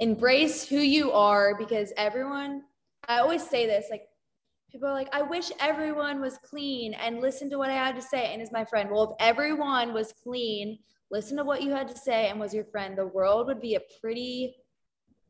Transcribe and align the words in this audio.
embrace 0.00 0.66
who 0.66 0.78
you 0.78 1.12
are 1.12 1.56
because 1.58 1.92
everyone, 1.96 2.62
I 3.08 3.18
always 3.18 3.48
say 3.48 3.66
this 3.66 3.86
like, 3.90 4.02
people 4.70 4.88
are 4.88 4.94
like, 4.94 5.08
I 5.12 5.22
wish 5.22 5.50
everyone 5.60 6.20
was 6.20 6.38
clean 6.38 6.94
and 6.94 7.20
listen 7.20 7.48
to 7.50 7.58
what 7.58 7.70
I 7.70 7.74
had 7.74 7.96
to 7.96 8.02
say. 8.02 8.32
And 8.32 8.42
is 8.42 8.52
my 8.52 8.64
friend, 8.64 8.90
well, 8.90 9.04
if 9.04 9.10
everyone 9.26 9.92
was 9.92 10.12
clean, 10.22 10.78
listen 11.10 11.36
to 11.38 11.44
what 11.44 11.62
you 11.62 11.70
had 11.70 11.88
to 11.88 11.96
say 11.96 12.28
and 12.28 12.38
was 12.38 12.52
your 12.52 12.64
friend, 12.64 12.96
the 12.96 13.06
world 13.06 13.46
would 13.46 13.60
be 13.60 13.76
a 13.76 13.80
pretty 14.00 14.54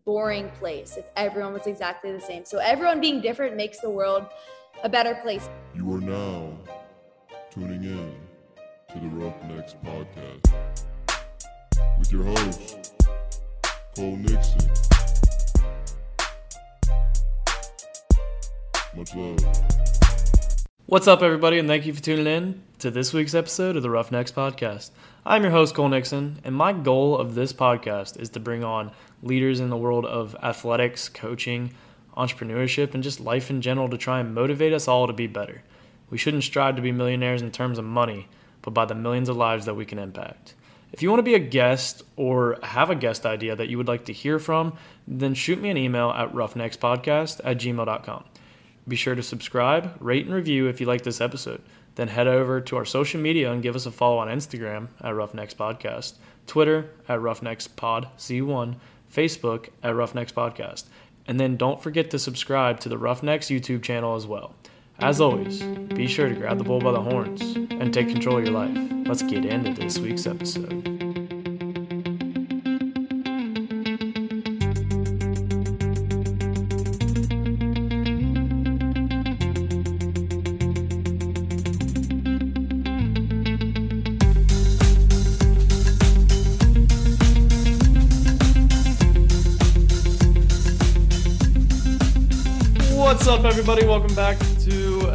boring 0.04 0.49
place 0.58 0.96
if 0.96 1.04
everyone 1.16 1.53
was 1.53 1.66
exactly 1.66 2.10
the 2.10 2.21
same. 2.21 2.44
So 2.44 2.58
everyone 2.58 3.00
being 3.00 3.21
different 3.21 3.56
makes 3.56 3.80
the 3.80 3.90
world 3.90 4.26
a 4.82 4.88
better 4.88 5.14
place. 5.16 5.48
You 5.74 5.92
are 5.94 6.00
now 6.00 6.58
tuning 7.50 7.85
in 7.85 8.14
to 8.92 9.00
the 9.00 9.08
Roughnecks 9.08 9.74
Podcast 9.85 10.85
with 11.98 12.10
your 12.10 12.24
host, 12.24 12.87
Cole 13.99 14.17
Nixon. 14.17 14.71
Much 18.95 19.12
love. 19.16 19.38
What's 20.87 21.09
up, 21.09 21.21
everybody, 21.21 21.59
and 21.59 21.66
thank 21.66 21.84
you 21.84 21.93
for 21.93 22.01
tuning 22.01 22.29
in 22.29 22.62
to 22.79 22.93
this 22.93 23.12
week's 23.12 23.34
episode 23.34 23.74
of 23.74 23.83
the 23.83 23.91
Roughnecks 23.91 24.30
Podcast. 24.30 24.93
I'm 25.27 25.43
your 25.43 25.51
host, 25.51 25.74
Cole 25.74 25.88
Nixon, 25.88 26.38
and 26.45 26.55
my 26.55 26.73
goal 26.73 27.19
of 27.19 27.34
this 27.34 27.52
podcast 27.52 28.21
is 28.21 28.30
to 28.30 28.38
bring 28.38 28.62
on 28.62 28.93
leaders 29.24 29.59
in 29.59 29.69
the 29.69 29.77
world 29.77 30.07
of 30.07 30.37
athletics, 30.45 31.09
coaching, 31.09 31.73
entrepreneurship, 32.16 32.95
and 32.95 33.02
just 33.02 33.19
life 33.19 33.51
in 33.51 33.60
general 33.60 33.88
to 33.88 33.99
try 33.99 34.21
and 34.21 34.33
motivate 34.33 34.73
us 34.73 34.87
all 34.87 35.09
to 35.09 35.12
be 35.12 35.27
better. 35.27 35.65
We 36.09 36.19
shouldn't 36.19 36.45
strive 36.45 36.77
to 36.77 36.83
be 36.83 36.93
millionaires 36.93 37.43
in 37.43 37.51
terms 37.51 37.80
of 37.80 37.85
money, 37.85 38.29
but 38.62 38.71
by 38.71 38.85
the 38.85 38.95
millions 38.95 39.29
of 39.29 39.37
lives 39.37 39.65
that 39.65 39.74
we 39.74 39.85
can 39.85 39.99
impact. 39.99 40.55
If 40.92 41.02
you 41.02 41.10
want 41.10 41.19
to 41.19 41.24
be 41.24 41.34
a 41.34 41.38
guest 41.38 42.02
or 42.16 42.59
have 42.62 42.91
a 42.91 42.95
guest 42.95 43.27
idea 43.27 43.55
that 43.55 43.69
you 43.69 43.77
would 43.77 43.88
like 43.88 44.06
to 44.06 44.12
hear 44.12 44.38
from, 44.38 44.77
then 45.06 45.34
shoot 45.34 45.60
me 45.60 45.69
an 45.69 45.77
email 45.77 46.10
at 46.10 46.33
roughneckspodcast 46.33 47.41
at 47.45 47.59
gmail.com. 47.59 48.24
Be 48.87 48.96
sure 48.96 49.15
to 49.15 49.23
subscribe, 49.23 49.95
rate, 50.01 50.24
and 50.24 50.35
review 50.35 50.66
if 50.66 50.80
you 50.80 50.87
like 50.87 51.02
this 51.02 51.21
episode. 51.21 51.60
Then 51.96 52.09
head 52.09 52.26
over 52.26 52.60
to 52.63 52.76
our 52.76 52.87
social 52.87 53.21
media 53.21 53.52
and 53.52 53.63
give 53.63 53.76
us 53.76 53.85
a 53.85 53.90
follow 53.90 54.18
on 54.18 54.29
Instagram 54.29 54.88
at 55.02 55.15
Roughnecks 55.15 55.52
Podcast, 55.52 56.15
Twitter 56.46 56.91
at 57.07 57.20
Roughnecks 57.20 57.68
Pod 57.68 58.09
C1, 58.16 58.76
Facebook 59.13 59.68
at 59.82 59.95
Roughnecks 59.95 60.32
Podcast. 60.32 60.85
And 61.26 61.38
then 61.38 61.59
don't 61.59 61.82
forget 61.82 62.10
to 62.13 62.18
subscribe 62.18 62.80
to 62.80 62.88
the 62.88 62.96
Roughnecks 62.96 63.48
YouTube 63.48 63.82
channel 63.82 64.14
as 64.16 64.26
well. 64.26 64.54
As 65.00 65.20
always, 65.20 65.62
be 65.62 66.08
sure 66.08 66.28
to 66.28 66.34
grab 66.34 66.58
the 66.58 66.64
bull 66.64 66.80
by 66.80 66.91
the 66.91 67.00
horns 67.00 67.41
and 67.70 67.94
take 67.94 68.08
control 68.08 68.38
of 68.38 68.44
your 68.44 68.52
life. 68.52 68.77
Let's 69.06 69.22
get 69.22 69.44
into 69.44 69.72
this 69.80 69.96
week's 70.00 70.27
episode. 70.27 70.88
What's 92.96 93.28
up, 93.28 93.44
everybody? 93.44 93.86
Welcome 93.86 94.16
back 94.16 94.36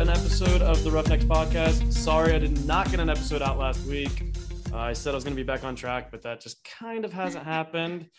an 0.03 0.09
episode 0.09 0.61
of 0.61 0.83
the 0.83 0.91
Roughnecks 0.91 1.23
Podcast. 1.23 1.93
Sorry, 1.93 2.33
I 2.33 2.37
did 2.37 2.65
not 2.65 2.91
get 2.91 2.99
an 2.99 3.09
episode 3.09 3.41
out 3.41 3.57
last 3.57 3.85
week. 3.85 4.35
Uh, 4.73 4.77
I 4.77 4.91
said 4.91 5.11
I 5.11 5.15
was 5.15 5.23
going 5.23 5.33
to 5.33 5.41
be 5.41 5.47
back 5.47 5.63
on 5.63 5.77
track, 5.77 6.11
but 6.11 6.21
that 6.23 6.41
just 6.41 6.61
kind 6.65 7.05
of 7.05 7.13
hasn't 7.13 7.45
happened. 7.45 8.09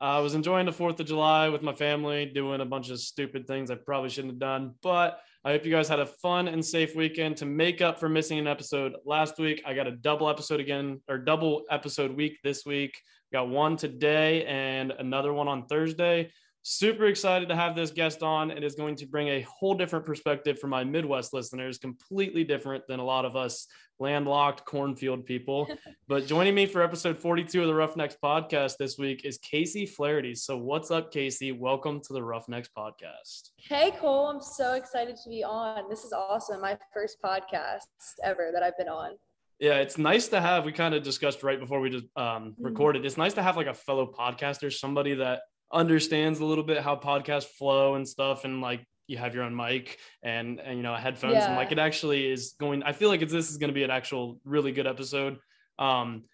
Uh, 0.00 0.04
I 0.04 0.20
was 0.20 0.34
enjoying 0.34 0.64
the 0.64 0.72
4th 0.72 0.98
of 0.98 1.04
July 1.04 1.50
with 1.50 1.60
my 1.60 1.74
family, 1.74 2.24
doing 2.24 2.62
a 2.62 2.64
bunch 2.64 2.88
of 2.88 2.98
stupid 3.00 3.46
things 3.46 3.70
I 3.70 3.74
probably 3.74 4.08
shouldn't 4.08 4.32
have 4.32 4.40
done. 4.40 4.76
But 4.82 5.20
I 5.44 5.50
hope 5.50 5.66
you 5.66 5.70
guys 5.70 5.90
had 5.90 6.00
a 6.00 6.06
fun 6.06 6.48
and 6.48 6.64
safe 6.64 6.96
weekend 6.96 7.36
to 7.36 7.44
make 7.44 7.82
up 7.82 8.00
for 8.00 8.08
missing 8.08 8.38
an 8.38 8.46
episode 8.46 8.94
last 9.04 9.38
week. 9.38 9.60
I 9.66 9.74
got 9.74 9.86
a 9.86 9.92
double 9.92 10.30
episode 10.30 10.60
again, 10.60 11.02
or 11.06 11.18
double 11.18 11.64
episode 11.70 12.16
week 12.16 12.38
this 12.44 12.64
week. 12.64 12.98
Got 13.30 13.50
one 13.50 13.76
today 13.76 14.46
and 14.46 14.90
another 14.90 15.34
one 15.34 15.48
on 15.48 15.66
Thursday. 15.66 16.30
Super 16.68 17.06
excited 17.06 17.48
to 17.48 17.54
have 17.54 17.76
this 17.76 17.92
guest 17.92 18.24
on. 18.24 18.50
It 18.50 18.64
is 18.64 18.74
going 18.74 18.96
to 18.96 19.06
bring 19.06 19.28
a 19.28 19.42
whole 19.42 19.74
different 19.74 20.04
perspective 20.04 20.58
for 20.58 20.66
my 20.66 20.82
Midwest 20.82 21.32
listeners, 21.32 21.78
completely 21.78 22.42
different 22.42 22.84
than 22.88 22.98
a 22.98 23.04
lot 23.04 23.24
of 23.24 23.36
us 23.36 23.68
landlocked 24.00 24.64
cornfield 24.64 25.24
people. 25.24 25.68
but 26.08 26.26
joining 26.26 26.56
me 26.56 26.66
for 26.66 26.82
episode 26.82 27.20
42 27.20 27.60
of 27.60 27.68
the 27.68 27.74
Roughnecks 27.74 28.16
podcast 28.20 28.78
this 28.78 28.98
week 28.98 29.24
is 29.24 29.38
Casey 29.38 29.86
Flaherty. 29.86 30.34
So, 30.34 30.56
what's 30.56 30.90
up, 30.90 31.12
Casey? 31.12 31.52
Welcome 31.52 32.00
to 32.00 32.12
the 32.12 32.20
Roughnecks 32.20 32.68
podcast. 32.76 33.50
Hey, 33.58 33.92
Cole, 33.92 34.26
I'm 34.26 34.42
so 34.42 34.74
excited 34.74 35.14
to 35.22 35.30
be 35.30 35.44
on. 35.44 35.88
This 35.88 36.02
is 36.02 36.12
awesome. 36.12 36.60
My 36.60 36.76
first 36.92 37.18
podcast 37.24 37.86
ever 38.24 38.50
that 38.52 38.64
I've 38.64 38.76
been 38.76 38.88
on. 38.88 39.12
Yeah, 39.60 39.76
it's 39.76 39.98
nice 39.98 40.26
to 40.28 40.40
have. 40.40 40.64
We 40.64 40.72
kind 40.72 40.96
of 40.96 41.04
discussed 41.04 41.44
right 41.44 41.60
before 41.60 41.78
we 41.78 41.90
just 41.90 42.06
um, 42.16 42.56
recorded. 42.58 43.06
It's 43.06 43.16
nice 43.16 43.34
to 43.34 43.42
have 43.44 43.56
like 43.56 43.68
a 43.68 43.74
fellow 43.74 44.12
podcaster, 44.12 44.72
somebody 44.72 45.14
that 45.14 45.42
understands 45.72 46.40
a 46.40 46.44
little 46.44 46.64
bit 46.64 46.78
how 46.82 46.96
podcasts 46.96 47.46
flow 47.48 47.94
and 47.94 48.06
stuff 48.08 48.44
and 48.44 48.60
like 48.60 48.86
you 49.08 49.16
have 49.18 49.34
your 49.34 49.44
own 49.44 49.54
mic 49.54 49.98
and 50.22 50.60
and 50.60 50.76
you 50.76 50.82
know 50.82 50.94
headphones 50.94 51.34
Yeah. 51.34 51.46
and 51.48 51.56
like 51.56 51.72
it 51.72 51.78
actually 51.78 52.30
is 52.30 52.54
going 52.58 52.82
i 52.82 52.92
feel 52.92 53.08
like 53.08 53.22
it's, 53.22 53.32
this 53.32 53.50
is 53.50 53.56
going 53.56 53.68
to 53.68 53.74
be 53.74 53.84
an 53.84 53.90
actual 53.90 54.38
really 54.44 54.72
good 54.72 54.86
episode 54.86 55.38
um 55.78 56.24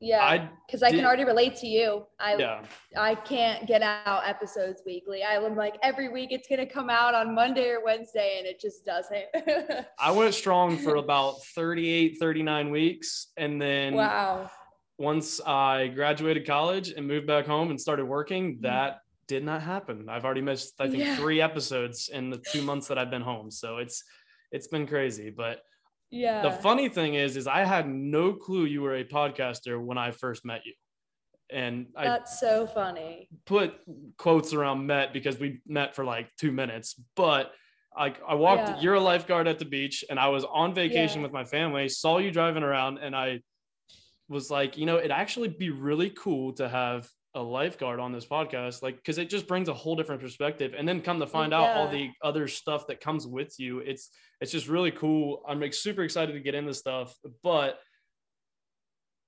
Yeah, 0.00 0.24
i 0.24 0.48
because 0.66 0.82
I 0.82 0.90
did- 0.90 0.96
can 0.98 1.04
already 1.06 1.24
relate 1.24 1.56
to 1.56 1.66
you. 1.66 2.06
I 2.18 2.36
yeah 2.36 2.62
I 2.96 3.14
can't 3.14 3.66
get 3.66 3.82
out 3.82 4.22
episodes 4.26 4.82
weekly. 4.86 5.22
I'm 5.22 5.56
like 5.56 5.76
every 5.82 6.08
week 6.08 6.30
it's 6.32 6.48
gonna 6.48 6.66
come 6.66 6.88
out 6.88 7.14
on 7.14 7.34
Monday 7.34 7.68
or 7.68 7.84
Wednesday, 7.84 8.36
and 8.38 8.46
it 8.46 8.58
just 8.60 8.84
doesn't. 8.86 9.26
i 9.98 10.10
went 10.10 10.34
strong 10.42 10.78
for 10.78 10.96
about 10.96 11.42
38 11.54 12.16
39 12.18 12.70
weeks 12.70 13.28
and 13.36 13.60
then 13.60 13.94
wow. 13.94 14.50
Once 15.00 15.40
i 15.46 15.88
graduated 15.88 16.46
college 16.46 16.90
and 16.90 17.06
moved 17.08 17.26
back 17.26 17.46
home 17.46 17.70
and 17.70 17.80
started 17.80 18.04
working 18.04 18.58
that 18.60 18.98
did 19.26 19.42
not 19.42 19.62
happen 19.62 20.06
i've 20.10 20.24
already 20.26 20.42
missed 20.42 20.74
i 20.78 20.84
think 20.86 21.02
Mm-hmm. 21.02 21.12
Yeah. 21.12 21.16
three 21.16 21.40
episodes 21.40 22.10
in 22.12 22.28
the 22.30 22.40
two 22.52 22.62
months 22.62 22.86
that 22.88 22.98
i've 22.98 23.10
been 23.10 23.22
home 23.22 23.50
so 23.50 23.78
it's 23.78 24.04
it's 24.52 24.68
been 24.68 24.86
crazy 24.86 25.30
but 25.30 25.62
Yeah. 26.10 26.42
the 26.42 26.50
funny 26.50 26.88
thing 26.90 27.14
is 27.14 27.36
is 27.38 27.46
i 27.46 27.64
had 27.64 27.88
no 27.88 28.34
clue 28.34 28.66
you 28.66 28.82
were 28.82 28.96
a 28.96 29.04
podcaster 29.04 29.82
when 29.82 29.96
i 29.96 30.10
first 30.10 30.44
met 30.44 30.62
you 30.66 30.74
and 31.50 31.86
i 31.96 32.04
That's 32.04 32.38
so 32.38 32.66
funny. 32.66 33.28
put 33.46 33.74
quotes 34.18 34.52
around 34.52 34.86
met 34.86 35.12
because 35.14 35.38
we 35.40 35.60
met 35.66 35.94
for 35.96 36.04
like 36.04 36.28
two 36.38 36.52
minutes 36.52 36.94
but 37.16 37.52
I, 37.96 38.14
I 38.28 38.34
walked 38.34 38.68
Yeah. 38.68 38.80
you're 38.82 38.94
a 38.94 39.00
lifeguard 39.00 39.48
at 39.48 39.58
the 39.58 39.64
beach 39.64 40.04
and 40.10 40.18
i 40.20 40.28
was 40.28 40.44
on 40.44 40.74
vacation 40.74 41.18
Yeah. 41.20 41.24
with 41.26 41.32
my 41.32 41.44
family 41.44 41.88
saw 41.88 42.18
you 42.18 42.30
driving 42.30 42.62
around 42.62 42.98
and 42.98 43.16
i 43.16 43.40
was 44.30 44.50
like 44.50 44.78
you 44.78 44.86
know 44.86 44.96
it'd 44.98 45.10
actually 45.10 45.48
be 45.48 45.68
really 45.68 46.08
cool 46.10 46.52
to 46.54 46.68
have 46.68 47.06
a 47.34 47.40
lifeguard 47.42 48.00
on 48.00 48.10
this 48.10 48.26
podcast 48.26 48.82
like 48.82 48.96
because 48.96 49.18
it 49.18 49.28
just 49.30 49.46
brings 49.46 49.68
a 49.68 49.74
whole 49.74 49.94
different 49.94 50.20
perspective. 50.20 50.74
And 50.76 50.88
then 50.88 51.00
come 51.00 51.20
to 51.20 51.26
find 51.26 51.52
out 51.54 51.76
all 51.76 51.88
the 51.88 52.08
other 52.24 52.48
stuff 52.48 52.86
that 52.88 53.00
comes 53.00 53.26
with 53.26 53.54
you 53.58 53.80
it's 53.80 54.10
it's 54.40 54.50
just 54.50 54.68
really 54.68 54.90
cool. 54.90 55.42
I'm 55.48 55.60
like 55.60 55.74
super 55.74 56.02
excited 56.02 56.32
to 56.32 56.40
get 56.40 56.54
into 56.54 56.72
stuff 56.74 57.14
but 57.42 57.78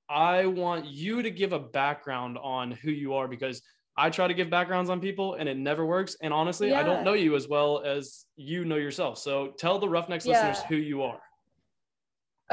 i 0.09 0.47
want 0.47 0.85
you 0.87 1.23
to 1.23 1.31
give 1.31 1.53
a 1.53 1.59
background 1.59 2.37
on 2.43 2.73
who 2.73 2.91
you 2.91 3.15
are 3.15 3.29
because 3.29 3.63
i 3.97 4.11
try 4.11 4.27
to 4.27 4.35
give 4.35 4.51
backgrounds 4.51 4.91
on 4.91 5.01
people 5.01 5.35
and 5.35 5.49
it 5.49 5.57
never 5.57 5.87
works. 5.87 6.17
And 6.23 6.33
honestly 6.35 6.75
i 6.75 6.83
don't 6.83 7.05
know 7.05 7.13
you 7.15 7.37
as 7.37 7.47
well 7.49 7.83
as 7.85 8.25
you 8.37 8.65
know 8.65 8.77
yourself. 8.77 9.19
So 9.19 9.53
tell 9.59 9.79
the 9.79 9.89
roughnecks 9.89 10.27
Yeah. 10.27 10.33
listeners 10.33 10.65
who 10.69 10.77
you 10.77 11.03
are 11.03 11.21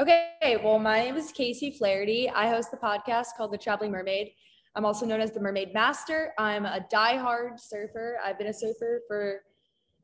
Okay, 0.00 0.56
well, 0.64 0.78
my 0.78 1.00
name 1.00 1.16
is 1.16 1.30
Casey 1.30 1.70
Flaherty. 1.70 2.30
I 2.30 2.48
host 2.48 2.70
the 2.70 2.78
podcast 2.78 3.36
called 3.36 3.52
The 3.52 3.58
Traveling 3.58 3.90
Mermaid. 3.90 4.30
I'm 4.74 4.86
also 4.86 5.04
known 5.04 5.20
as 5.20 5.32
the 5.32 5.40
Mermaid 5.40 5.74
Master. 5.74 6.32
I'm 6.38 6.64
a 6.64 6.86
diehard 6.90 7.60
surfer. 7.60 8.16
I've 8.24 8.38
been 8.38 8.46
a 8.46 8.54
surfer 8.54 9.02
for 9.06 9.42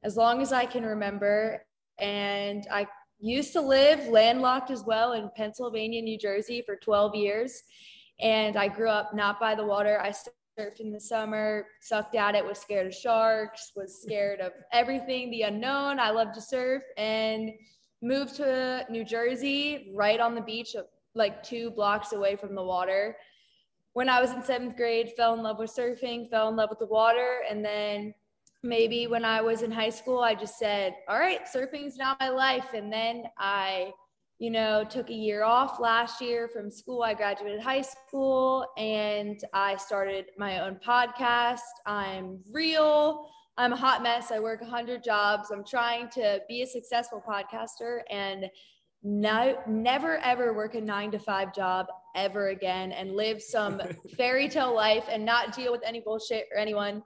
as 0.05 0.15
long 0.15 0.43
as 0.43 0.53
I 0.53 0.67
can 0.67 0.85
remember. 0.85 1.65
And 1.99 2.67
I 2.70 2.87
used 3.20 3.55
to 3.55 3.62
live 3.62 4.06
landlocked 4.09 4.70
as 4.70 4.85
well 4.85 5.15
in 5.15 5.31
Pennsylvania, 5.35 6.03
New 6.03 6.19
Jersey 6.19 6.62
for 6.67 6.76
12 6.76 7.15
years. 7.15 7.62
And 8.20 8.59
I 8.59 8.69
grew 8.69 8.91
up 8.91 9.15
not 9.15 9.41
by 9.41 9.55
the 9.55 9.65
water. 9.65 9.99
I 9.99 10.11
surfed 10.11 10.81
in 10.81 10.93
the 10.93 11.00
summer, 11.00 11.69
sucked 11.81 12.17
at 12.17 12.35
it, 12.35 12.44
was 12.44 12.59
scared 12.59 12.87
of 12.87 12.94
sharks, 12.94 13.73
was 13.75 14.03
scared 14.03 14.41
of 14.41 14.53
everything, 14.75 15.31
the 15.31 15.43
unknown. 15.43 15.99
I 15.99 16.11
love 16.11 16.32
to 16.35 16.41
surf. 16.43 16.82
And 16.99 17.53
moved 18.02 18.37
to 18.37 18.84
New 18.90 19.04
Jersey, 19.04 19.93
right 19.94 20.20
on 20.20 20.34
the 20.34 20.40
beach, 20.40 20.76
uh, 20.76 20.82
like 21.14 21.43
two 21.43 21.70
blocks 21.70 22.12
away 22.12 22.37
from 22.37 22.54
the 22.54 22.62
water. 22.62 23.16
When 23.94 24.08
I 24.08 24.20
was 24.20 24.32
in 24.32 24.43
seventh 24.43 24.76
grade, 24.76 25.12
fell 25.16 25.34
in 25.34 25.43
love 25.43 25.58
with 25.58 25.75
surfing, 25.75 26.28
fell 26.28 26.48
in 26.48 26.56
love 26.56 26.70
with 26.70 26.78
the 26.78 26.87
water. 26.87 27.40
And 27.48 27.64
then 27.64 28.14
maybe 28.62 29.06
when 29.06 29.25
I 29.25 29.40
was 29.40 29.62
in 29.62 29.70
high 29.70 29.90
school, 29.90 30.20
I 30.20 30.34
just 30.34 30.58
said, 30.58 30.94
all 31.08 31.19
right, 31.19 31.40
surfing's 31.46 31.96
now 31.96 32.16
my 32.20 32.28
life. 32.28 32.75
And 32.75 32.93
then 32.93 33.25
I 33.38 33.93
you 34.38 34.50
know, 34.50 34.84
took 34.84 35.08
a 35.08 35.14
year 35.14 35.44
off 35.44 35.81
last 35.81 36.20
year 36.20 36.48
from 36.48 36.70
school. 36.70 37.02
I 37.02 37.14
graduated 37.14 37.60
high 37.60 37.81
school 37.81 38.66
and 38.76 39.40
I 39.54 39.76
started 39.76 40.26
my 40.37 40.60
own 40.60 40.78
podcast. 40.87 41.60
I'm 41.87 42.40
real. 42.52 43.28
I'm 43.58 43.73
a 43.73 43.76
hot 43.76 44.03
mess. 44.03 44.31
I 44.31 44.38
work 44.38 44.61
100 44.61 45.03
jobs. 45.03 45.50
I'm 45.50 45.64
trying 45.64 46.11
to 46.11 46.41
be 46.49 46.62
a 46.62 46.67
successful 46.67 47.23
podcaster 47.26 48.00
and 48.11 48.50
no, 49.03 49.58
never 49.67 50.19
ever 50.19 50.53
work 50.53 50.75
a 50.75 50.81
nine 50.81 51.11
to 51.12 51.19
five 51.19 51.55
job 51.55 51.87
ever 52.17 52.49
again 52.49 52.93
and 52.93 53.12
live 53.12 53.41
some 53.41 53.81
fairy 54.17 54.49
tale 54.49 54.75
life 54.75 55.05
and 55.11 55.25
not 55.25 55.55
deal 55.55 55.73
with 55.73 55.82
any 55.85 56.00
bullshit 56.00 56.49
or 56.53 56.58
anyone. 56.58 57.03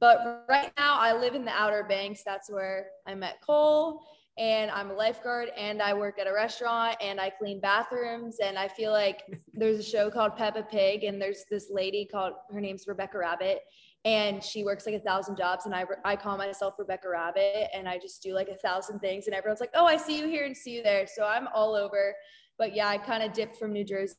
But 0.00 0.44
right 0.48 0.72
now, 0.76 0.98
I 0.98 1.12
live 1.12 1.34
in 1.34 1.44
the 1.44 1.52
Outer 1.52 1.84
Banks. 1.84 2.22
That's 2.24 2.50
where 2.50 2.86
I 3.06 3.14
met 3.14 3.40
Cole 3.46 4.02
and 4.38 4.70
I'm 4.70 4.90
a 4.90 4.94
lifeguard 4.94 5.50
and 5.56 5.82
I 5.82 5.92
work 5.94 6.18
at 6.18 6.26
a 6.26 6.32
restaurant 6.32 6.96
and 7.00 7.20
I 7.20 7.30
clean 7.30 7.60
bathrooms 7.60 8.38
and 8.42 8.58
I 8.58 8.66
feel 8.66 8.90
like 8.90 9.22
there's 9.52 9.78
a 9.78 9.82
show 9.82 10.10
called 10.10 10.36
Peppa 10.36 10.62
Pig 10.62 11.04
and 11.04 11.20
there's 11.20 11.44
this 11.50 11.68
lady 11.70 12.08
called 12.10 12.32
her 12.50 12.60
name's 12.60 12.86
Rebecca 12.86 13.18
Rabbit 13.18 13.60
and 14.04 14.42
she 14.42 14.64
works 14.64 14.84
like 14.84 14.94
a 14.94 15.00
thousand 15.00 15.36
jobs 15.36 15.66
and 15.66 15.74
I, 15.74 15.84
I 16.04 16.16
call 16.16 16.36
myself 16.36 16.74
Rebecca 16.78 17.08
Rabbit 17.08 17.68
and 17.72 17.88
I 17.88 17.98
just 17.98 18.22
do 18.22 18.34
like 18.34 18.48
a 18.48 18.56
thousand 18.56 18.98
things 18.98 19.26
and 19.26 19.34
everyone's 19.34 19.60
like 19.60 19.70
oh 19.74 19.86
I 19.86 19.96
see 19.96 20.18
you 20.18 20.26
here 20.26 20.44
and 20.44 20.56
see 20.56 20.72
you 20.72 20.82
there 20.82 21.06
so 21.06 21.24
I'm 21.24 21.48
all 21.54 21.74
over 21.74 22.14
but 22.58 22.74
yeah 22.74 22.88
I 22.88 22.98
kind 22.98 23.22
of 23.22 23.32
dipped 23.32 23.56
from 23.56 23.72
New 23.72 23.84
Jersey 23.84 24.16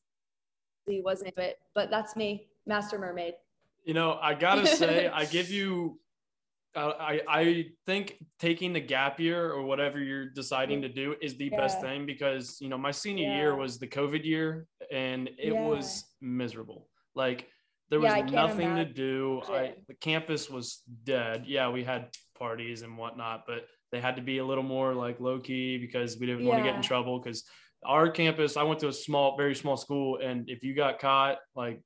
wasn't 0.87 1.33
it 1.37 1.57
but 1.75 1.89
that's 1.89 2.15
me 2.15 2.47
Master 2.65 2.97
Mermaid 2.97 3.33
you 3.83 3.93
know 3.93 4.17
I 4.21 4.33
gotta 4.33 4.65
say 4.67 5.07
I 5.07 5.25
give 5.25 5.49
you 5.49 5.99
uh, 6.75 6.93
I, 6.99 7.21
I 7.27 7.65
think 7.85 8.17
taking 8.39 8.73
the 8.73 8.79
gap 8.79 9.19
year 9.19 9.51
or 9.51 9.61
whatever 9.61 9.99
you're 9.99 10.29
deciding 10.29 10.81
to 10.81 10.89
do 10.89 11.15
is 11.21 11.35
the 11.35 11.49
yeah. 11.51 11.57
best 11.57 11.81
thing 11.81 12.05
because 12.05 12.57
you 12.61 12.69
know 12.69 12.77
my 12.77 12.91
senior 12.91 13.27
yeah. 13.27 13.37
year 13.37 13.55
was 13.55 13.77
the 13.77 13.87
COVID 13.87 14.25
year 14.25 14.65
and 14.91 15.27
it 15.37 15.53
yeah. 15.53 15.67
was 15.67 16.05
miserable. 16.21 16.87
Like 17.15 17.47
there 17.93 17.99
was 17.99 18.31
nothing 18.31 18.75
to 18.75 18.85
do. 18.85 19.39
I, 19.47 19.75
the 19.87 19.93
campus 19.93 20.49
was 20.49 20.81
dead. 21.03 21.43
Yeah, 21.45 21.69
we 21.69 21.83
had 21.83 22.07
parties 22.35 22.81
and 22.81 22.97
whatnot, 22.97 23.43
but 23.45 23.67
they 23.91 24.01
had 24.01 24.15
to 24.15 24.23
be 24.23 24.39
a 24.39 24.45
little 24.45 24.63
more 24.63 24.95
like 24.95 25.19
low 25.19 25.39
key 25.39 25.77
because 25.77 26.17
we 26.17 26.25
didn't 26.25 26.43
want 26.43 26.57
to 26.57 26.63
get 26.63 26.75
in 26.75 26.81
trouble. 26.81 27.19
Because 27.19 27.43
our 27.85 28.09
campus, 28.09 28.57
I 28.57 28.63
went 28.63 28.79
to 28.79 28.87
a 28.87 28.93
small, 28.93 29.37
very 29.37 29.53
small 29.53 29.77
school, 29.77 30.17
and 30.17 30.49
if 30.49 30.63
you 30.63 30.73
got 30.73 30.97
caught, 30.97 31.37
like 31.55 31.83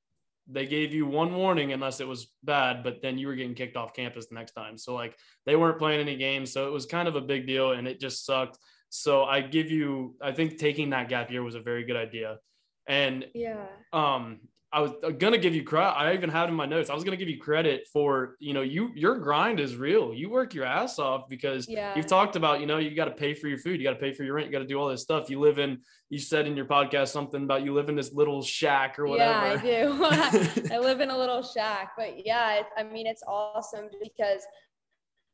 they 0.50 0.66
gave 0.66 0.94
you 0.94 1.06
one 1.06 1.36
warning 1.36 1.74
unless 1.74 2.00
it 2.00 2.08
was 2.08 2.32
bad, 2.42 2.86
but 2.86 3.02
then 3.02 3.18
you 3.18 3.28
were 3.28 3.36
getting 3.36 3.54
kicked 3.54 3.76
off 3.76 3.94
campus 3.94 4.28
the 4.28 4.36
next 4.36 4.54
time. 4.54 4.78
So 4.78 4.96
like 4.96 5.14
they 5.46 5.58
weren't 5.58 5.78
playing 5.78 6.00
any 6.00 6.16
games, 6.16 6.54
so 6.54 6.70
it 6.70 6.72
was 6.72 6.86
kind 6.86 7.10
of 7.10 7.18
a 7.18 7.22
big 7.22 7.46
deal, 7.46 7.74
and 7.74 7.86
it 7.86 8.00
just 8.00 8.26
sucked. 8.26 8.58
So 8.88 9.26
I 9.26 9.42
give 9.42 9.70
you, 9.70 10.16
I 10.22 10.32
think 10.32 10.58
taking 10.58 10.92
that 10.92 11.10
gap 11.10 11.30
year 11.32 11.44
was 11.44 11.56
a 11.56 11.60
very 11.60 11.84
good 11.84 11.98
idea, 11.98 12.38
and 12.88 13.26
yeah, 13.34 13.66
um, 13.92 14.40
I 14.72 14.82
was 14.82 14.92
uh, 15.02 15.12
gonna 15.12 15.38
give 15.38 15.56
you 15.56 15.64
credit. 15.64 15.92
I 15.92 16.14
even 16.14 16.30
had 16.30 16.50
in 16.50 16.56
my 16.56 16.66
notes. 16.66 16.90
I 16.90 16.94
was 16.94 17.06
gonna 17.06 17.18
give 17.18 17.30
you 17.30 17.40
credit 17.40 17.88
for 17.92 18.36
you 18.40 18.54
know 18.54 18.62
you 18.62 18.92
your 18.96 19.18
grind 19.18 19.62
is 19.62 19.78
real. 19.78 20.14
You 20.14 20.30
work 20.30 20.54
your 20.54 20.66
ass 20.66 21.00
off 21.00 21.30
because 21.30 21.70
yeah. 21.70 21.96
you've 21.96 22.08
talked 22.08 22.36
about 22.36 22.60
you 22.60 22.66
know 22.66 22.78
you 22.78 22.94
got 22.94 23.06
to 23.06 23.12
pay 23.12 23.34
for 23.34 23.48
your 23.48 23.60
food, 23.60 23.80
you 23.80 23.86
got 23.86 23.94
to 23.94 24.00
pay 24.00 24.12
for 24.12 24.24
your 24.24 24.36
rent, 24.36 24.48
you 24.48 24.52
got 24.52 24.60
to 24.60 24.66
do 24.66 24.78
all 24.78 24.90
this 24.90 25.02
stuff. 25.02 25.30
You 25.30 25.40
live 25.40 25.58
in. 25.58 25.80
You 26.10 26.20
said 26.20 26.48
in 26.48 26.56
your 26.56 26.66
podcast 26.66 27.10
something 27.10 27.44
about 27.44 27.64
you 27.64 27.74
live 27.74 27.90
in 27.90 27.96
this 27.96 28.14
little 28.14 28.42
shack 28.42 28.98
or 29.00 29.08
whatever. 29.08 29.68
Yeah, 29.68 29.92
I 30.00 30.66
do. 30.66 30.70
I 30.74 30.78
live 30.80 31.02
in 31.02 31.12
a 31.12 31.18
little 31.18 31.44
shack, 31.44 31.92
but 31.98 32.26
yeah, 32.26 32.62
I 32.78 32.84
mean 32.84 33.08
it's 33.08 33.24
awesome 33.26 33.90
because 34.02 34.42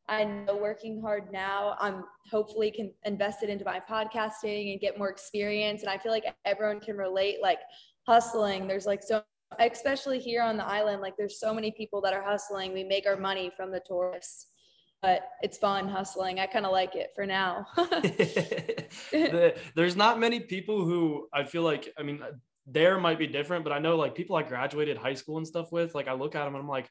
I 0.07 0.25
know 0.25 0.57
working 0.57 1.01
hard 1.01 1.31
now, 1.31 1.77
I'm 1.79 2.03
hopefully 2.29 2.71
can 2.71 2.91
invest 3.05 3.41
it 3.41 3.49
into 3.49 3.63
my 3.63 3.79
podcasting 3.79 4.73
and 4.73 4.81
get 4.81 4.97
more 4.97 5.09
experience. 5.09 5.81
And 5.81 5.89
I 5.89 5.97
feel 5.97 6.11
like 6.11 6.25
everyone 6.45 6.81
can 6.81 6.97
relate. 6.97 7.37
Like 7.41 7.59
hustling. 8.05 8.67
There's 8.67 8.85
like 8.85 9.03
so, 9.03 9.23
especially 9.59 10.19
here 10.19 10.41
on 10.41 10.57
the 10.57 10.65
island, 10.65 11.01
like 11.01 11.15
there's 11.17 11.39
so 11.39 11.53
many 11.53 11.71
people 11.71 12.01
that 12.01 12.13
are 12.13 12.23
hustling. 12.23 12.73
We 12.73 12.83
make 12.83 13.07
our 13.07 13.17
money 13.17 13.51
from 13.55 13.71
the 13.71 13.81
tourists, 13.85 14.47
but 15.01 15.29
it's 15.41 15.57
fun 15.57 15.87
hustling. 15.87 16.39
I 16.39 16.45
kind 16.45 16.65
of 16.65 16.71
like 16.71 16.95
it 16.95 17.11
for 17.15 17.25
now. 17.25 17.65
there's 19.75 19.95
not 19.95 20.19
many 20.19 20.39
people 20.39 20.85
who 20.85 21.27
I 21.33 21.43
feel 21.43 21.63
like, 21.63 21.93
I 21.97 22.03
mean, 22.03 22.21
there 22.65 22.99
might 22.99 23.19
be 23.19 23.27
different, 23.27 23.63
but 23.63 23.73
I 23.73 23.79
know 23.79 23.97
like 23.97 24.15
people 24.15 24.35
I 24.35 24.43
graduated 24.43 24.97
high 24.97 25.13
school 25.13 25.37
and 25.37 25.47
stuff 25.47 25.71
with, 25.71 25.95
like 25.95 26.07
I 26.07 26.13
look 26.13 26.35
at 26.35 26.45
them 26.45 26.55
and 26.55 26.61
I'm 26.61 26.69
like, 26.69 26.89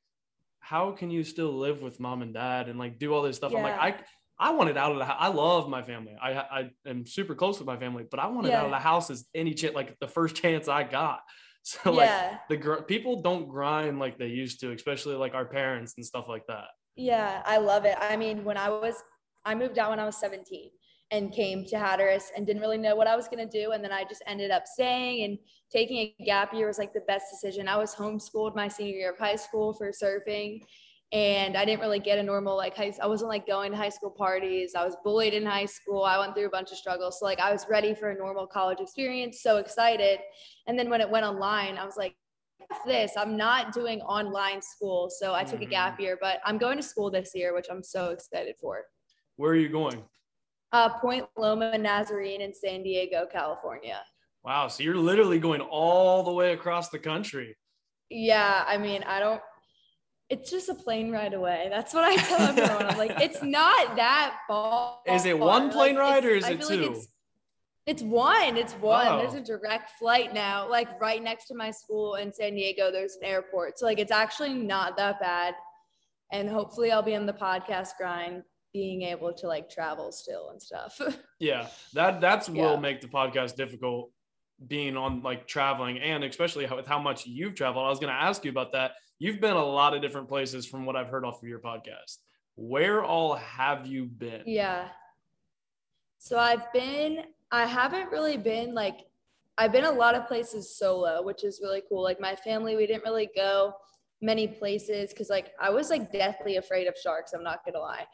how 0.60 0.92
can 0.92 1.10
you 1.10 1.24
still 1.24 1.52
live 1.52 1.82
with 1.82 1.98
mom 1.98 2.22
and 2.22 2.32
dad 2.32 2.68
and 2.68 2.78
like 2.78 2.98
do 2.98 3.12
all 3.12 3.22
this 3.22 3.36
stuff? 3.36 3.52
Yeah. 3.52 3.58
I'm 3.58 3.64
like, 3.64 3.80
I, 3.80 4.00
I 4.38 4.52
wanted 4.52 4.76
out 4.76 4.92
of 4.92 4.98
the 4.98 5.04
house. 5.04 5.16
I 5.18 5.28
love 5.28 5.68
my 5.68 5.82
family. 5.82 6.16
I 6.20 6.32
I 6.32 6.70
am 6.86 7.06
super 7.06 7.34
close 7.34 7.58
with 7.58 7.66
my 7.66 7.76
family, 7.76 8.04
but 8.10 8.20
I 8.20 8.26
wanted 8.26 8.48
yeah. 8.48 8.60
out 8.60 8.64
of 8.66 8.70
the 8.72 8.78
house 8.78 9.10
as 9.10 9.26
any 9.34 9.54
chance, 9.54 9.74
like 9.74 9.98
the 10.00 10.08
first 10.08 10.36
chance 10.42 10.68
I 10.68 10.84
got. 10.84 11.20
So 11.64 11.92
like 11.92 12.08
yeah. 12.08 12.38
the 12.48 12.56
gr- 12.56 12.82
people 12.82 13.22
don't 13.22 13.48
grind 13.48 14.00
like 14.00 14.18
they 14.18 14.26
used 14.26 14.58
to, 14.62 14.72
especially 14.72 15.14
like 15.14 15.34
our 15.34 15.44
parents 15.44 15.94
and 15.96 16.04
stuff 16.04 16.24
like 16.28 16.44
that. 16.48 16.64
Yeah, 16.96 17.40
I 17.46 17.58
love 17.58 17.84
it. 17.84 17.96
I 18.00 18.16
mean, 18.16 18.42
when 18.42 18.56
I 18.56 18.68
was, 18.68 18.96
I 19.44 19.54
moved 19.54 19.78
out 19.78 19.90
when 19.90 20.00
I 20.00 20.04
was 20.04 20.16
17 20.16 20.70
and 21.12 21.30
came 21.30 21.64
to 21.66 21.76
Hatteras 21.76 22.32
and 22.36 22.44
didn't 22.44 22.62
really 22.62 22.78
know 22.78 22.96
what 22.96 23.06
I 23.06 23.14
was 23.14 23.28
going 23.28 23.48
to 23.48 23.60
do. 23.60 23.70
And 23.70 23.84
then 23.84 23.92
I 23.92 24.02
just 24.02 24.24
ended 24.26 24.50
up 24.50 24.66
staying 24.66 25.24
and 25.24 25.38
taking 25.70 25.98
a 25.98 26.24
gap 26.24 26.52
year 26.52 26.66
was 26.66 26.78
like 26.78 26.92
the 26.92 27.02
best 27.06 27.26
decision. 27.30 27.68
I 27.68 27.76
was 27.76 27.94
homeschooled 27.94 28.56
my 28.56 28.66
senior 28.66 28.96
year 28.96 29.12
of 29.12 29.18
high 29.18 29.36
school 29.36 29.72
for 29.72 29.92
surfing 29.92 30.62
and 31.12 31.58
I 31.58 31.66
didn't 31.66 31.80
really 31.80 31.98
get 31.98 32.18
a 32.18 32.22
normal 32.22 32.56
like 32.56 32.74
high, 32.74 32.92
I 33.00 33.06
wasn't 33.06 33.28
like 33.28 33.46
going 33.46 33.70
to 33.70 33.76
high 33.76 33.90
school 33.90 34.10
parties. 34.10 34.74
I 34.74 34.82
was 34.84 34.96
bullied 35.04 35.34
in 35.34 35.44
high 35.44 35.66
school. 35.66 36.04
I 36.04 36.18
went 36.18 36.34
through 36.34 36.46
a 36.46 36.50
bunch 36.50 36.72
of 36.72 36.78
struggles. 36.78 37.20
So 37.20 37.26
like 37.26 37.38
I 37.38 37.52
was 37.52 37.66
ready 37.68 37.94
for 37.94 38.10
a 38.10 38.16
normal 38.16 38.46
college 38.46 38.80
experience, 38.80 39.42
so 39.42 39.58
excited. 39.58 40.20
And 40.66 40.78
then 40.78 40.88
when 40.88 41.02
it 41.02 41.10
went 41.10 41.26
online, 41.26 41.76
I 41.76 41.84
was 41.84 41.98
like, 41.98 42.16
this, 42.86 43.12
I'm 43.18 43.36
not 43.36 43.74
doing 43.74 44.00
online 44.02 44.62
school. 44.62 45.10
So 45.10 45.34
I 45.34 45.44
took 45.44 45.60
a 45.60 45.66
gap 45.66 45.94
mm-hmm. 45.94 46.02
year, 46.02 46.18
but 46.18 46.40
I'm 46.46 46.56
going 46.56 46.78
to 46.78 46.82
school 46.82 47.10
this 47.10 47.32
year, 47.34 47.54
which 47.54 47.66
I'm 47.70 47.82
so 47.82 48.10
excited 48.10 48.54
for. 48.58 48.84
Where 49.36 49.52
are 49.52 49.56
you 49.56 49.68
going? 49.68 50.02
Uh, 50.72 50.88
Point 51.00 51.26
Loma 51.36 51.76
Nazarene 51.76 52.40
in 52.40 52.54
San 52.54 52.82
Diego, 52.82 53.26
California. 53.30 54.00
Wow. 54.42 54.68
So 54.68 54.82
you're 54.82 54.96
literally 54.96 55.38
going 55.38 55.60
all 55.60 56.22
the 56.22 56.32
way 56.32 56.54
across 56.54 56.88
the 56.88 56.98
country. 56.98 57.54
Yeah. 58.08 58.64
I 58.66 58.78
mean, 58.78 59.02
I 59.02 59.20
don't 59.20 59.42
it's 60.32 60.50
just 60.50 60.70
a 60.70 60.74
plane 60.74 61.12
ride 61.12 61.34
away. 61.34 61.66
That's 61.68 61.92
what 61.92 62.04
I 62.04 62.16
tell 62.16 62.40
everyone. 62.40 62.86
I'm 62.86 62.96
like, 62.96 63.20
it's 63.20 63.42
not 63.42 63.96
that 63.96 64.38
far. 64.48 64.96
Is 65.06 65.26
it 65.26 65.38
one 65.38 65.68
plane 65.68 65.94
like, 65.94 66.02
ride 66.02 66.24
or 66.24 66.30
is 66.30 66.48
it 66.48 66.62
two? 66.62 66.74
Like 66.74 66.90
it's, 66.90 67.08
it's, 67.84 68.02
one. 68.02 68.56
It's 68.56 68.72
one. 68.72 69.08
Oh. 69.08 69.18
There's 69.18 69.34
a 69.34 69.42
direct 69.42 69.90
flight 69.98 70.32
now. 70.32 70.66
Like 70.70 70.98
right 70.98 71.22
next 71.22 71.48
to 71.48 71.54
my 71.54 71.70
school 71.70 72.14
in 72.14 72.32
San 72.32 72.54
Diego, 72.54 72.90
there's 72.90 73.16
an 73.16 73.24
airport. 73.24 73.78
So 73.78 73.84
like 73.84 73.98
it's 73.98 74.10
actually 74.10 74.54
not 74.54 74.96
that 74.96 75.20
bad. 75.20 75.54
And 76.32 76.48
hopefully 76.48 76.92
I'll 76.92 77.02
be 77.02 77.14
on 77.14 77.26
the 77.26 77.34
podcast 77.34 77.90
grind 77.98 78.42
being 78.72 79.02
able 79.02 79.34
to 79.34 79.46
like 79.46 79.68
travel 79.68 80.12
still 80.12 80.48
and 80.48 80.62
stuff. 80.62 80.98
yeah. 81.40 81.66
That 81.92 82.22
that's 82.22 82.48
yeah. 82.48 82.62
will 82.62 82.78
make 82.78 83.02
the 83.02 83.08
podcast 83.08 83.56
difficult 83.56 84.10
being 84.66 84.96
on 84.96 85.22
like 85.22 85.46
traveling 85.46 85.98
and 85.98 86.24
especially 86.24 86.66
with 86.74 86.86
how 86.86 86.98
much 86.98 87.26
you've 87.26 87.54
traveled. 87.54 87.84
I 87.84 87.90
was 87.90 87.98
going 87.98 88.14
to 88.14 88.18
ask 88.18 88.46
you 88.46 88.50
about 88.50 88.72
that 88.72 88.92
You've 89.22 89.40
been 89.40 89.54
a 89.54 89.64
lot 89.64 89.94
of 89.94 90.02
different 90.02 90.26
places 90.28 90.66
from 90.66 90.84
what 90.84 90.96
I've 90.96 91.06
heard 91.06 91.24
off 91.24 91.40
of 91.40 91.48
your 91.48 91.60
podcast. 91.60 92.16
Where 92.56 93.04
all 93.04 93.36
have 93.36 93.86
you 93.86 94.06
been? 94.06 94.42
Yeah. 94.46 94.88
So 96.18 96.40
I've 96.40 96.72
been, 96.72 97.26
I 97.52 97.64
haven't 97.64 98.10
really 98.10 98.36
been 98.36 98.74
like, 98.74 98.96
I've 99.56 99.70
been 99.70 99.84
a 99.84 99.92
lot 99.92 100.16
of 100.16 100.26
places 100.26 100.76
solo, 100.76 101.22
which 101.22 101.44
is 101.44 101.60
really 101.62 101.84
cool. 101.88 102.02
Like 102.02 102.20
my 102.20 102.34
family, 102.34 102.74
we 102.74 102.84
didn't 102.84 103.04
really 103.04 103.30
go 103.36 103.74
many 104.20 104.48
places 104.48 105.10
because 105.10 105.30
like 105.30 105.52
I 105.60 105.70
was 105.70 105.88
like 105.88 106.10
deathly 106.10 106.56
afraid 106.56 106.88
of 106.88 106.96
sharks. 107.00 107.32
I'm 107.32 107.44
not 107.44 107.64
gonna 107.64 107.78
lie. 107.78 108.06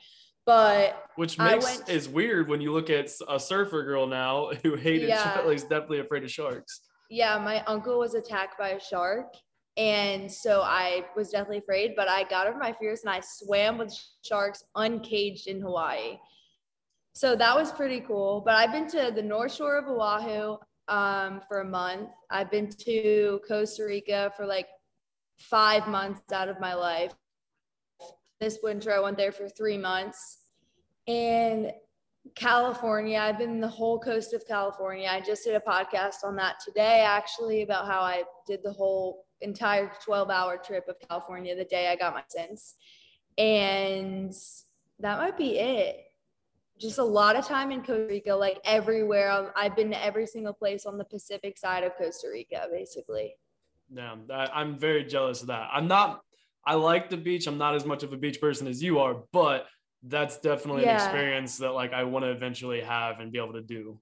But 0.45 1.07
which 1.17 1.38
makes 1.38 1.65
went, 1.65 1.88
is 1.88 2.07
weird 2.07 2.49
when 2.50 2.61
you 2.61 2.71
look 2.71 2.91
at 2.91 3.11
a 3.31 3.41
surfer 3.41 3.83
girl 3.83 4.07
now 4.07 4.50
who 4.62 4.75
hated 4.75 5.09
yeah. 5.09 5.37
sharks, 5.37 5.50
is 5.53 5.62
definitely 5.62 6.00
afraid 6.00 6.25
of 6.25 6.31
sharks. 6.31 6.83
Yeah, 7.09 7.38
my 7.38 7.65
uncle 7.65 7.99
was 7.99 8.12
attacked 8.12 8.59
by 8.59 8.71
a 8.71 8.81
shark 8.81 9.33
and 9.79 10.31
so 10.31 10.63
I 10.63 11.05
was 11.15 11.31
definitely 11.31 11.59
afraid, 11.59 11.95
but 11.95 12.09
I 12.09 12.25
got 12.25 12.49
over 12.49 12.59
my 12.59 12.73
fears 12.73 13.03
and 13.05 13.11
I 13.11 13.21
swam 13.21 13.79
with 13.79 13.97
sharks 14.25 14.65
uncaged 14.75 15.47
in 15.47 15.61
Hawaii. 15.61 16.19
So 17.13 17.37
that 17.37 17.55
was 17.55 17.71
pretty 17.71 18.01
cool. 18.01 18.43
But 18.45 18.57
I've 18.57 18.73
been 18.73 18.89
to 18.89 19.13
the 19.15 19.23
North 19.23 19.55
Shore 19.55 19.79
of 19.79 19.87
Oahu 19.87 20.57
um, 20.89 21.43
for 21.47 21.61
a 21.61 21.65
month. 21.65 22.11
I've 22.29 22.51
been 22.51 22.69
to 22.69 23.41
Costa 23.47 23.85
Rica 23.85 24.33
for 24.37 24.47
like 24.47 24.67
five 25.39 25.87
months 25.87 26.33
out 26.33 26.49
of 26.49 26.59
my 26.59 26.75
life. 26.75 27.13
This 28.41 28.59
winter, 28.61 28.93
I 28.93 28.99
went 28.99 29.17
there 29.17 29.33
for 29.33 29.49
three 29.49 29.79
months. 29.79 30.39
And 31.07 31.71
California, 32.35 33.19
I've 33.21 33.39
been 33.39 33.61
the 33.61 33.69
whole 33.69 34.01
coast 34.01 34.35
of 34.35 34.45
California. 34.45 35.09
I 35.09 35.21
just 35.21 35.45
did 35.45 35.55
a 35.55 35.61
podcast 35.61 36.25
on 36.25 36.35
that 36.37 36.57
today, 36.65 37.05
actually, 37.07 37.63
about 37.63 37.87
how 37.87 38.01
I 38.01 38.25
did 38.45 38.61
the 38.65 38.73
whole 38.73 39.25
entire 39.40 39.90
12 40.04 40.30
hour 40.30 40.57
trip 40.57 40.88
of 40.88 40.97
California 41.09 41.54
the 41.57 41.64
day 41.64 41.88
I 41.88 41.97
got 41.97 42.14
my 42.14 42.23
sense. 42.28 42.75
And 43.37 44.33
that 44.99 45.18
might 45.18 45.37
be 45.37 45.59
it. 45.59 46.04
just 46.78 46.99
a 46.99 47.04
lot 47.04 47.37
of 47.37 47.47
time 47.47 47.71
in 47.71 47.80
Costa 47.80 48.07
Rica, 48.09 48.35
like 48.35 48.59
everywhere. 48.64 49.30
Um, 49.30 49.50
I've 49.57 49.76
been 49.76 49.90
to 49.90 50.04
every 50.04 50.26
single 50.26 50.52
place 50.52 50.87
on 50.87 50.99
the 50.99 51.04
Pacific 51.04 51.59
side 51.59 51.85
of 51.85 51.97
Costa 51.97 52.28
Rica, 52.33 52.66
basically. 52.71 53.35
Yeah, 53.92 54.16
I'm 54.30 54.78
very 54.78 55.04
jealous 55.04 55.40
of 55.40 55.49
that. 55.49 55.68
I'm 55.73 55.88
not. 55.88 56.21
I 56.66 56.75
like 56.75 57.09
the 57.09 57.16
beach. 57.16 57.47
I'm 57.47 57.59
not 57.59 57.75
as 57.75 57.87
much 57.87 58.02
of 58.02 58.12
a 58.12 58.16
beach 58.16 58.40
person 58.40 58.66
as 58.66 58.83
you 58.83 58.99
are, 58.99 59.23
but 59.33 59.66
that's 60.02 60.38
definitely 60.38 60.83
yeah. 60.83 60.90
an 60.90 60.97
experience 60.97 61.59
that 61.59 61.73
like 61.73 61.92
I 61.92 62.04
want 62.04 62.25
to 62.25 62.30
eventually 62.30 62.80
have 62.80 63.21
and 63.21 63.33
be 63.33 63.38
able 63.38 63.54
to 63.54 63.62
do. 63.62 63.99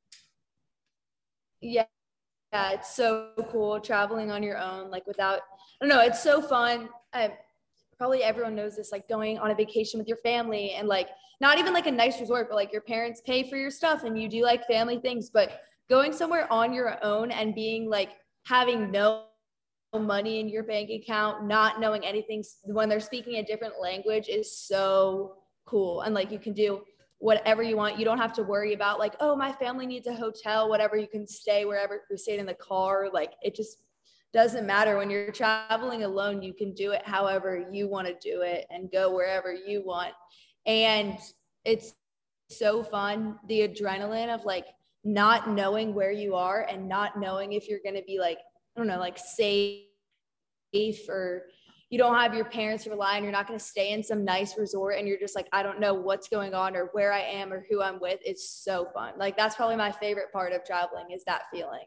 Yeah. 1.60 1.84
Yeah, 2.56 2.70
it's 2.70 2.96
so 2.96 3.32
cool 3.50 3.78
traveling 3.80 4.30
on 4.30 4.42
your 4.42 4.56
own, 4.56 4.90
like 4.90 5.06
without, 5.06 5.40
I 5.78 5.84
don't 5.84 5.90
know, 5.90 6.00
it's 6.00 6.22
so 6.22 6.40
fun. 6.40 6.88
I, 7.12 7.34
probably 7.98 8.22
everyone 8.22 8.54
knows 8.54 8.76
this, 8.76 8.92
like 8.92 9.06
going 9.10 9.38
on 9.38 9.50
a 9.50 9.54
vacation 9.54 9.98
with 9.98 10.08
your 10.08 10.16
family 10.18 10.70
and 10.70 10.88
like 10.88 11.08
not 11.42 11.58
even 11.58 11.74
like 11.74 11.86
a 11.86 11.90
nice 11.90 12.18
resort, 12.18 12.48
but 12.48 12.54
like 12.54 12.72
your 12.72 12.80
parents 12.80 13.20
pay 13.26 13.46
for 13.46 13.56
your 13.56 13.70
stuff 13.70 14.04
and 14.04 14.18
you 14.18 14.26
do 14.26 14.42
like 14.42 14.66
family 14.66 14.98
things, 14.98 15.28
but 15.28 15.64
going 15.90 16.14
somewhere 16.14 16.50
on 16.50 16.72
your 16.72 16.98
own 17.04 17.30
and 17.30 17.54
being 17.54 17.90
like 17.90 18.12
having 18.46 18.90
no 18.90 19.24
money 19.92 20.40
in 20.40 20.48
your 20.48 20.62
bank 20.62 20.88
account, 20.88 21.44
not 21.44 21.78
knowing 21.78 22.06
anything 22.06 22.42
when 22.64 22.88
they're 22.88 23.00
speaking 23.00 23.34
a 23.34 23.44
different 23.44 23.74
language 23.78 24.28
is 24.30 24.56
so 24.56 25.34
cool. 25.66 26.00
And 26.00 26.14
like 26.14 26.32
you 26.32 26.38
can 26.38 26.54
do 26.54 26.80
whatever 27.18 27.62
you 27.62 27.76
want. 27.76 27.98
You 27.98 28.04
don't 28.04 28.18
have 28.18 28.32
to 28.34 28.42
worry 28.42 28.74
about 28.74 28.98
like, 28.98 29.14
oh, 29.20 29.36
my 29.36 29.52
family 29.52 29.86
needs 29.86 30.06
a 30.06 30.14
hotel, 30.14 30.68
whatever. 30.68 30.96
You 30.96 31.08
can 31.08 31.26
stay 31.26 31.64
wherever 31.64 32.02
you 32.10 32.16
stayed 32.16 32.40
in 32.40 32.46
the 32.46 32.54
car. 32.54 33.08
Like 33.12 33.32
it 33.42 33.54
just 33.54 33.78
doesn't 34.32 34.66
matter 34.66 34.98
when 34.98 35.08
you're 35.08 35.32
traveling 35.32 36.04
alone. 36.04 36.42
You 36.42 36.52
can 36.52 36.74
do 36.74 36.92
it 36.92 37.02
however 37.06 37.66
you 37.72 37.88
want 37.88 38.06
to 38.06 38.14
do 38.20 38.42
it 38.42 38.66
and 38.70 38.90
go 38.90 39.14
wherever 39.14 39.52
you 39.52 39.82
want. 39.84 40.12
And 40.66 41.18
it's 41.64 41.94
so 42.50 42.82
fun. 42.82 43.38
The 43.48 43.66
adrenaline 43.66 44.34
of 44.34 44.44
like 44.44 44.66
not 45.04 45.48
knowing 45.48 45.94
where 45.94 46.12
you 46.12 46.34
are 46.34 46.66
and 46.68 46.88
not 46.88 47.18
knowing 47.18 47.52
if 47.52 47.68
you're 47.68 47.80
going 47.82 47.94
to 47.94 48.04
be 48.06 48.18
like, 48.18 48.38
I 48.38 48.80
don't 48.80 48.88
know, 48.88 48.98
like 48.98 49.18
safe 49.18 49.84
or 51.08 51.46
you 51.90 51.98
don't 51.98 52.16
have 52.16 52.34
your 52.34 52.44
parents 52.44 52.84
to 52.84 52.90
rely 52.90 53.16
on. 53.16 53.22
You're 53.22 53.32
not 53.32 53.46
going 53.46 53.58
to 53.58 53.64
stay 53.64 53.92
in 53.92 54.02
some 54.02 54.24
nice 54.24 54.58
resort 54.58 54.96
and 54.98 55.06
you're 55.06 55.18
just 55.18 55.36
like, 55.36 55.46
I 55.52 55.62
don't 55.62 55.80
know 55.80 55.94
what's 55.94 56.28
going 56.28 56.52
on 56.52 56.76
or 56.76 56.90
where 56.92 57.12
I 57.12 57.20
am 57.20 57.52
or 57.52 57.64
who 57.70 57.80
I'm 57.80 58.00
with. 58.00 58.18
It's 58.24 58.50
so 58.50 58.88
fun. 58.92 59.12
Like 59.16 59.36
that's 59.36 59.54
probably 59.54 59.76
my 59.76 59.92
favorite 59.92 60.32
part 60.32 60.52
of 60.52 60.64
traveling 60.64 61.12
is 61.14 61.22
that 61.24 61.42
feeling. 61.52 61.84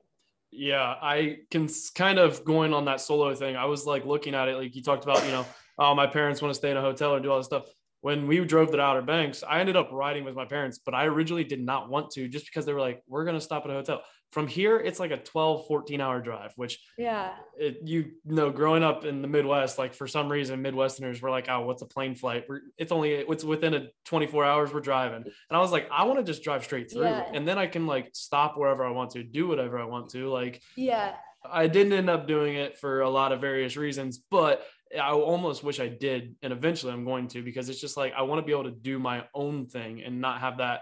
Yeah, 0.52 0.96
I 1.02 1.40
can 1.52 1.70
kind 1.96 2.18
of 2.18 2.44
going 2.46 2.74
on 2.74 2.86
that 2.86 3.02
solo 3.02 3.36
thing. 3.36 3.56
I 3.56 3.66
was 3.66 3.86
like 3.86 4.06
looking 4.06 4.34
at 4.36 4.48
it, 4.48 4.56
like 4.56 4.76
you 4.76 4.82
talked 4.82 5.04
about, 5.04 5.24
you 5.26 5.32
know, 5.32 5.46
oh, 5.78 5.94
my 5.94 6.08
parents 6.08 6.42
want 6.42 6.54
to 6.54 6.58
stay 6.58 6.72
in 6.72 6.78
a 6.78 6.82
hotel 6.82 7.16
and 7.16 7.24
do 7.24 7.32
all 7.32 7.38
this 7.38 7.48
stuff 7.48 7.66
when 8.02 8.28
we 8.28 8.44
drove 8.46 8.72
to 8.72 8.78
the 8.78 8.82
Outer 8.82 9.02
Banks, 9.02 9.44
I 9.48 9.60
ended 9.60 9.76
up 9.76 9.90
riding 9.92 10.24
with 10.24 10.36
my 10.36 10.46
parents, 10.46 10.80
but 10.84 10.94
I 10.94 11.06
originally 11.06 11.44
did 11.44 11.62
not 11.62 11.90
want 11.90 12.12
to 12.12 12.28
just 12.28 12.46
because 12.46 12.66
they 12.66 12.74
were 12.74 12.80
like, 12.80 13.04
we're 13.08 13.26
going 13.26 13.36
to 13.36 13.42
stop 13.42 13.66
at 13.66 13.72
a 13.72 13.74
hotel. 13.74 14.02
From 14.32 14.48
here, 14.48 14.78
it's 14.78 15.00
like 15.00 15.12
a 15.12 15.18
12, 15.18 15.66
14 15.68 16.02
hour 16.02 16.22
drive, 16.22 16.54
which, 16.56 16.80
yeah, 16.98 17.32
it, 17.58 17.80
you 17.84 18.12
know, 18.26 18.52
growing 18.52 18.84
up 18.84 19.04
in 19.04 19.24
the 19.24 19.28
Midwest, 19.28 19.80
like 19.80 19.94
for 19.96 20.08
some 20.08 20.30
reason, 20.30 20.64
Midwesterners 20.64 21.22
were 21.22 21.32
like, 21.32 21.50
oh, 21.50 21.62
what's 21.62 21.82
a 21.82 21.88
plane 21.88 22.14
flight? 22.14 22.46
We're, 22.48 22.62
it's 22.78 22.92
only, 22.92 23.14
it's 23.14 23.44
within 23.44 23.74
a 23.74 23.88
24 24.06 24.46
hours 24.46 24.72
we're 24.72 24.82
driving. 24.82 25.24
And 25.24 25.34
I 25.50 25.60
was 25.60 25.72
like, 25.72 25.90
I 25.92 26.04
want 26.04 26.20
to 26.20 26.24
just 26.24 26.44
drive 26.44 26.64
straight 26.64 26.92
through. 26.92 27.04
Yeah. 27.04 27.26
And 27.34 27.48
then 27.48 27.58
I 27.58 27.66
can 27.66 27.88
like 27.88 28.12
stop 28.14 28.56
wherever 28.56 28.86
I 28.86 28.92
want 28.92 29.12
to, 29.12 29.24
do 29.24 29.48
whatever 29.48 29.80
I 29.80 29.86
want 29.86 30.10
to. 30.12 30.30
Like, 30.30 30.62
yeah. 30.76 31.16
I 31.44 31.68
didn't 31.68 31.94
end 31.94 32.10
up 32.10 32.28
doing 32.28 32.56
it 32.56 32.78
for 32.78 33.02
a 33.02 33.10
lot 33.10 33.32
of 33.32 33.42
various 33.42 33.78
reasons, 33.78 34.20
but 34.30 34.66
I 34.98 35.12
almost 35.12 35.64
wish 35.64 35.80
I 35.80 35.88
did, 35.88 36.36
and 36.42 36.52
eventually 36.52 36.92
I'm 36.92 37.06
going 37.06 37.28
to 37.30 37.44
because 37.44 37.70
it's 37.70 37.80
just 37.80 37.96
like 37.96 38.14
I 38.14 38.24
want 38.24 38.40
to 38.40 38.46
be 38.46 38.52
able 38.52 38.66
to 38.66 38.72
do 38.72 38.98
my 38.98 39.26
own 39.34 39.68
thing 39.68 40.02
and 40.04 40.20
not 40.20 40.40
have 40.40 40.58
that 40.58 40.82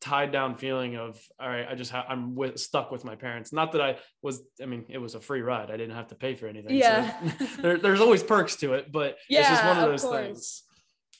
tied 0.00 0.32
down 0.32 0.56
feeling 0.56 0.96
of 0.96 1.20
all 1.40 1.48
right, 1.48 1.66
I 1.68 1.74
just 1.74 1.90
ha- 1.90 2.06
I'm 2.08 2.34
with, 2.34 2.58
stuck 2.58 2.90
with 2.90 3.04
my 3.04 3.16
parents. 3.16 3.52
Not 3.52 3.72
that 3.72 3.80
I 3.80 3.96
was, 4.22 4.42
I 4.62 4.66
mean, 4.66 4.84
it 4.88 4.98
was 4.98 5.14
a 5.14 5.20
free 5.20 5.42
ride. 5.42 5.70
I 5.70 5.76
didn't 5.76 5.96
have 5.96 6.08
to 6.08 6.14
pay 6.14 6.34
for 6.34 6.46
anything. 6.46 6.76
Yeah, 6.76 7.18
so 7.38 7.46
there, 7.62 7.78
there's 7.78 8.00
always 8.00 8.22
perks 8.22 8.56
to 8.56 8.74
it, 8.74 8.92
but 8.92 9.16
yeah, 9.28 9.40
it's 9.40 9.48
just 9.48 9.64
one 9.64 9.78
of 9.78 9.90
those 9.90 10.04
of 10.04 10.12
things. 10.12 10.62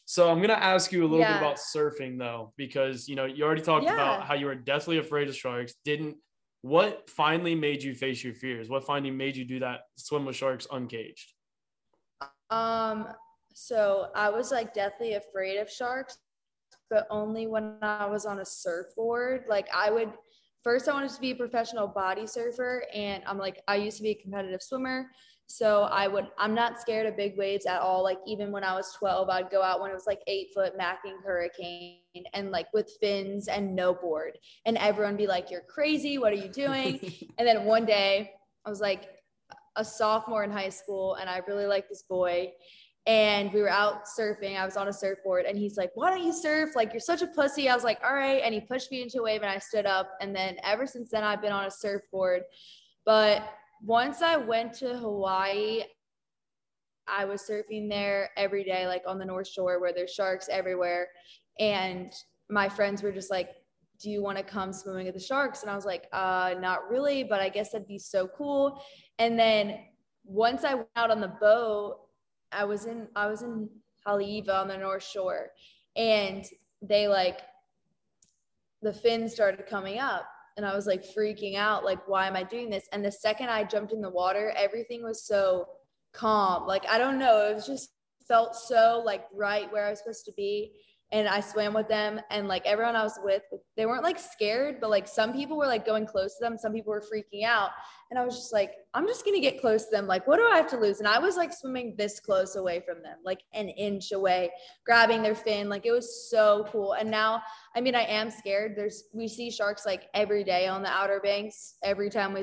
So 0.05 0.31
I'm 0.31 0.41
gonna 0.41 0.55
ask 0.55 0.91
you 0.93 1.03
a 1.03 1.09
little 1.09 1.19
yeah. 1.19 1.35
bit 1.35 1.43
about 1.43 1.59
surfing 1.59 2.19
though, 2.19 2.53
because 2.57 3.09
you 3.09 3.17
know 3.17 3.27
you 3.27 3.45
already 3.45 3.63
talked 3.63 3.85
yeah. 3.85 3.95
about 3.95 4.25
how 4.25 4.35
you 4.35 4.47
were 4.47 4.55
deathly 4.55 4.99
afraid 4.99 5.29
of 5.29 5.37
sharks. 5.37 5.75
Didn't 5.85 6.17
what 6.63 7.09
finally 7.09 7.55
made 7.55 7.83
you 7.83 7.95
face 7.95 8.25
your 8.25 8.35
fears? 8.35 8.69
What 8.69 8.85
finally 8.85 9.11
made 9.11 9.37
you 9.37 9.45
do 9.45 9.61
that 9.61 9.81
swim 9.97 10.25
with 10.25 10.37
sharks 10.37 10.67
uncaged? 10.71 11.33
Um, 12.51 13.09
so 13.55 14.09
I 14.15 14.31
was 14.31 14.51
like 14.51 14.73
deathly 14.73 15.15
afraid 15.15 15.59
of 15.59 15.71
sharks, 15.71 16.19
but 16.91 17.07
only 17.11 17.47
when 17.47 17.77
I 17.83 18.07
was 18.07 18.27
on 18.27 18.41
a 18.41 18.45
surfboard. 18.45 19.45
Like 19.49 19.69
I 19.75 19.91
would 19.91 20.13
first 20.65 20.89
I 20.89 20.93
wanted 20.93 21.11
to 21.11 21.21
be 21.21 21.31
a 21.31 21.37
professional 21.37 21.87
body 21.87 22.27
surfer 22.27 22.85
and 22.95 23.23
I'm 23.27 23.39
like 23.39 23.63
I 23.69 23.77
used 23.77 23.97
to 23.99 24.03
be 24.03 24.11
a 24.11 24.15
competitive 24.15 24.63
swimmer. 24.63 25.07
So 25.51 25.85
I 25.85 26.09
would 26.09 26.29
I'm 26.39 26.55
not 26.55 26.81
scared 26.81 27.07
of 27.07 27.17
big 27.17 27.39
waves 27.39 27.65
at 27.65 27.81
all. 27.81 28.03
Like 28.03 28.19
even 28.27 28.53
when 28.53 28.65
I 28.65 28.75
was 28.75 28.93
12, 28.99 29.31
I'd 29.31 29.51
go 29.51 29.63
out 29.63 29.81
when 29.81 29.91
it 29.91 29.95
was 29.95 30.07
like 30.07 30.21
eight 30.27 30.49
foot 30.55 30.79
macking 30.79 31.23
hurricane 31.25 32.01
and 32.35 32.51
like 32.51 32.67
with 32.75 32.93
fins 33.01 33.49
and 33.49 33.75
no 33.75 33.95
board. 33.95 34.39
And 34.67 34.77
everyone 34.77 35.17
be 35.17 35.27
like, 35.27 35.51
You're 35.51 35.63
crazy, 35.63 36.19
what 36.19 36.33
are 36.33 36.37
you 36.37 36.49
doing? 36.49 37.01
and 37.39 37.49
then 37.49 37.65
one 37.65 37.87
day 37.87 38.33
I 38.67 38.71
was 38.71 38.81
like, 38.81 39.09
a 39.77 39.85
sophomore 39.85 40.45
in 40.45 40.51
high 40.51 40.69
school 40.69 41.15
and 41.15 41.31
I 41.31 41.41
really 41.47 41.67
like 41.67 41.89
this 41.89 42.03
boy. 42.03 42.53
And 43.09 43.51
we 43.55 43.63
were 43.63 43.71
out 43.71 44.05
surfing. 44.05 44.61
I 44.61 44.67
was 44.67 44.77
on 44.77 44.89
a 44.89 44.93
surfboard 44.93 45.47
and 45.47 45.57
he's 45.57 45.79
like, 45.79 45.91
Why 45.95 46.11
don't 46.11 46.23
you 46.23 46.33
surf? 46.33 46.77
Like, 46.77 46.93
you're 46.93 47.01
such 47.01 47.23
a 47.23 47.27
pussy. 47.27 47.69
I 47.69 47.75
was 47.75 47.83
like, 47.83 47.99
All 48.05 48.15
right. 48.15 48.43
And 48.45 48.53
he 48.53 48.61
pushed 48.61 48.93
me 48.93 49.03
into 49.03 49.21
a 49.21 49.23
wave 49.23 49.41
and 49.41 49.51
I 49.51 49.59
stood 49.59 49.87
up. 49.87 50.11
And 50.21 50.37
then 50.37 50.59
ever 50.63 50.87
since 50.87 51.11
then, 51.11 51.25
I've 51.25 51.41
been 51.41 51.51
on 51.51 51.65
a 51.65 51.71
surfboard. 51.71 52.43
But 53.07 53.49
once 53.83 54.21
I 54.21 54.37
went 54.37 54.75
to 54.75 54.99
Hawaii, 54.99 55.85
I 57.09 57.25
was 57.25 57.49
surfing 57.49 57.89
there 57.89 58.29
every 58.37 58.63
day, 58.63 58.87
like 58.87 59.05
on 59.07 59.19
the 59.19 59.25
North 59.25 59.49
Shore 59.49 59.81
where 59.81 59.95
there's 59.95 60.13
sharks 60.13 60.51
everywhere. 60.51 61.09
And 61.59 62.13
my 62.51 62.69
friends 62.69 63.03
were 63.03 63.13
just 63.13 63.31
like, 63.31 63.51
do 64.01 64.11
you 64.11 64.23
want 64.23 64.37
to 64.37 64.45
come 64.45 64.73
swimming 64.73 65.07
with 65.07 65.15
the 65.15 65.21
sharks? 65.21 65.63
And 65.63 65.71
I 65.71 65.75
was 65.75 65.87
like, 65.87 66.09
uh, 66.13 66.55
not 66.61 66.91
really, 66.91 67.25
but 67.25 67.41
I 67.41 67.49
guess 67.49 67.71
that'd 67.71 67.89
be 67.89 67.99
so 67.99 68.29
cool. 68.29 68.83
And 69.19 69.39
then 69.39 69.79
once 70.25 70.63
I 70.65 70.75
went 70.75 70.89
out 70.95 71.11
on 71.11 71.21
the 71.21 71.33
boat, 71.41 72.01
I 72.53 72.65
was 72.65 72.87
in 72.87 73.09
I 73.15 73.27
was 73.27 73.43
in 73.43 73.69
Haleiwa 74.07 74.61
on 74.61 74.69
the 74.69 74.77
North 74.77 75.05
Shore, 75.05 75.51
and 75.97 76.45
they 76.83 77.09
like 77.09 77.41
the 78.83 78.93
fins 78.93 79.33
started 79.33 79.67
coming 79.67 79.99
up, 79.99 80.27
and 80.57 80.65
I 80.65 80.75
was 80.75 80.87
like 80.87 81.05
freaking 81.17 81.57
out, 81.57 81.85
like 81.85 82.07
why 82.07 82.27
am 82.27 82.37
I 82.37 82.43
doing 82.43 82.71
this? 82.71 82.89
And 82.93 83.05
the 83.05 83.13
second 83.13 83.49
I 83.49 83.65
jumped 83.65 83.93
in 83.93 84.01
the 84.01 84.11
water, 84.11 84.53
everything 84.57 85.03
was 85.03 85.25
so 85.25 85.69
calm. 86.13 86.67
Like 86.67 86.87
I 86.89 86.99
don't 86.99 87.19
know, 87.19 87.51
it 87.51 87.55
was 87.55 87.67
just 87.67 87.91
felt 88.27 88.55
so 88.55 89.03
like 89.05 89.25
right 89.35 89.71
where 89.73 89.87
I 89.87 89.91
was 89.91 90.01
supposed 90.01 90.27
to 90.27 90.33
be 90.33 90.73
and 91.11 91.27
I 91.27 91.41
swam 91.41 91.73
with 91.73 91.89
them 91.89 92.21
and 92.31 92.49
like 92.49 92.67
everyone 92.67 92.95
I 92.95 93.03
was 93.03 93.19
with 93.23 93.43
they 93.77 93.87
weren't 93.87 94.05
like 94.05 94.19
scared 94.19 94.77
but 94.81 94.91
like 94.91 95.09
some 95.09 95.33
people 95.33 95.57
were 95.57 95.67
like 95.67 95.87
going 95.87 96.07
close 96.07 96.37
to 96.37 96.45
them 96.45 96.59
some 96.59 96.73
people 96.73 96.91
were 96.91 97.03
freaking 97.03 97.45
out 97.45 97.71
and 98.11 98.19
I 98.19 98.25
was 98.25 98.37
just 98.37 98.53
like 98.53 98.73
I'm 98.93 99.07
just 99.07 99.25
to 99.25 99.41
get 99.41 99.61
close 99.61 99.85
to 99.87 99.91
them 99.91 100.07
like 100.07 100.27
what 100.27 100.37
do 100.37 100.47
I 100.47 100.57
have 100.57 100.69
to 100.69 100.79
lose? 100.79 100.99
And 100.99 101.09
I 101.09 101.19
was 101.19 101.37
like 101.37 101.53
swimming 101.53 101.95
this 101.97 102.21
close 102.21 102.57
away 102.57 102.81
from 102.81 103.03
them 103.03 103.19
like 103.25 103.41
an 103.55 103.69
inch 103.71 104.13
away 104.13 104.51
grabbing 104.85 105.23
their 105.23 105.35
fin 105.35 105.69
like 105.69 105.87
it 105.87 105.93
was 105.93 106.29
so 106.31 106.67
cool 106.71 106.93
and 106.93 107.11
now 107.11 107.43
I 107.75 107.81
mean 107.81 107.95
I 107.95 108.05
am 108.05 108.31
scared 108.31 108.75
there's 108.77 109.05
we 109.15 109.29
see 109.29 109.51
sharks 109.51 109.87
like 109.87 110.09
every 110.15 110.45
day 110.45 110.67
on 110.67 110.83
the 110.83 110.91
outer 110.91 111.21
banks 111.21 111.77
every 111.83 112.11
time 112.11 112.35
we 112.35 112.43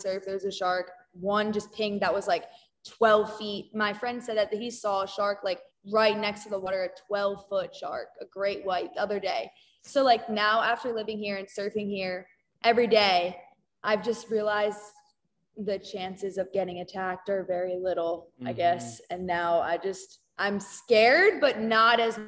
surf 0.00 0.24
there's 0.24 0.44
a 0.44 0.52
shark 0.52 0.90
one 1.12 1.52
just 1.52 1.72
pinged 1.72 2.00
that 2.02 2.12
was 2.12 2.26
like 2.26 2.44
12 2.98 3.36
feet 3.38 3.74
my 3.74 3.92
friend 3.92 4.22
said 4.22 4.36
that 4.36 4.52
he 4.52 4.70
saw 4.70 5.02
a 5.02 5.08
shark 5.08 5.38
like 5.44 5.60
right 5.90 6.18
next 6.18 6.44
to 6.44 6.50
the 6.50 6.58
water, 6.58 6.84
a 6.84 7.06
12 7.06 7.48
foot 7.48 7.74
shark, 7.74 8.08
a 8.20 8.26
great 8.26 8.64
white 8.64 8.94
the 8.94 9.00
other 9.00 9.20
day. 9.20 9.50
So, 9.82 10.02
like 10.02 10.30
now, 10.30 10.62
after 10.62 10.92
living 10.92 11.18
here 11.18 11.36
and 11.36 11.46
surfing 11.46 11.88
here 11.90 12.26
every 12.62 12.86
day, 12.86 13.36
I've 13.82 14.02
just 14.02 14.30
realized 14.30 14.80
the 15.56 15.78
chances 15.78 16.38
of 16.38 16.52
getting 16.52 16.80
attacked 16.80 17.28
are 17.28 17.44
very 17.44 17.76
little, 17.76 18.30
mm-hmm. 18.38 18.48
I 18.48 18.52
guess. 18.52 19.00
And 19.10 19.26
now 19.26 19.60
I 19.60 19.76
just, 19.76 20.20
I'm 20.38 20.58
scared, 20.58 21.40
but 21.40 21.60
not 21.60 22.00
as 22.00 22.18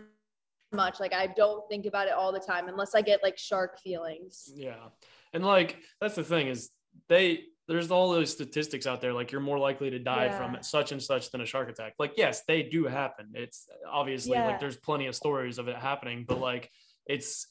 much. 0.72 1.00
Like, 1.00 1.14
I 1.14 1.28
don't 1.28 1.68
think 1.68 1.86
about 1.86 2.06
it 2.06 2.12
all 2.12 2.30
the 2.30 2.40
time 2.40 2.68
unless 2.68 2.94
I 2.94 3.00
get 3.00 3.22
like 3.22 3.38
shark 3.38 3.80
feelings. 3.80 4.50
Yeah. 4.54 4.88
And 5.32 5.44
like, 5.44 5.78
that's 6.00 6.14
the 6.14 6.24
thing 6.24 6.48
is 6.48 6.70
they, 7.08 7.44
there's 7.68 7.90
all 7.90 8.12
those 8.12 8.30
statistics 8.30 8.86
out 8.86 9.00
there 9.00 9.12
like 9.12 9.32
you're 9.32 9.40
more 9.40 9.58
likely 9.58 9.90
to 9.90 9.98
die 9.98 10.26
yeah. 10.26 10.38
from 10.38 10.62
such 10.62 10.92
and 10.92 11.02
such 11.02 11.30
than 11.30 11.40
a 11.40 11.46
shark 11.46 11.68
attack 11.68 11.94
like 11.98 12.12
yes 12.16 12.42
they 12.46 12.62
do 12.62 12.84
happen 12.84 13.28
it's 13.34 13.66
obviously 13.90 14.32
yeah. 14.32 14.46
like 14.46 14.60
there's 14.60 14.76
plenty 14.76 15.06
of 15.06 15.14
stories 15.14 15.58
of 15.58 15.68
it 15.68 15.76
happening 15.76 16.24
but 16.26 16.40
like 16.40 16.70
it's 17.06 17.46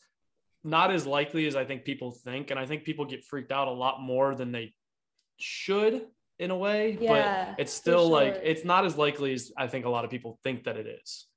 not 0.64 0.92
as 0.92 1.06
likely 1.06 1.48
as 1.48 1.56
i 1.56 1.66
think 1.66 1.84
people 1.84 2.12
think 2.12 2.52
and 2.52 2.60
i 2.60 2.66
think 2.66 2.84
people 2.84 3.06
get 3.06 3.24
freaked 3.24 3.52
out 3.52 3.68
a 3.68 3.72
lot 3.72 4.02
more 4.02 4.36
than 4.36 4.52
they 4.52 4.74
should 5.38 6.06
in 6.40 6.52
a 6.52 6.58
way 6.58 6.98
yeah, 7.00 7.46
but 7.54 7.62
it's 7.62 7.74
still 7.74 8.08
sure. 8.08 8.12
like 8.12 8.40
it's 8.44 8.66
not 8.66 8.86
as 8.86 8.98
likely 8.98 9.34
as 9.34 9.52
i 9.58 9.68
think 9.68 9.86
a 9.86 9.90
lot 9.90 10.04
of 10.06 10.12
people 10.12 10.40
think 10.44 10.64
that 10.64 10.78
it 10.78 10.88
is 10.88 11.28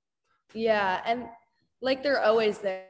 yeah 0.55 1.01
and 1.05 1.27
like 1.81 2.03
they're 2.03 2.23
always 2.23 2.59
there 2.59 2.87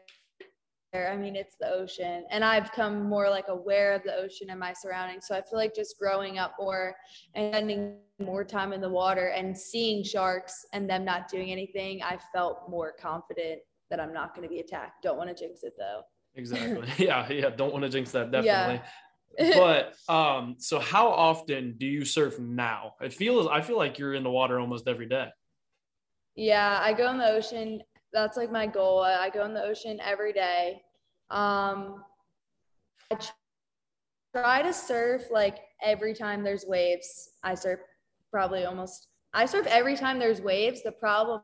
I 0.95 1.16
mean, 1.16 1.37
it's 1.37 1.57
the 1.61 1.71
ocean. 1.71 2.25
And 2.30 2.42
I've 2.42 2.73
come 2.73 3.09
more 3.09 3.28
like 3.28 3.49
aware 3.49 3.95
of 3.95 4.02
the 4.04 4.14
ocean 4.14 4.49
and 4.50 4.59
my 4.59 4.73
surroundings. 4.73 5.26
So 5.26 5.35
I 5.35 5.42
feel 5.42 5.59
like 5.59 5.75
just 5.75 5.99
growing 5.99 6.38
up 6.38 6.54
more 6.59 6.95
and 7.35 7.54
spending 7.54 7.97
more 8.18 8.45
time 8.45 8.73
in 8.73 8.80
the 8.80 8.88
water 8.88 9.28
and 9.28 9.57
seeing 9.57 10.02
sharks 10.02 10.64
and 10.73 10.88
them 10.88 11.04
not 11.04 11.28
doing 11.28 11.52
anything, 11.52 12.02
I 12.02 12.18
felt 12.33 12.71
more 12.71 12.92
confident 12.99 13.61
that 13.90 14.00
I'm 14.00 14.14
not 14.14 14.35
going 14.35 14.49
to 14.49 14.52
be 14.52 14.61
attacked. 14.61 15.02
Don't 15.02 15.18
want 15.18 15.28
to 15.28 15.35
jinx 15.35 15.62
it 15.62 15.75
though. 15.78 16.02
Exactly. 16.35 16.88
yeah. 17.04 17.30
Yeah. 17.30 17.50
Don't 17.50 17.73
want 17.73 17.85
to 17.85 17.90
jinx 17.90 18.11
that. 18.12 18.30
Definitely. 18.30 18.80
Yeah. 19.38 19.92
but 20.09 20.12
um, 20.12 20.57
so 20.59 20.80
how 20.80 21.09
often 21.09 21.75
do 21.78 21.87
you 21.87 22.04
surf 22.04 22.38
now? 22.38 22.95
It 23.00 23.12
feels 23.12 23.47
I 23.47 23.61
feel 23.61 23.76
like 23.76 23.99
you're 23.99 24.14
in 24.14 24.25
the 24.25 24.30
water 24.30 24.59
almost 24.59 24.88
every 24.88 25.07
day. 25.07 25.28
Yeah, 26.35 26.78
I 26.80 26.92
go 26.92 27.11
in 27.11 27.18
the 27.18 27.28
ocean 27.28 27.83
that's 28.12 28.36
like 28.36 28.50
my 28.50 28.66
goal. 28.66 29.00
I 29.00 29.30
go 29.30 29.44
in 29.44 29.54
the 29.54 29.62
ocean 29.62 29.98
every 30.02 30.32
day. 30.32 30.82
Um, 31.30 32.04
I 33.10 33.18
try 34.34 34.62
to 34.62 34.72
surf 34.72 35.24
like 35.30 35.58
every 35.82 36.14
time 36.14 36.42
there's 36.42 36.64
waves. 36.66 37.30
I 37.42 37.54
surf 37.54 37.80
probably 38.30 38.64
almost. 38.64 39.08
I 39.34 39.46
surf 39.46 39.66
every 39.66 39.96
time 39.96 40.18
there's 40.18 40.40
waves. 40.40 40.82
The 40.82 40.92
problem 40.92 41.42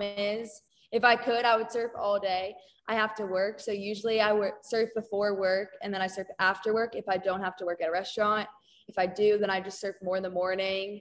is, 0.00 0.62
if 0.92 1.04
I 1.04 1.16
could, 1.16 1.44
I 1.44 1.56
would 1.56 1.70
surf 1.70 1.92
all 1.98 2.20
day. 2.20 2.54
I 2.86 2.94
have 2.94 3.14
to 3.16 3.24
work, 3.24 3.60
so 3.60 3.72
usually 3.72 4.20
I 4.20 4.32
work 4.32 4.56
surf 4.62 4.90
before 4.94 5.40
work 5.40 5.70
and 5.82 5.92
then 5.92 6.02
I 6.02 6.06
surf 6.06 6.26
after 6.38 6.74
work. 6.74 6.94
If 6.94 7.08
I 7.08 7.16
don't 7.16 7.40
have 7.40 7.56
to 7.56 7.64
work 7.64 7.80
at 7.80 7.88
a 7.88 7.92
restaurant, 7.92 8.46
if 8.88 8.98
I 8.98 9.06
do, 9.06 9.38
then 9.38 9.48
I 9.48 9.60
just 9.60 9.80
surf 9.80 9.96
more 10.02 10.18
in 10.18 10.22
the 10.22 10.30
morning. 10.30 11.00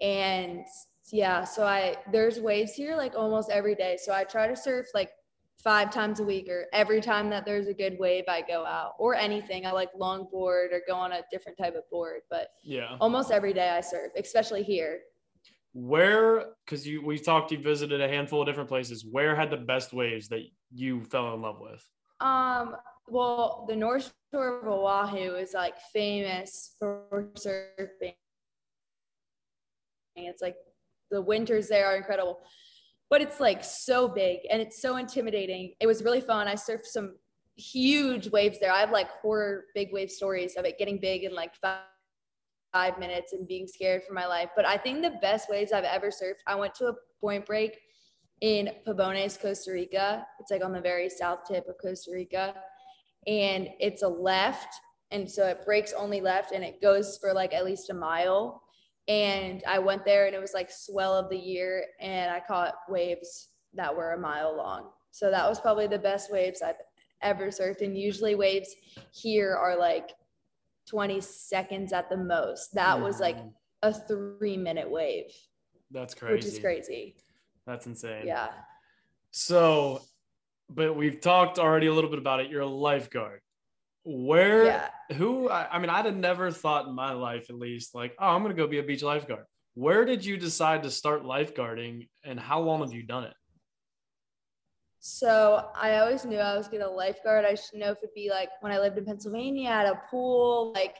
And 0.00 0.64
yeah, 1.12 1.44
so 1.44 1.64
I 1.64 1.96
there's 2.12 2.40
waves 2.40 2.74
here 2.74 2.96
like 2.96 3.14
almost 3.16 3.50
every 3.50 3.74
day. 3.74 3.98
So 4.00 4.12
I 4.12 4.24
try 4.24 4.46
to 4.46 4.56
surf 4.56 4.86
like 4.94 5.10
five 5.62 5.90
times 5.90 6.20
a 6.20 6.24
week 6.24 6.48
or 6.48 6.66
every 6.72 7.00
time 7.00 7.28
that 7.30 7.44
there's 7.44 7.66
a 7.66 7.74
good 7.74 7.98
wave 7.98 8.24
I 8.28 8.42
go 8.42 8.64
out 8.64 8.92
or 8.98 9.14
anything. 9.14 9.66
I 9.66 9.72
like 9.72 9.92
longboard 9.92 10.72
or 10.72 10.82
go 10.86 10.94
on 10.94 11.12
a 11.12 11.22
different 11.32 11.58
type 11.58 11.74
of 11.74 11.88
board, 11.90 12.20
but 12.30 12.48
yeah. 12.62 12.96
Almost 13.00 13.30
every 13.30 13.52
day 13.52 13.70
I 13.70 13.80
surf, 13.80 14.12
especially 14.16 14.62
here. 14.62 15.00
Where 15.72 16.54
cuz 16.66 16.86
you 16.86 17.04
we 17.04 17.18
talked 17.18 17.52
you 17.52 17.58
visited 17.58 18.00
a 18.00 18.08
handful 18.08 18.40
of 18.40 18.46
different 18.46 18.68
places. 18.68 19.04
Where 19.04 19.34
had 19.34 19.50
the 19.50 19.56
best 19.56 19.92
waves 19.92 20.28
that 20.28 20.42
you 20.72 21.04
fell 21.04 21.34
in 21.34 21.42
love 21.42 21.60
with? 21.60 21.86
Um 22.20 22.76
well, 23.10 23.64
the 23.68 23.76
North 23.76 24.12
Shore 24.32 24.60
of 24.60 24.68
Oahu 24.68 25.36
is 25.36 25.54
like 25.54 25.78
famous 25.92 26.74
for 26.78 27.30
surfing. 27.34 28.14
It's 30.14 30.42
like 30.42 30.56
the 31.10 31.20
winters 31.20 31.68
there 31.68 31.86
are 31.86 31.96
incredible 31.96 32.38
but 33.10 33.22
it's 33.22 33.40
like 33.40 33.64
so 33.64 34.08
big 34.08 34.40
and 34.50 34.60
it's 34.60 34.80
so 34.80 34.96
intimidating 34.96 35.72
it 35.80 35.86
was 35.86 36.02
really 36.02 36.20
fun 36.20 36.48
i 36.48 36.54
surfed 36.54 36.84
some 36.84 37.14
huge 37.56 38.28
waves 38.28 38.58
there 38.60 38.72
i 38.72 38.80
have 38.80 38.90
like 38.90 39.10
horror 39.22 39.64
big 39.74 39.92
wave 39.92 40.10
stories 40.10 40.56
of 40.56 40.64
it 40.64 40.78
getting 40.78 40.98
big 41.00 41.24
in 41.24 41.34
like 41.34 41.54
five, 41.56 41.80
five 42.72 42.98
minutes 42.98 43.32
and 43.32 43.48
being 43.48 43.66
scared 43.66 44.02
for 44.06 44.14
my 44.14 44.26
life 44.26 44.50
but 44.54 44.64
i 44.64 44.76
think 44.76 45.02
the 45.02 45.18
best 45.22 45.48
waves 45.50 45.72
i've 45.72 45.84
ever 45.84 46.08
surfed 46.08 46.40
i 46.46 46.54
went 46.54 46.74
to 46.74 46.86
a 46.86 46.94
point 47.20 47.44
break 47.44 47.78
in 48.40 48.70
Pavones, 48.86 49.40
Costa 49.40 49.72
Rica. 49.72 50.26
It's 50.38 50.50
like 50.50 50.64
on 50.64 50.72
the 50.72 50.80
very 50.80 51.08
south 51.08 51.40
tip 51.48 51.66
of 51.68 51.76
Costa 51.80 52.10
Rica. 52.12 52.54
And 53.26 53.68
it's 53.80 54.02
a 54.02 54.08
left. 54.08 54.68
And 55.10 55.30
so 55.30 55.46
it 55.46 55.64
breaks 55.64 55.92
only 55.92 56.20
left 56.20 56.52
and 56.52 56.62
it 56.62 56.80
goes 56.80 57.18
for 57.18 57.32
like 57.32 57.54
at 57.54 57.64
least 57.64 57.90
a 57.90 57.94
mile 57.94 58.62
and 59.08 59.62
I 59.66 59.78
went 59.78 60.04
there 60.04 60.26
and 60.26 60.34
it 60.34 60.40
was 60.40 60.52
like 60.52 60.70
swell 60.70 61.14
of 61.14 61.30
the 61.30 61.38
year 61.38 61.86
and 61.98 62.30
I 62.30 62.40
caught 62.40 62.74
waves 62.88 63.48
that 63.74 63.94
were 63.94 64.12
a 64.12 64.20
mile 64.20 64.54
long. 64.54 64.90
So 65.10 65.30
that 65.30 65.48
was 65.48 65.60
probably 65.60 65.86
the 65.86 65.98
best 65.98 66.30
waves 66.30 66.60
I've 66.60 66.76
ever 67.22 67.46
surfed. 67.46 67.80
And 67.80 67.96
usually 67.96 68.34
waves 68.34 68.74
here 69.12 69.56
are 69.56 69.76
like 69.76 70.10
20 70.90 71.22
seconds 71.22 71.92
at 71.94 72.10
the 72.10 72.18
most. 72.18 72.74
That 72.74 73.00
was 73.00 73.18
like 73.18 73.38
mm. 73.38 73.50
a 73.82 73.94
three 73.94 74.58
minute 74.58 74.90
wave. 74.90 75.32
That's 75.90 76.14
crazy. 76.14 76.34
Which 76.34 76.44
is 76.44 76.58
crazy. 76.58 77.16
That's 77.66 77.86
insane. 77.86 78.26
Yeah. 78.26 78.48
So, 79.30 80.02
but 80.68 80.94
we've 80.94 81.20
talked 81.20 81.58
already 81.58 81.86
a 81.86 81.94
little 81.94 82.10
bit 82.10 82.18
about 82.18 82.40
it. 82.40 82.50
You're 82.50 82.60
a 82.60 82.66
lifeguard 82.66 83.40
where 84.10 84.64
yeah. 84.64 84.88
who 85.16 85.50
I, 85.50 85.68
I 85.70 85.78
mean 85.78 85.90
i'd 85.90 86.06
have 86.06 86.16
never 86.16 86.50
thought 86.50 86.86
in 86.86 86.94
my 86.94 87.12
life 87.12 87.50
at 87.50 87.56
least 87.56 87.94
like 87.94 88.14
oh 88.18 88.28
i'm 88.28 88.40
gonna 88.40 88.54
go 88.54 88.66
be 88.66 88.78
a 88.78 88.82
beach 88.82 89.02
lifeguard. 89.02 89.44
Where 89.74 90.06
did 90.06 90.24
you 90.24 90.38
decide 90.38 90.82
to 90.84 90.90
start 90.90 91.24
lifeguarding 91.24 92.08
and 92.24 92.40
how 92.40 92.60
long 92.60 92.80
have 92.80 92.92
you 92.92 93.02
done 93.02 93.24
it? 93.24 93.34
So 94.98 95.68
i 95.76 95.98
always 95.98 96.24
knew 96.24 96.38
i 96.38 96.56
was 96.56 96.68
gonna 96.68 96.88
lifeguard. 96.88 97.44
I 97.44 97.54
should 97.54 97.80
know 97.80 97.90
if 97.90 97.98
it'd 97.98 98.14
be 98.14 98.30
like 98.30 98.48
when 98.62 98.72
i 98.72 98.78
lived 98.78 98.96
in 98.96 99.04
pennsylvania 99.04 99.68
at 99.68 99.84
a 99.84 100.00
pool 100.10 100.72
like 100.74 100.96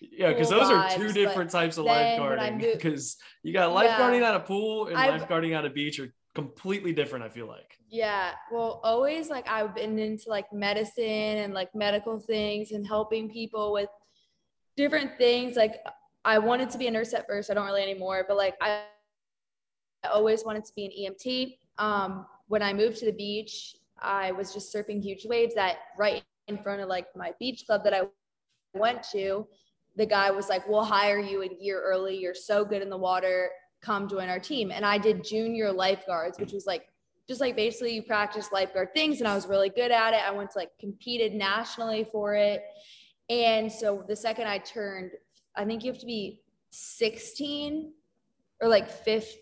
yeah 0.00 0.30
because 0.30 0.50
those 0.50 0.68
vibes, 0.68 0.90
are 0.90 0.96
two 0.96 1.12
different 1.12 1.52
types 1.52 1.78
of 1.78 1.86
lifeguarding 1.86 2.72
because 2.72 3.16
you 3.44 3.52
got 3.52 3.70
lifeguarding 3.70 4.22
yeah, 4.22 4.30
at 4.30 4.34
a 4.34 4.40
pool 4.40 4.88
and 4.88 4.96
I've, 4.96 5.22
lifeguarding 5.22 5.56
at 5.56 5.64
a 5.64 5.70
beach 5.70 6.00
are 6.00 6.12
completely 6.34 6.92
different 6.92 7.24
i 7.24 7.28
feel 7.28 7.46
like. 7.46 7.76
Yeah 7.88 8.32
well 8.52 8.80
always 8.84 9.30
like 9.30 9.48
i've 9.48 9.74
been 9.74 9.98
into 9.98 10.28
like 10.28 10.52
medicine 10.52 11.38
and 11.38 11.52
like 11.54 11.74
medical 11.74 12.18
things 12.18 12.72
and 12.72 12.86
helping 12.86 13.28
people 13.28 13.72
with 13.72 13.88
different 14.76 15.18
things. 15.18 15.56
Like 15.56 15.74
i 16.24 16.38
wanted 16.38 16.70
to 16.70 16.78
be 16.78 16.86
a 16.86 16.90
nurse 16.90 17.14
at 17.14 17.26
first 17.26 17.50
i 17.50 17.54
don't 17.54 17.66
really 17.66 17.82
anymore 17.82 18.24
but 18.26 18.36
like 18.36 18.54
i, 18.60 18.82
always 20.10 20.44
wanted 20.44 20.64
to 20.64 20.72
be 20.74 20.86
an 20.86 21.14
emt 21.14 21.56
um, 21.78 22.26
when 22.48 22.62
i 22.62 22.72
moved 22.72 22.96
to 22.98 23.04
the 23.04 23.12
beach 23.12 23.76
i 24.00 24.32
was 24.32 24.52
just 24.52 24.74
surfing 24.74 25.02
huge 25.02 25.26
waves 25.26 25.54
that 25.54 25.78
right 25.98 26.22
in 26.48 26.56
front 26.58 26.80
of 26.80 26.88
like 26.88 27.06
my 27.14 27.32
beach 27.38 27.64
club 27.66 27.84
that 27.84 27.92
i 27.92 28.02
went 28.74 29.02
to 29.02 29.46
the 29.96 30.06
guy 30.06 30.30
was 30.30 30.48
like 30.48 30.66
we'll 30.68 30.84
hire 30.84 31.18
you 31.18 31.42
a 31.42 31.48
year 31.60 31.82
early 31.82 32.16
you're 32.16 32.34
so 32.34 32.64
good 32.64 32.80
in 32.80 32.88
the 32.88 32.96
water 32.96 33.50
come 33.80 34.08
join 34.08 34.28
our 34.28 34.38
team. 34.38 34.70
And 34.70 34.84
I 34.84 34.98
did 34.98 35.24
junior 35.24 35.72
lifeguards, 35.72 36.38
which 36.38 36.52
was 36.52 36.66
like 36.66 36.88
just 37.28 37.40
like 37.40 37.54
basically 37.56 37.94
you 37.94 38.02
practice 38.02 38.50
lifeguard 38.52 38.92
things 38.92 39.20
and 39.20 39.28
I 39.28 39.34
was 39.34 39.46
really 39.46 39.68
good 39.68 39.92
at 39.92 40.14
it. 40.14 40.20
I 40.26 40.32
went 40.32 40.50
to 40.52 40.58
like 40.58 40.70
competed 40.80 41.32
nationally 41.32 42.08
for 42.10 42.34
it. 42.34 42.62
And 43.28 43.70
so 43.70 44.04
the 44.08 44.16
second 44.16 44.48
I 44.48 44.58
turned, 44.58 45.12
I 45.56 45.64
think 45.64 45.84
you 45.84 45.92
have 45.92 46.00
to 46.00 46.06
be 46.06 46.40
16 46.70 47.92
or 48.60 48.68
like 48.68 48.90
15, 48.90 49.40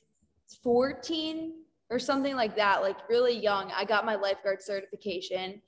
14 0.63 1.53
or 1.91 1.99
something 1.99 2.37
like 2.37 2.55
that, 2.57 2.83
like 2.83 3.09
really 3.09 3.39
young. 3.39 3.73
I 3.75 3.85
got 3.85 4.05
my 4.05 4.17
lifeguard 4.17 4.63
certification. 4.63 5.63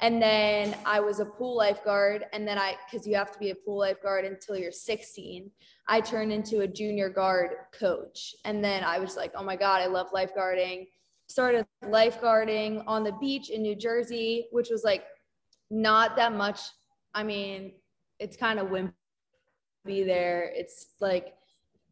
And 0.00 0.20
then 0.20 0.76
I 0.84 1.00
was 1.00 1.20
a 1.20 1.24
pool 1.24 1.56
lifeguard. 1.56 2.26
And 2.32 2.46
then 2.46 2.58
I, 2.58 2.76
because 2.84 3.06
you 3.06 3.14
have 3.16 3.32
to 3.32 3.38
be 3.38 3.50
a 3.50 3.54
pool 3.54 3.78
lifeguard 3.78 4.24
until 4.24 4.56
you're 4.56 4.72
16, 4.72 5.50
I 5.88 6.00
turned 6.00 6.32
into 6.32 6.60
a 6.60 6.66
junior 6.66 7.08
guard 7.08 7.50
coach. 7.78 8.34
And 8.44 8.62
then 8.62 8.82
I 8.84 8.98
was 8.98 9.16
like, 9.16 9.32
oh 9.36 9.44
my 9.44 9.56
God, 9.56 9.80
I 9.80 9.86
love 9.86 10.10
lifeguarding. 10.10 10.88
Started 11.26 11.66
lifeguarding 11.84 12.84
on 12.86 13.04
the 13.04 13.12
beach 13.12 13.50
in 13.50 13.62
New 13.62 13.76
Jersey, 13.76 14.48
which 14.50 14.68
was 14.70 14.84
like 14.84 15.04
not 15.70 16.16
that 16.16 16.34
much. 16.34 16.60
I 17.14 17.22
mean, 17.22 17.72
it's 18.18 18.36
kind 18.36 18.58
of 18.58 18.68
wimpy 18.68 18.92
there. 19.86 20.52
It's 20.54 20.86
like, 21.00 21.34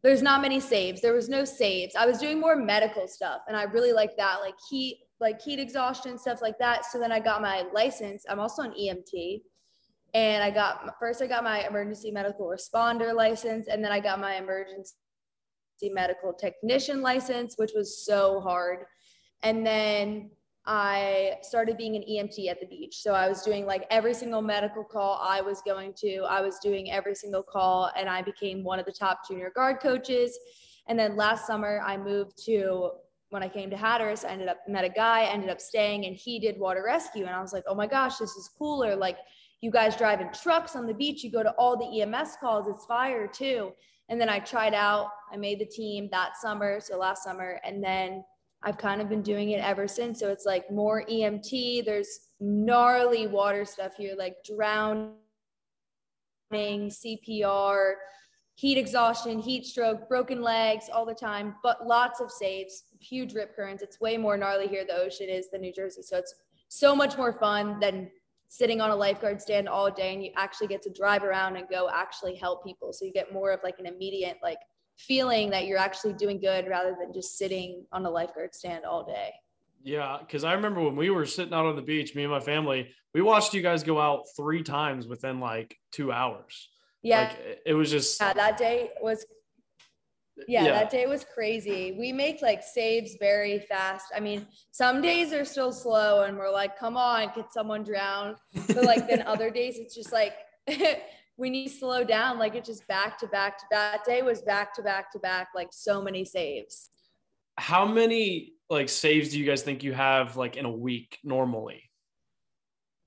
there's 0.03 0.21
not 0.21 0.41
many 0.41 0.59
saves. 0.59 1.01
There 1.01 1.13
was 1.13 1.29
no 1.29 1.45
saves. 1.45 1.95
I 1.95 2.05
was 2.05 2.19
doing 2.19 2.39
more 2.39 2.57
medical 2.57 3.07
stuff 3.07 3.41
and 3.47 3.55
I 3.55 3.63
really 3.63 3.93
like 3.93 4.17
that, 4.17 4.41
like 4.41 4.55
heat, 4.69 4.99
like 5.23 5.41
heat 5.41 5.59
exhaustion, 5.59 6.19
stuff 6.19 6.41
like 6.41 6.59
that. 6.59 6.85
So 6.85 6.99
then 6.99 7.11
I 7.11 7.19
got 7.19 7.41
my 7.41 7.63
license. 7.73 8.25
I'm 8.29 8.39
also 8.39 8.61
an 8.61 8.73
EMT. 8.79 9.41
And 10.13 10.43
I 10.43 10.51
got 10.51 10.93
first 10.99 11.23
I 11.23 11.27
got 11.27 11.43
my 11.43 11.65
emergency 11.67 12.11
medical 12.11 12.45
responder 12.45 13.15
license 13.15 13.67
and 13.67 13.83
then 13.83 13.91
I 13.91 13.99
got 13.99 14.19
my 14.19 14.35
emergency 14.35 14.93
medical 15.85 16.33
technician 16.33 17.01
license, 17.01 17.55
which 17.57 17.71
was 17.75 18.05
so 18.05 18.39
hard. 18.41 18.85
And 19.41 19.65
then 19.65 20.29
I 20.65 21.37
started 21.41 21.77
being 21.77 21.95
an 21.95 22.03
EMT 22.03 22.47
at 22.47 22.59
the 22.59 22.67
beach. 22.67 23.01
So 23.01 23.13
I 23.13 23.27
was 23.27 23.41
doing 23.41 23.65
like 23.65 23.85
every 23.89 24.13
single 24.13 24.41
medical 24.41 24.83
call 24.83 25.19
I 25.21 25.41
was 25.41 25.61
going 25.65 25.93
to, 25.97 26.19
I 26.21 26.39
was 26.41 26.59
doing 26.59 26.91
every 26.91 27.15
single 27.15 27.43
call, 27.43 27.91
and 27.97 28.07
I 28.07 28.21
became 28.21 28.63
one 28.63 28.79
of 28.79 28.85
the 28.85 28.93
top 28.93 29.27
junior 29.27 29.51
guard 29.53 29.81
coaches. 29.81 30.37
And 30.87 30.97
then 30.97 31.17
last 31.17 31.47
summer, 31.47 31.81
I 31.85 31.97
moved 31.97 32.41
to 32.45 32.91
when 33.33 33.41
I 33.41 33.49
came 33.49 33.71
to 33.71 33.75
Hatteras, 33.75 34.23
I 34.23 34.29
ended 34.29 34.47
up 34.47 34.59
met 34.67 34.85
a 34.85 34.89
guy, 34.89 35.23
ended 35.23 35.49
up 35.49 35.59
staying, 35.59 36.05
and 36.05 36.15
he 36.15 36.37
did 36.37 36.59
water 36.59 36.83
rescue. 36.85 37.25
And 37.25 37.35
I 37.35 37.41
was 37.41 37.51
like, 37.51 37.63
oh 37.67 37.73
my 37.73 37.87
gosh, 37.87 38.17
this 38.17 38.29
is 38.35 38.47
cooler. 38.59 38.95
Like 38.95 39.17
you 39.59 39.71
guys 39.71 39.97
drive 39.97 40.21
in 40.21 40.31
trucks 40.31 40.75
on 40.75 40.85
the 40.85 40.93
beach, 40.93 41.23
you 41.23 41.31
go 41.31 41.41
to 41.41 41.51
all 41.57 41.75
the 41.75 42.01
EMS 42.01 42.37
calls, 42.39 42.67
it's 42.67 42.85
fire 42.85 43.25
too. 43.25 43.71
And 44.09 44.21
then 44.21 44.29
I 44.29 44.37
tried 44.37 44.75
out, 44.75 45.07
I 45.31 45.37
made 45.37 45.59
the 45.59 45.65
team 45.65 46.09
that 46.11 46.37
summer, 46.37 46.79
so 46.79 46.95
last 46.99 47.23
summer, 47.23 47.59
and 47.63 47.83
then 47.83 48.23
I've 48.61 48.77
kind 48.77 49.01
of 49.01 49.09
been 49.09 49.23
doing 49.23 49.49
it 49.49 49.63
ever 49.63 49.87
since. 49.87 50.19
So 50.19 50.29
it's 50.29 50.45
like 50.45 50.69
more 50.69 51.03
EMT, 51.09 51.85
there's 51.85 52.27
gnarly 52.39 53.25
water 53.25 53.65
stuff 53.65 53.95
here, 53.97 54.13
like 54.15 54.35
drowning, 54.45 55.15
CPR, 56.53 57.93
heat 58.55 58.77
exhaustion, 58.77 59.39
heat 59.39 59.65
stroke, 59.65 60.07
broken 60.07 60.41
legs 60.41 60.85
all 60.93 61.05
the 61.05 61.13
time, 61.13 61.55
but 61.63 61.87
lots 61.87 62.21
of 62.21 62.31
saves, 62.31 62.83
huge 63.03 63.33
rip 63.33 63.55
currents. 63.55 63.83
It's 63.83 63.99
way 63.99 64.17
more 64.17 64.37
gnarly 64.37 64.67
here, 64.67 64.85
the 64.85 64.95
ocean 64.95 65.29
is 65.29 65.49
than 65.49 65.61
New 65.61 65.73
Jersey. 65.73 66.01
So 66.01 66.17
it's 66.17 66.33
so 66.69 66.95
much 66.95 67.17
more 67.17 67.33
fun 67.33 67.79
than 67.79 68.09
sitting 68.47 68.81
on 68.81 68.91
a 68.91 68.95
lifeguard 68.95 69.41
stand 69.41 69.67
all 69.67 69.89
day 69.89 70.13
and 70.13 70.23
you 70.23 70.31
actually 70.35 70.67
get 70.67 70.81
to 70.83 70.89
drive 70.91 71.23
around 71.23 71.55
and 71.55 71.67
go 71.69 71.89
actually 71.91 72.35
help 72.35 72.63
people. 72.63 72.93
So 72.93 73.05
you 73.05 73.11
get 73.11 73.33
more 73.33 73.51
of 73.51 73.59
like 73.63 73.79
an 73.79 73.85
immediate 73.85 74.37
like 74.43 74.59
feeling 74.95 75.49
that 75.49 75.65
you're 75.65 75.79
actually 75.79 76.13
doing 76.13 76.39
good 76.39 76.67
rather 76.67 76.95
than 76.99 77.11
just 77.11 77.37
sitting 77.37 77.85
on 77.91 78.05
a 78.05 78.09
lifeguard 78.09 78.53
stand 78.53 78.85
all 78.85 79.03
day. 79.03 79.33
Yeah, 79.81 80.17
because 80.19 80.43
I 80.43 80.53
remember 80.53 80.81
when 80.81 80.95
we 80.95 81.09
were 81.09 81.25
sitting 81.25 81.53
out 81.53 81.65
on 81.65 81.75
the 81.75 81.81
beach, 81.81 82.15
me 82.15 82.23
and 82.23 82.31
my 82.31 82.39
family, 82.39 82.89
we 83.13 83.21
watched 83.21 83.53
you 83.53 83.61
guys 83.61 83.83
go 83.83 83.99
out 83.99 84.21
three 84.37 84.63
times 84.63 85.07
within 85.07 85.39
like 85.39 85.75
two 85.91 86.11
hours. 86.11 86.69
Yeah. 87.01 87.21
Like 87.23 87.61
it 87.65 87.73
was 87.73 87.91
just 87.91 88.21
Yeah, 88.21 88.33
that 88.33 88.57
day 88.57 88.91
was 89.01 89.25
yeah, 90.47 90.65
Yeah. 90.65 90.71
that 90.71 90.89
day 90.89 91.05
was 91.05 91.23
crazy. 91.33 91.95
We 91.97 92.11
make 92.11 92.41
like 92.41 92.63
saves 92.63 93.15
very 93.19 93.59
fast. 93.59 94.07
I 94.15 94.19
mean, 94.19 94.47
some 94.71 95.01
days 95.01 95.31
are 95.33 95.45
still 95.45 95.71
slow 95.71 96.23
and 96.23 96.37
we're 96.37 96.51
like, 96.51 96.77
come 96.77 96.97
on, 96.97 97.31
get 97.35 97.51
someone 97.53 97.83
drown. 97.83 98.35
But 98.67 98.83
like 98.85 99.07
then 99.07 99.21
other 99.27 99.49
days 99.49 99.77
it's 99.77 99.93
just 99.95 100.11
like 100.11 100.33
we 101.37 101.49
need 101.49 101.67
to 101.69 101.73
slow 101.73 102.03
down. 102.03 102.39
Like 102.39 102.55
it 102.55 102.65
just 102.65 102.87
back 102.87 103.17
to 103.19 103.27
back 103.27 103.57
to 103.59 103.65
that 103.71 104.03
day 104.05 104.21
was 104.21 104.41
back 104.41 104.73
to 104.75 104.81
back 104.83 105.11
to 105.13 105.19
back, 105.19 105.49
like 105.55 105.69
so 105.71 106.01
many 106.01 106.25
saves. 106.25 106.89
how 107.59 107.85
many 107.85 108.53
like 108.69 108.89
saves 108.89 109.29
do 109.29 109.39
you 109.39 109.45
guys 109.45 109.61
think 109.61 109.83
you 109.83 109.93
have 109.93 110.35
like 110.37 110.57
in 110.57 110.65
a 110.65 110.71
week 110.71 111.19
normally? 111.23 111.83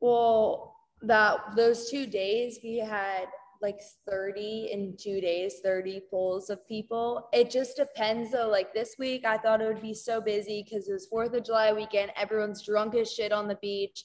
Well, 0.00 0.76
that 1.02 1.56
those 1.56 1.90
two 1.90 2.06
days 2.06 2.58
we 2.62 2.78
had 2.78 3.26
like 3.60 3.80
30 4.08 4.70
in 4.72 4.96
two 4.98 5.20
days, 5.20 5.60
30 5.62 6.02
pulls 6.10 6.50
of 6.50 6.66
people. 6.66 7.28
It 7.32 7.50
just 7.50 7.76
depends 7.76 8.32
though. 8.32 8.48
Like 8.48 8.72
this 8.72 8.96
week, 8.98 9.24
I 9.24 9.38
thought 9.38 9.60
it 9.60 9.66
would 9.66 9.82
be 9.82 9.94
so 9.94 10.20
busy 10.20 10.64
because 10.64 10.88
it 10.88 10.92
was 10.92 11.06
Fourth 11.06 11.34
of 11.34 11.44
July 11.44 11.72
weekend. 11.72 12.12
Everyone's 12.16 12.64
drunk 12.64 12.94
as 12.94 13.12
shit 13.12 13.32
on 13.32 13.48
the 13.48 13.58
beach. 13.62 14.04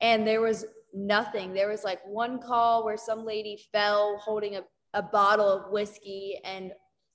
And 0.00 0.26
there 0.26 0.40
was 0.40 0.64
nothing. 0.92 1.52
There 1.52 1.68
was 1.68 1.84
like 1.84 2.00
one 2.06 2.40
call 2.40 2.84
where 2.84 2.96
some 2.96 3.24
lady 3.24 3.62
fell 3.72 4.16
holding 4.18 4.56
a, 4.56 4.62
a 4.94 5.02
bottle 5.02 5.48
of 5.48 5.70
whiskey 5.70 6.38
and 6.44 6.72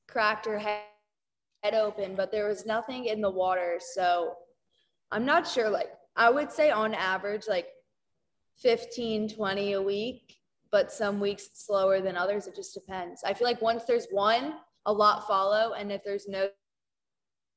cracked 0.08 0.45
her 0.45 0.58
head 0.58 0.84
head 1.63 1.73
open, 1.73 2.15
but 2.15 2.32
there 2.32 2.47
was 2.47 2.65
nothing 2.65 3.06
in 3.06 3.21
the 3.21 3.30
water. 3.30 3.80
So 3.80 4.36
I'm 5.12 5.26
not 5.26 5.47
sure. 5.47 5.69
Like, 5.69 5.89
I 6.15 6.30
would 6.30 6.52
say 6.52 6.71
on 6.71 6.93
average, 6.93 7.47
like 7.47 7.67
15, 8.58 9.30
20 9.30 9.73
a 9.73 9.82
week, 9.82 10.36
but 10.71 10.91
some 10.91 11.19
weeks 11.19 11.49
slower 11.53 12.01
than 12.01 12.17
others. 12.17 12.47
It 12.47 12.56
just 12.56 12.73
depends. 12.73 13.21
I 13.23 13.34
feel 13.34 13.47
like 13.47 13.62
once 13.62 13.84
there's 13.86 14.08
one, 14.12 14.56
a 14.86 14.93
lot 14.93 15.27
follow. 15.27 15.73
And 15.73 15.91
if 15.91 16.03
there's 16.03 16.27
no 16.27 16.49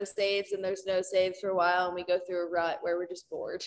saves 0.05 0.53
and 0.53 0.65
there's 0.65 0.87
no 0.87 1.03
saves 1.03 1.41
for 1.41 1.51
a 1.51 1.55
while 1.55 1.87
and 1.87 1.95
we 1.95 2.05
go 2.05 2.19
through 2.27 2.47
a 2.47 2.51
rut 2.51 2.79
where 2.81 2.97
we're 2.97 3.07
just 3.07 3.29
bored. 3.31 3.65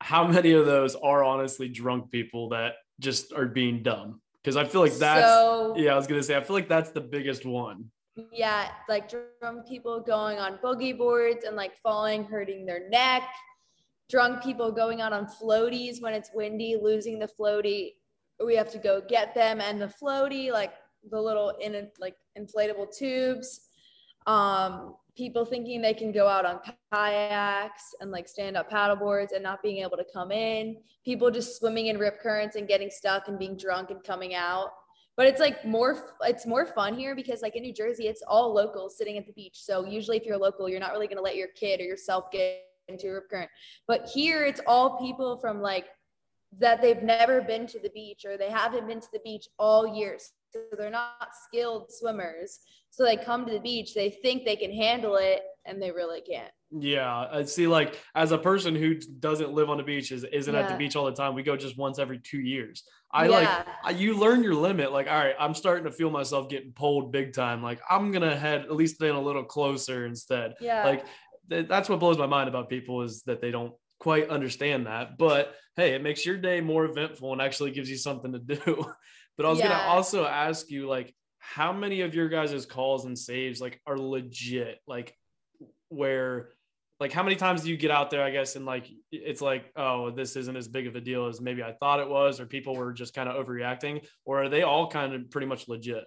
How 0.00 0.26
many 0.26 0.52
of 0.52 0.66
those 0.66 0.94
are 0.94 1.24
honestly 1.24 1.68
drunk 1.68 2.10
people 2.10 2.50
that 2.50 2.74
just 3.00 3.32
are 3.32 3.46
being 3.46 3.82
dumb? 3.82 4.20
Because 4.42 4.56
I 4.56 4.64
feel 4.64 4.80
like 4.80 4.94
that's 4.94 5.26
so, 5.26 5.74
yeah, 5.76 5.92
I 5.92 5.96
was 5.96 6.06
gonna 6.06 6.22
say 6.22 6.36
I 6.36 6.40
feel 6.40 6.54
like 6.54 6.68
that's 6.68 6.90
the 6.90 7.00
biggest 7.00 7.44
one. 7.44 7.86
yeah, 8.32 8.70
like 8.88 9.10
drunk 9.10 9.66
people 9.66 10.00
going 10.00 10.38
on 10.38 10.58
boogie 10.58 10.96
boards 10.96 11.44
and 11.44 11.56
like 11.56 11.76
falling, 11.82 12.24
hurting 12.24 12.64
their 12.64 12.88
neck. 12.88 13.22
Drunk 14.08 14.42
people 14.42 14.72
going 14.72 15.00
out 15.00 15.12
on 15.12 15.26
floaties 15.26 16.00
when 16.00 16.14
it's 16.14 16.30
windy, 16.32 16.76
losing 16.80 17.18
the 17.18 17.28
floaty. 17.28 17.94
We 18.44 18.54
have 18.56 18.70
to 18.72 18.78
go 18.78 19.02
get 19.06 19.34
them 19.34 19.60
and 19.60 19.80
the 19.80 19.86
floaty, 19.86 20.52
like 20.52 20.72
the 21.10 21.20
little 21.20 21.50
in 21.60 21.88
like 21.98 22.16
inflatable 22.38 22.96
tubes. 22.96 23.62
Um, 24.26 24.94
people 25.16 25.44
thinking 25.44 25.82
they 25.82 25.94
can 25.94 26.12
go 26.12 26.28
out 26.28 26.44
on 26.44 26.60
kayaks 26.92 27.94
and 28.00 28.10
like 28.10 28.28
stand 28.28 28.56
up 28.56 28.70
paddle 28.70 28.96
boards 28.96 29.32
and 29.32 29.42
not 29.42 29.62
being 29.62 29.78
able 29.78 29.96
to 29.96 30.04
come 30.12 30.30
in. 30.30 30.76
People 31.04 31.30
just 31.30 31.58
swimming 31.58 31.88
in 31.88 31.98
rip 31.98 32.20
currents 32.20 32.56
and 32.56 32.68
getting 32.68 32.90
stuck 32.90 33.28
and 33.28 33.38
being 33.38 33.56
drunk 33.56 33.90
and 33.90 34.02
coming 34.04 34.34
out 34.34 34.70
but 35.18 35.26
it's 35.26 35.40
like 35.40 35.64
more 35.66 36.14
it's 36.22 36.46
more 36.46 36.64
fun 36.64 36.96
here 36.96 37.14
because 37.14 37.42
like 37.42 37.56
in 37.56 37.62
new 37.62 37.74
jersey 37.74 38.06
it's 38.06 38.22
all 38.26 38.54
locals 38.54 38.96
sitting 38.96 39.18
at 39.18 39.26
the 39.26 39.32
beach 39.32 39.56
so 39.56 39.84
usually 39.84 40.16
if 40.16 40.24
you're 40.24 40.38
local 40.38 40.68
you're 40.68 40.80
not 40.80 40.92
really 40.92 41.08
going 41.08 41.18
to 41.18 41.22
let 41.22 41.36
your 41.36 41.48
kid 41.48 41.80
or 41.80 41.84
yourself 41.84 42.30
get 42.30 42.62
into 42.86 43.08
a 43.08 43.14
rip 43.14 43.28
current 43.28 43.50
but 43.86 44.08
here 44.08 44.46
it's 44.46 44.60
all 44.66 44.96
people 44.98 45.36
from 45.36 45.60
like 45.60 45.86
that 46.58 46.80
they've 46.80 47.02
never 47.02 47.42
been 47.42 47.66
to 47.66 47.78
the 47.78 47.90
beach 47.90 48.24
or 48.24 48.36
they 48.36 48.50
haven't 48.50 48.86
been 48.86 49.00
to 49.00 49.08
the 49.12 49.20
beach 49.24 49.48
all 49.58 49.86
year 49.86 50.18
so 50.50 50.60
they're 50.78 50.90
not 50.90 51.28
skilled 51.46 51.90
swimmers 51.90 52.60
so 52.90 53.04
they 53.04 53.16
come 53.16 53.44
to 53.44 53.52
the 53.52 53.60
beach 53.60 53.94
they 53.94 54.10
think 54.10 54.44
they 54.44 54.56
can 54.56 54.72
handle 54.72 55.16
it 55.16 55.42
and 55.66 55.80
they 55.80 55.90
really 55.90 56.22
can't 56.22 56.50
Yeah, 56.70 57.26
I 57.30 57.44
see. 57.44 57.66
Like 57.66 57.98
as 58.14 58.32
a 58.32 58.38
person 58.38 58.74
who 58.74 58.94
doesn't 58.94 59.52
live 59.52 59.68
on 59.70 59.76
the 59.76 59.82
beach, 59.82 60.12
is 60.12 60.24
isn't 60.24 60.54
at 60.54 60.68
the 60.68 60.76
beach 60.76 60.96
all 60.96 61.06
the 61.06 61.12
time. 61.12 61.34
We 61.34 61.42
go 61.42 61.56
just 61.56 61.78
once 61.78 61.98
every 61.98 62.18
two 62.18 62.40
years. 62.40 62.84
I 63.10 63.26
like 63.26 63.48
I, 63.84 63.90
you 63.90 64.18
learn 64.18 64.42
your 64.42 64.54
limit. 64.54 64.92
Like, 64.92 65.06
all 65.06 65.14
right, 65.14 65.34
I'm 65.38 65.54
starting 65.54 65.84
to 65.84 65.90
feel 65.90 66.10
myself 66.10 66.48
getting 66.48 66.72
pulled 66.72 67.10
big 67.12 67.32
time. 67.32 67.62
Like 67.62 67.80
I'm 67.88 68.12
gonna 68.12 68.36
head 68.36 68.62
at 68.62 68.72
least 68.72 68.98
then 68.98 69.14
a 69.14 69.20
little 69.20 69.44
closer 69.44 70.06
instead. 70.06 70.54
yeah 70.60 70.84
Like 70.84 71.04
th- 71.50 71.68
that's 71.68 71.88
what 71.88 72.00
blows 72.00 72.18
my 72.18 72.26
mind 72.26 72.48
about 72.48 72.68
people 72.68 73.02
is 73.02 73.22
that 73.22 73.40
they 73.40 73.50
don't 73.50 73.72
quite 73.98 74.28
understand 74.30 74.86
that. 74.86 75.18
But 75.18 75.54
hey, 75.76 75.94
it 75.94 76.02
makes 76.02 76.24
your 76.24 76.36
day 76.36 76.60
more 76.60 76.84
eventful 76.84 77.32
and 77.32 77.42
actually 77.42 77.70
gives 77.70 77.90
you 77.90 77.96
something 77.96 78.32
to 78.32 78.38
do. 78.56 78.86
but 79.36 79.46
I 79.46 79.50
was 79.50 79.60
gonna 79.60 79.74
also 79.74 80.24
ask 80.24 80.70
you 80.70 80.88
like 80.88 81.14
how 81.38 81.72
many 81.72 82.02
of 82.02 82.14
your 82.14 82.28
guys' 82.28 82.66
calls 82.66 83.04
and 83.04 83.18
saves 83.18 83.60
like 83.60 83.80
are 83.86 83.96
legit 83.98 84.78
like 84.86 85.16
where 85.88 86.50
like 87.00 87.12
how 87.12 87.22
many 87.22 87.36
times 87.36 87.62
do 87.62 87.70
you 87.70 87.76
get 87.76 87.90
out 87.90 88.10
there 88.10 88.22
i 88.22 88.30
guess 88.30 88.56
and 88.56 88.66
like 88.66 88.86
it's 89.10 89.40
like 89.40 89.70
oh 89.76 90.10
this 90.10 90.36
isn't 90.36 90.56
as 90.56 90.68
big 90.68 90.86
of 90.86 90.96
a 90.96 91.00
deal 91.00 91.26
as 91.26 91.40
maybe 91.40 91.62
i 91.62 91.72
thought 91.72 92.00
it 92.00 92.08
was 92.08 92.40
or 92.40 92.46
people 92.46 92.74
were 92.74 92.92
just 92.92 93.14
kind 93.14 93.28
of 93.28 93.42
overreacting 93.42 94.04
or 94.24 94.42
are 94.42 94.48
they 94.48 94.62
all 94.62 94.90
kind 94.90 95.14
of 95.14 95.30
pretty 95.30 95.46
much 95.46 95.68
legit 95.68 96.04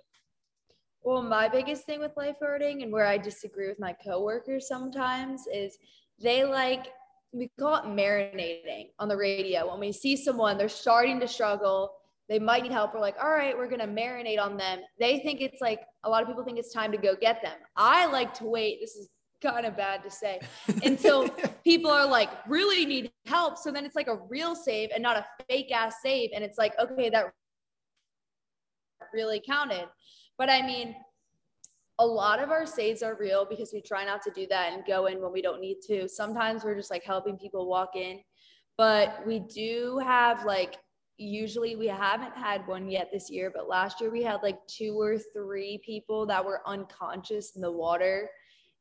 Well, 1.01 1.23
my 1.23 1.49
biggest 1.49 1.85
thing 1.85 1.99
with 1.99 2.13
lifeguarding 2.15 2.83
and 2.83 2.91
where 2.91 3.07
I 3.07 3.17
disagree 3.17 3.67
with 3.67 3.79
my 3.79 3.93
coworkers 4.05 4.67
sometimes 4.67 5.47
is 5.51 5.77
they 6.19 6.43
like 6.43 6.87
we 7.33 7.49
call 7.59 7.75
it 7.75 7.85
marinating 7.85 8.89
on 8.99 9.07
the 9.07 9.15
radio. 9.15 9.69
When 9.69 9.79
we 9.79 9.91
see 9.91 10.17
someone, 10.17 10.57
they're 10.57 10.69
starting 10.69 11.19
to 11.19 11.27
struggle, 11.27 11.93
they 12.27 12.39
might 12.39 12.63
need 12.63 12.71
help. 12.71 12.93
We're 12.93 13.01
like, 13.01 13.15
all 13.21 13.31
right, 13.31 13.57
we're 13.57 13.69
gonna 13.69 13.87
marinate 13.87 14.39
on 14.39 14.57
them. 14.57 14.79
They 14.99 15.19
think 15.19 15.41
it's 15.41 15.61
like 15.61 15.81
a 16.03 16.09
lot 16.09 16.21
of 16.21 16.27
people 16.27 16.43
think 16.43 16.57
it's 16.57 16.73
time 16.73 16.91
to 16.91 16.97
go 16.97 17.15
get 17.15 17.41
them. 17.41 17.57
I 17.75 18.05
like 18.05 18.33
to 18.35 18.45
wait. 18.45 18.79
This 18.81 18.95
is 18.95 19.09
kind 19.41 19.65
of 19.65 19.75
bad 19.75 20.03
to 20.03 20.11
say 20.11 20.39
until 20.83 21.27
people 21.63 21.91
are 21.91 22.05
like 22.05 22.29
really 22.47 22.85
need 22.85 23.11
help. 23.25 23.57
So 23.57 23.71
then 23.71 23.85
it's 23.85 23.95
like 23.95 24.07
a 24.07 24.19
real 24.29 24.55
save 24.55 24.89
and 24.93 25.01
not 25.01 25.17
a 25.17 25.25
fake 25.49 25.71
ass 25.71 25.95
save. 26.03 26.29
And 26.33 26.43
it's 26.43 26.57
like, 26.57 26.73
okay, 26.79 27.09
that 27.09 27.31
really 29.13 29.41
counted. 29.45 29.87
But 30.37 30.49
I 30.49 30.65
mean, 30.65 30.95
a 32.01 32.05
lot 32.05 32.41
of 32.41 32.49
our 32.49 32.65
saves 32.65 33.03
are 33.03 33.15
real 33.19 33.45
because 33.47 33.71
we 33.71 33.79
try 33.79 34.03
not 34.03 34.23
to 34.23 34.31
do 34.31 34.47
that 34.47 34.73
and 34.73 34.83
go 34.87 35.05
in 35.05 35.21
when 35.21 35.31
we 35.31 35.39
don't 35.39 35.61
need 35.61 35.81
to. 35.85 36.09
Sometimes 36.09 36.63
we're 36.63 36.75
just 36.75 36.89
like 36.89 37.03
helping 37.03 37.37
people 37.37 37.67
walk 37.67 37.95
in, 37.95 38.19
but 38.75 39.21
we 39.27 39.37
do 39.37 40.01
have 40.03 40.43
like, 40.43 40.77
usually 41.17 41.75
we 41.75 41.85
haven't 41.85 42.35
had 42.35 42.65
one 42.65 42.89
yet 42.89 43.09
this 43.13 43.29
year, 43.29 43.51
but 43.53 43.69
last 43.69 44.01
year 44.01 44.09
we 44.09 44.23
had 44.23 44.41
like 44.41 44.57
two 44.65 44.99
or 44.99 45.19
three 45.31 45.79
people 45.85 46.25
that 46.25 46.43
were 46.43 46.63
unconscious 46.65 47.55
in 47.55 47.61
the 47.61 47.71
water 47.71 48.31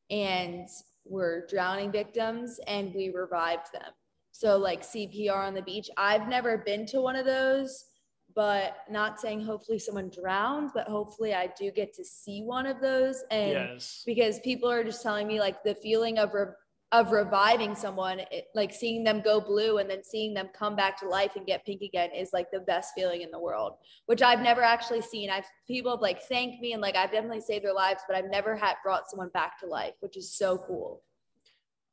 and 0.09 0.66
were 1.04 1.46
drowning 1.50 1.92
victims 1.92 2.59
and 2.66 2.94
we 2.94 3.11
revived 3.11 3.70
them. 3.74 3.92
So, 4.33 4.56
like 4.56 4.80
CPR 4.80 5.46
on 5.46 5.52
the 5.52 5.61
beach. 5.61 5.90
I've 5.98 6.26
never 6.26 6.56
been 6.56 6.87
to 6.87 7.02
one 7.02 7.16
of 7.16 7.26
those 7.26 7.85
but 8.34 8.78
not 8.90 9.20
saying 9.20 9.42
hopefully 9.42 9.78
someone 9.78 10.10
drowned, 10.10 10.70
but 10.74 10.86
hopefully 10.88 11.34
I 11.34 11.50
do 11.58 11.70
get 11.70 11.94
to 11.94 12.04
see 12.04 12.42
one 12.42 12.66
of 12.66 12.80
those. 12.80 13.22
And 13.30 13.50
yes 13.50 14.02
because 14.06 14.40
people 14.40 14.70
are 14.70 14.82
just 14.82 15.02
telling 15.02 15.26
me 15.26 15.38
like 15.38 15.62
the 15.62 15.74
feeling 15.74 16.18
of 16.18 16.34
re- 16.34 16.46
of 16.92 17.12
reviving 17.12 17.76
someone, 17.76 18.18
it, 18.32 18.46
like 18.56 18.72
seeing 18.72 19.04
them 19.04 19.20
go 19.20 19.40
blue 19.40 19.78
and 19.78 19.88
then 19.88 20.02
seeing 20.02 20.34
them 20.34 20.48
come 20.52 20.74
back 20.74 20.98
to 20.98 21.08
life 21.08 21.36
and 21.36 21.46
get 21.46 21.64
pink 21.64 21.82
again 21.82 22.10
is 22.12 22.30
like 22.32 22.50
the 22.50 22.58
best 22.58 22.90
feeling 22.96 23.20
in 23.20 23.30
the 23.30 23.38
world, 23.38 23.74
which 24.06 24.22
I've 24.22 24.40
never 24.40 24.62
actually 24.62 25.02
seen. 25.02 25.30
I've 25.30 25.44
people 25.68 25.92
have 25.92 26.00
like 26.00 26.20
thanked 26.22 26.60
me 26.60 26.72
and 26.72 26.82
like 26.82 26.96
I've 26.96 27.12
definitely 27.12 27.42
saved 27.42 27.64
their 27.64 27.72
lives, 27.72 28.02
but 28.08 28.16
I've 28.16 28.28
never 28.28 28.56
had 28.56 28.74
brought 28.82 29.08
someone 29.08 29.28
back 29.28 29.60
to 29.60 29.66
life, 29.66 29.94
which 30.00 30.16
is 30.16 30.36
so 30.36 30.58
cool. 30.58 31.04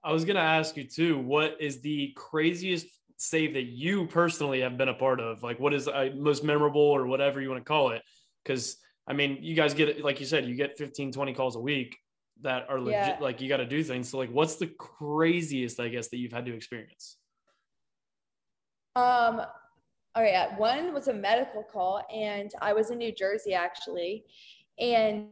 i 0.04 0.12
was 0.12 0.26
gonna 0.26 0.39
ask 0.39 0.76
you 0.76 0.84
too 0.84 1.19
what 1.19 1.56
is 1.60 1.80
the 1.82 2.12
craziest 2.15 2.88
save 3.17 3.53
that 3.53 3.63
you 3.65 4.06
personally 4.08 4.62
have 4.62 4.77
been 4.77 4.89
a 4.89 4.93
part 4.93 5.19
of 5.19 5.43
like 5.43 5.60
what 5.60 5.73
is 5.73 5.88
uh, 5.88 6.10
most 6.15 6.43
memorable 6.43 6.82
or 6.82 7.08
whatever 7.08 7.41
you 7.41 7.49
want 7.49 7.60
to 7.63 7.67
call 7.67 7.89
it. 7.91 8.01
Because 8.43 8.77
i 9.10 9.13
mean 9.13 9.38
you 9.41 9.56
guys 9.56 9.73
get 9.73 10.03
like 10.03 10.19
you 10.19 10.25
said 10.25 10.45
you 10.45 10.56
get 10.56 10.77
15 10.77 11.12
20 11.13 11.34
calls 11.34 11.56
a 11.56 11.60
week 11.60 11.97
that 12.41 12.65
are 12.69 12.80
legit 12.80 12.93
Yeah. 12.93 13.17
like 13.19 13.41
you 13.41 13.49
got 13.49 13.58
to 13.58 13.65
do 13.65 13.84
things. 13.84 14.10
So 14.10 14.17
like 14.17 14.30
what's 14.32 14.56
the 14.56 14.67
craziest 14.67 15.80
i 15.80 15.88
guess 15.89 16.08
that 16.10 16.17
you've 16.17 16.32
had 16.34 16.45
to 16.45 16.53
experience? 16.53 17.17
Um, 18.95 19.41
all 20.15 20.23
right, 20.23 20.58
one 20.58 20.91
was 20.93 21.08
a 21.08 21.13
medical 21.13 21.62
call, 21.62 22.01
and 22.12 22.51
I 22.62 22.73
was 22.73 22.89
in 22.89 22.97
New 22.97 23.12
Jersey 23.12 23.53
actually, 23.53 24.25
and 24.80 25.27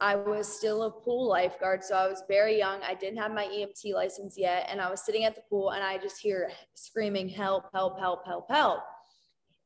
I 0.00 0.16
was 0.16 0.48
still 0.48 0.84
a 0.84 0.90
pool 0.90 1.28
lifeguard. 1.28 1.84
So 1.84 1.94
I 1.94 2.08
was 2.08 2.22
very 2.26 2.56
young. 2.56 2.80
I 2.82 2.94
didn't 2.94 3.18
have 3.18 3.32
my 3.32 3.44
EMT 3.44 3.92
license 3.92 4.38
yet. 4.38 4.66
And 4.70 4.80
I 4.80 4.90
was 4.90 5.04
sitting 5.04 5.24
at 5.24 5.34
the 5.34 5.42
pool 5.42 5.70
and 5.70 5.84
I 5.84 5.98
just 5.98 6.18
hear 6.18 6.50
screaming, 6.74 7.28
help, 7.28 7.64
help, 7.74 7.98
help, 7.98 8.26
help, 8.26 8.50
help. 8.50 8.80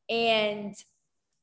And 0.08 0.74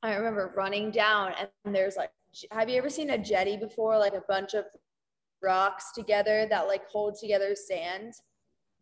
I 0.04 0.14
remember 0.16 0.54
running 0.58 0.92
down 0.92 1.34
and 1.64 1.74
there's 1.74 1.96
like, 1.96 2.12
have 2.52 2.70
you 2.70 2.78
ever 2.78 2.90
seen 2.90 3.12
a 3.12 3.18
jetty 3.18 3.56
before? 3.56 3.98
Like 3.98 4.14
a 4.14 4.24
bunch 4.28 4.54
of 4.54 4.66
rocks 5.42 5.94
together 5.94 6.46
that 6.50 6.68
like 6.68 6.88
hold 6.90 7.18
together 7.18 7.56
sand. 7.56 8.14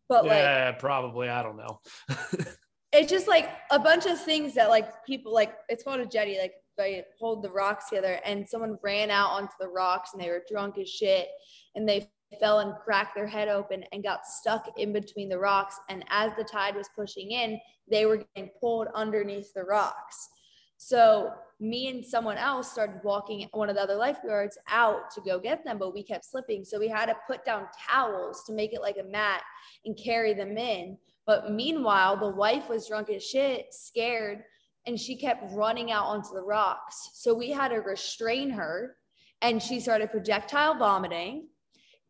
But 0.10 0.26
yeah, 0.26 0.66
like, 0.68 0.80
probably. 0.80 1.30
I 1.30 1.44
don't 1.44 1.58
know. 1.58 1.80
it's 2.92 3.12
just 3.12 3.28
like 3.28 3.50
a 3.70 3.78
bunch 3.78 4.08
of 4.08 4.20
things 4.20 4.56
that 4.56 4.70
like 4.70 5.06
people 5.06 5.34
like, 5.34 5.54
it's 5.70 5.84
called 5.84 6.00
a 6.00 6.06
jetty. 6.06 6.40
Like 6.40 6.54
they 6.78 7.04
hold 7.20 7.44
the 7.44 7.52
rocks 7.52 7.90
together 7.90 8.20
and 8.24 8.48
someone 8.48 8.78
ran 8.84 9.10
out 9.10 9.32
onto 9.32 9.54
the 9.60 9.68
rocks 9.68 10.12
and 10.14 10.22
they 10.22 10.30
were 10.30 10.44
drunk 10.50 10.78
as 10.78 10.90
shit 10.90 11.30
and 11.76 11.88
they 11.88 12.08
fell 12.40 12.60
and 12.60 12.76
cracked 12.84 13.16
their 13.16 13.28
head 13.28 13.48
open 13.48 13.84
and 13.92 14.04
got 14.04 14.26
stuck 14.26 14.68
in 14.78 14.92
between 14.92 15.30
the 15.30 15.38
rocks 15.38 15.80
and 15.90 16.04
as 16.10 16.32
the 16.38 16.44
tide 16.44 16.76
was 16.76 16.90
pushing 16.96 17.32
in 17.32 17.60
they 17.90 18.06
were 18.06 18.26
getting 18.36 18.52
pulled 18.60 18.88
underneath 18.94 19.54
the 19.54 19.64
rocks. 19.64 20.30
So 20.78 21.32
me 21.60 21.88
and 21.88 22.06
someone 22.06 22.38
else 22.38 22.72
started 22.72 23.02
walking 23.04 23.48
one 23.52 23.70
of 23.70 23.76
the 23.76 23.82
other 23.82 23.96
lifeguards 23.96 24.58
out 24.70 25.10
to 25.12 25.22
go 25.22 25.40
get 25.40 25.64
them 25.64 25.80
but 25.80 25.94
we 25.94 26.04
kept 26.04 26.26
slipping 26.26 26.64
so 26.64 26.80
we 26.80 26.88
had 26.88 27.08
to 27.08 27.16
put 27.26 27.44
down 27.46 27.66
towels 27.90 28.44
to 28.46 28.54
make 28.54 28.74
it 28.74 28.82
like 28.82 28.98
a 29.00 29.10
mat 29.10 29.42
and 29.86 29.98
carry 29.98 30.34
them 30.34 30.58
in. 30.58 30.98
But 31.26 31.52
meanwhile 31.52 32.18
the 32.18 32.30
wife 32.30 32.70
was 32.70 32.88
drunk 32.88 33.10
as 33.10 33.24
shit 33.24 33.68
scared 33.74 34.44
and 34.88 35.00
she 35.00 35.16
kept 35.16 35.54
running 35.54 35.92
out 35.92 36.06
onto 36.06 36.34
the 36.34 36.42
rocks. 36.42 37.12
So 37.14 37.34
we 37.34 37.52
had 37.52 37.70
to 37.70 37.78
restrain 37.78 38.50
her 38.50 38.96
and 39.42 39.62
she 39.62 39.80
started 39.80 40.12
projectile 40.12 40.76
vomiting. 40.76 41.50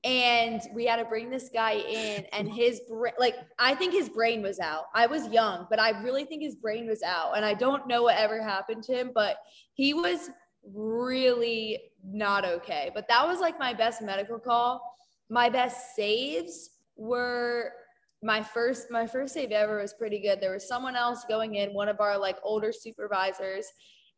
And 0.03 0.61
we 0.73 0.85
had 0.85 0.97
to 0.97 1.05
bring 1.05 1.29
this 1.31 1.49
guy 1.51 1.73
in, 1.73 2.23
and 2.31 2.47
his 2.47 2.81
brain, 2.87 3.13
like, 3.19 3.35
I 3.57 3.73
think 3.73 3.93
his 3.93 4.07
brain 4.07 4.43
was 4.43 4.59
out. 4.59 4.83
I 4.93 5.07
was 5.07 5.27
young, 5.29 5.65
but 5.71 5.79
I 5.79 6.01
really 6.01 6.23
think 6.23 6.43
his 6.43 6.55
brain 6.55 6.87
was 6.87 7.01
out. 7.01 7.35
And 7.35 7.43
I 7.43 7.55
don't 7.55 7.87
know 7.87 8.03
what 8.03 8.15
ever 8.15 8.41
happened 8.41 8.83
to 8.83 8.93
him, 8.93 9.11
but 9.13 9.37
he 9.73 9.95
was 9.95 10.29
really 10.71 11.79
not 12.05 12.45
okay. 12.45 12.91
But 12.93 13.07
that 13.09 13.27
was 13.27 13.39
like 13.39 13.57
my 13.59 13.73
best 13.73 14.01
medical 14.03 14.37
call. 14.37 14.81
My 15.29 15.49
best 15.49 15.95
saves 15.95 16.69
were 16.95 17.73
my 18.23 18.41
first 18.41 18.89
my 18.89 19.05
first 19.05 19.33
save 19.33 19.51
ever 19.51 19.81
was 19.81 19.93
pretty 19.93 20.19
good. 20.19 20.39
There 20.41 20.53
was 20.53 20.67
someone 20.67 20.95
else 20.95 21.25
going 21.27 21.55
in, 21.55 21.73
one 21.73 21.89
of 21.89 21.99
our 21.99 22.17
like 22.17 22.37
older 22.43 22.71
supervisors, 22.71 23.65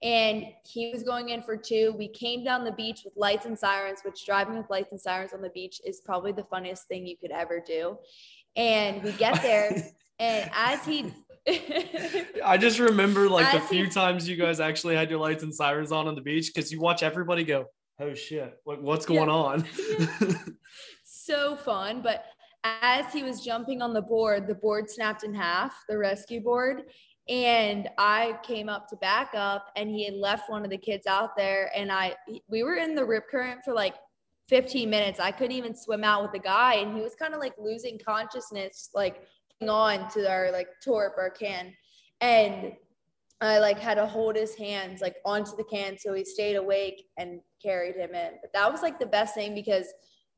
and 0.01 0.45
he 0.65 0.91
was 0.91 1.03
going 1.03 1.29
in 1.29 1.41
for 1.41 1.57
two. 1.57 1.93
We 1.97 2.07
came 2.07 2.43
down 2.43 2.63
the 2.63 2.71
beach 2.71 3.01
with 3.03 3.13
lights 3.17 3.45
and 3.45 3.57
sirens, 3.57 3.99
which 4.03 4.25
driving 4.25 4.57
with 4.57 4.69
lights 4.69 4.91
and 4.91 4.99
sirens 5.01 5.33
on 5.33 5.41
the 5.41 5.49
beach 5.49 5.81
is 5.85 6.01
probably 6.01 6.31
the 6.31 6.45
funniest 6.45 6.88
thing 6.88 7.05
you 7.05 7.17
could 7.17 7.31
ever 7.31 7.62
do. 7.65 7.97
And 8.55 9.03
we 9.03 9.12
get 9.13 9.41
there, 9.41 9.71
and 10.19 10.49
as 10.53 10.85
he 10.85 11.13
I 12.43 12.57
just 12.57 12.79
remember 12.79 13.29
like 13.29 13.51
the 13.51 13.62
few 13.62 13.85
he, 13.85 13.89
times 13.89 14.27
you 14.27 14.35
guys 14.35 14.59
actually 14.59 14.95
had 14.95 15.09
your 15.09 15.19
lights 15.19 15.43
and 15.43 15.53
sirens 15.53 15.91
on 15.91 16.07
on 16.07 16.15
the 16.15 16.21
beach 16.21 16.51
because 16.53 16.71
you 16.71 16.79
watch 16.79 17.03
everybody 17.03 17.43
go, 17.43 17.65
"Oh 17.99 18.13
shit, 18.13 18.57
like 18.65 18.79
what's 18.81 19.05
going 19.05 19.29
yeah. 19.29 19.35
on?" 19.35 19.65
so 21.03 21.55
fun, 21.55 22.01
but 22.01 22.25
as 22.63 23.12
he 23.13 23.24
was 23.24 23.43
jumping 23.43 23.82
on 23.82 23.93
the 23.93 24.02
board, 24.02 24.48
the 24.48 24.56
board 24.56 24.89
snapped 24.89 25.24
in 25.24 25.34
half, 25.34 25.84
the 25.88 25.98
rescue 25.98 26.41
board. 26.41 26.84
And 27.28 27.88
I 27.98 28.39
came 28.43 28.69
up 28.69 28.88
to 28.89 28.95
back 28.98 29.32
up, 29.36 29.67
and 29.76 29.89
he 29.89 30.06
had 30.06 30.15
left 30.15 30.50
one 30.50 30.63
of 30.63 30.72
the 30.72 30.78
kids 30.78 31.06
out 31.06 31.38
there. 31.38 31.72
And 31.76 31.91
I, 31.91 32.15
we 32.50 32.63
were 32.63 32.76
in 32.76 32.95
the 32.95 33.06
rip 33.06 33.30
current 33.30 33.62
for 33.63 33.74
like 33.74 33.95
15 34.50 34.89
minutes. 34.89 35.19
I 35.19 35.32
couldn't 35.32 35.56
even 35.56 35.76
swim 35.76 36.04
out 36.04 36.24
with 36.24 36.32
the 36.32 36.39
guy, 36.39 36.76
and 36.76 36.95
he 36.95 37.02
was 37.02 37.15
kind 37.15 37.34
of 37.34 37.39
like 37.39 37.54
losing 37.60 38.00
consciousness, 38.04 38.89
like 38.93 39.22
on 39.67 40.10
to 40.10 40.30
our 40.30 40.52
like 40.52 40.69
torp 40.84 41.13
or 41.17 41.30
can. 41.30 41.74
And 42.22 42.74
I 43.41 43.60
like 43.60 43.80
had 43.80 43.95
to 43.95 44.06
hold 44.06 44.36
his 44.36 44.56
hands 44.56 45.02
like 45.02 45.15
onto 45.26 45.56
the 45.56 45.63
can 45.63 45.98
so 45.98 46.13
he 46.13 46.26
stayed 46.26 46.56
awake 46.56 47.06
and 47.17 47.39
carried 47.62 47.95
him 47.95 48.13
in. 48.13 48.32
But 48.41 48.52
that 48.54 48.72
was 48.72 48.82
like 48.82 49.00
the 49.00 49.06
best 49.06 49.36
thing 49.36 49.56
because 49.56 49.88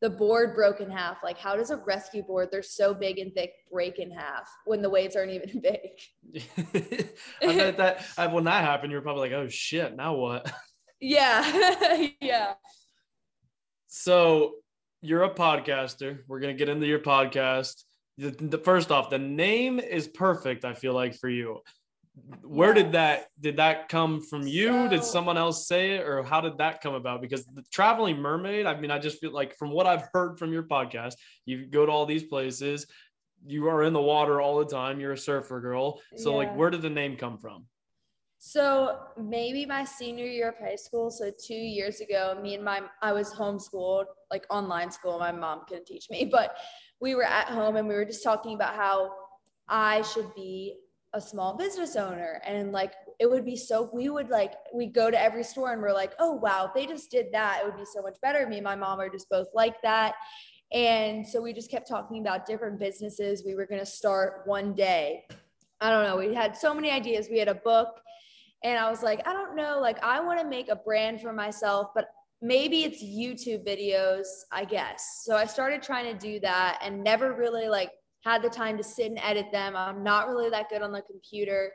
the 0.02 0.10
board 0.10 0.56
broke 0.56 0.82
in 0.82 0.90
half. 0.90 1.18
Like, 1.24 1.38
how 1.38 1.56
does 1.56 1.70
a 1.70 1.78
rescue 1.78 2.24
board, 2.24 2.50
they're 2.52 2.64
so 2.64 2.94
big 2.94 3.20
and 3.20 3.34
thick, 3.34 3.54
break 3.72 4.00
in 4.00 4.12
half 4.12 4.50
when 4.66 4.82
the 4.82 4.90
waves 4.90 5.16
aren't 5.16 5.32
even 5.32 5.62
big? 6.34 6.42
I 7.42 7.56
bet 7.56 7.78
that 7.78 8.34
when 8.34 8.44
that 8.46 8.64
happened, 8.64 8.92
you're 8.92 9.02
probably 9.02 9.30
like, 9.30 9.38
oh 9.38 9.48
shit, 9.48 9.96
now 9.96 10.16
what? 10.16 10.52
Yeah. 11.04 12.10
yeah. 12.22 12.54
So 13.88 14.58
you're 15.02 15.24
a 15.24 15.34
podcaster. 15.34 16.20
We're 16.28 16.40
going 16.40 16.56
to 16.56 16.60
get 16.60 16.70
into 16.70 16.86
your 16.86 17.00
podcast. 17.00 17.86
The, 18.20 18.30
the, 18.30 18.60
first 18.60 18.92
off, 18.92 19.10
the 19.10 19.18
name 19.18 19.80
is 19.80 20.08
perfect, 20.08 20.64
I 20.64 20.76
feel 20.76 20.94
like, 20.94 21.16
for 21.16 21.28
you 21.28 21.62
where 22.44 22.76
yes. 22.76 22.84
did 22.84 22.92
that 22.94 23.28
did 23.40 23.58
that 23.58 23.88
come 23.88 24.22
from 24.22 24.46
you? 24.46 24.68
So, 24.68 24.88
did 24.90 25.04
someone 25.04 25.38
else 25.38 25.68
say 25.68 25.92
it 25.92 26.02
or 26.02 26.24
how 26.24 26.42
did 26.42 26.58
that 26.58 26.82
come 26.82 26.94
about? 26.94 27.22
Because 27.22 27.46
the 27.46 27.64
traveling 27.72 28.18
mermaid 28.18 28.66
i 28.66 28.80
mean 28.80 28.92
i 28.92 29.00
just 29.00 29.20
feel 29.20 29.32
like 29.32 29.56
from 29.58 29.72
what 29.72 29.88
i've 29.88 30.10
heard 30.14 30.38
from 30.38 30.52
your 30.52 30.64
podcast 30.64 31.14
you 31.46 31.66
go 31.66 31.86
to 31.86 31.92
all 31.92 32.06
these 32.06 32.24
places 32.24 32.86
you 33.46 33.68
are 33.68 33.84
in 33.84 33.94
the 33.94 34.02
water 34.02 34.42
all 34.42 34.60
the 34.60 34.66
time 34.66 35.00
you're 35.00 35.14
a 35.14 35.18
surfer 35.18 35.60
girl. 35.60 36.00
So 36.18 36.32
yeah. 36.32 36.38
like 36.38 36.56
where 36.56 36.70
did 36.70 36.82
the 36.82 36.90
name 36.90 37.16
come 37.16 37.38
from? 37.38 37.66
So 38.38 39.00
maybe 39.18 39.66
my 39.66 39.84
senior 39.84 40.26
year 40.26 40.50
of 40.50 40.58
high 40.58 40.76
school 40.76 41.12
so 41.12 41.32
two 41.44 41.54
years 41.54 42.02
ago 42.02 42.38
me 42.42 42.56
and 42.56 42.64
my 42.64 42.82
i 43.02 43.12
was 43.12 43.32
homeschooled 43.32 44.06
like 44.30 44.46
online 44.50 44.92
school. 44.92 45.18
My 45.20 45.32
mom 45.32 45.62
couldn't 45.68 45.86
teach 45.86 46.08
me 46.10 46.26
but 46.32 46.58
we 47.00 47.16
were 47.16 47.24
at 47.24 47.48
home 47.48 47.78
and 47.78 47.88
we 47.88 47.96
were 47.96 48.06
just 48.06 48.24
talking 48.24 48.54
about 48.54 48.76
how 48.76 49.12
i 49.68 50.02
should 50.02 50.34
be 50.36 50.78
a 51.14 51.22
small 51.22 51.58
business 51.58 51.96
owner 51.96 52.42
and 52.46 52.72
like 52.72 52.94
it 53.20 53.30
would 53.30 53.46
be 53.46 53.56
so 53.56 53.90
we 53.94 54.10
would 54.10 54.30
like 54.30 54.54
we 54.74 54.88
go 54.88 55.12
to 55.12 55.22
every 55.22 55.44
store 55.44 55.74
and 55.74 55.82
we're 55.82 55.94
like 55.94 56.14
oh 56.20 56.32
wow 56.34 56.72
they 56.74 56.86
just 56.86 57.12
did 57.12 57.28
that 57.34 57.60
it 57.62 57.66
would 57.66 57.78
be 57.78 57.86
so 57.86 58.02
much 58.02 58.16
better. 58.22 58.48
Me 58.48 58.58
and 58.58 58.64
my 58.64 58.76
mom 58.76 59.00
are 59.00 59.10
just 59.10 59.30
both 59.30 59.48
like 59.54 59.82
that. 59.82 60.16
And 60.72 61.28
so 61.28 61.42
we 61.42 61.52
just 61.52 61.70
kept 61.70 61.88
talking 61.88 62.22
about 62.22 62.46
different 62.46 62.80
businesses 62.80 63.44
we 63.46 63.56
were 63.56 63.66
going 63.66 63.82
to 63.82 63.86
start 63.86 64.44
one 64.46 64.74
day. 64.74 65.26
I 65.82 65.90
don't 65.90 66.06
know 66.06 66.18
we 66.18 66.34
had 66.34 66.56
so 66.56 66.74
many 66.74 66.92
ideas. 66.92 67.28
We 67.30 67.40
had 67.40 67.50
a 67.50 67.56
book 67.56 68.02
and 68.64 68.78
i 68.78 68.90
was 68.90 69.02
like 69.04 69.26
i 69.28 69.34
don't 69.34 69.56
know 69.56 69.80
like 69.80 70.02
i 70.04 70.20
want 70.20 70.40
to 70.40 70.46
make 70.46 70.70
a 70.70 70.76
brand 70.76 71.22
for 71.22 71.34
myself 71.34 71.88
but 71.96 72.10
maybe 72.42 72.84
it's 72.84 73.04
youtube 73.04 73.66
videos 73.68 74.26
i 74.52 74.66
guess. 74.66 75.24
So 75.26 75.36
i 75.36 75.46
started 75.46 75.82
trying 75.82 76.06
to 76.06 76.20
do 76.20 76.40
that 76.40 76.80
and 76.82 77.04
never 77.04 77.34
really 77.34 77.68
like 77.68 77.92
had 78.24 78.42
the 78.42 78.50
time 78.50 78.78
to 78.78 78.84
sit 78.84 79.08
and 79.08 79.20
edit 79.24 79.48
them. 79.52 79.76
I'm 79.76 80.04
not 80.04 80.28
really 80.28 80.50
that 80.50 80.70
good 80.70 80.82
on 80.82 80.92
the 80.92 81.02
computer. 81.02 81.72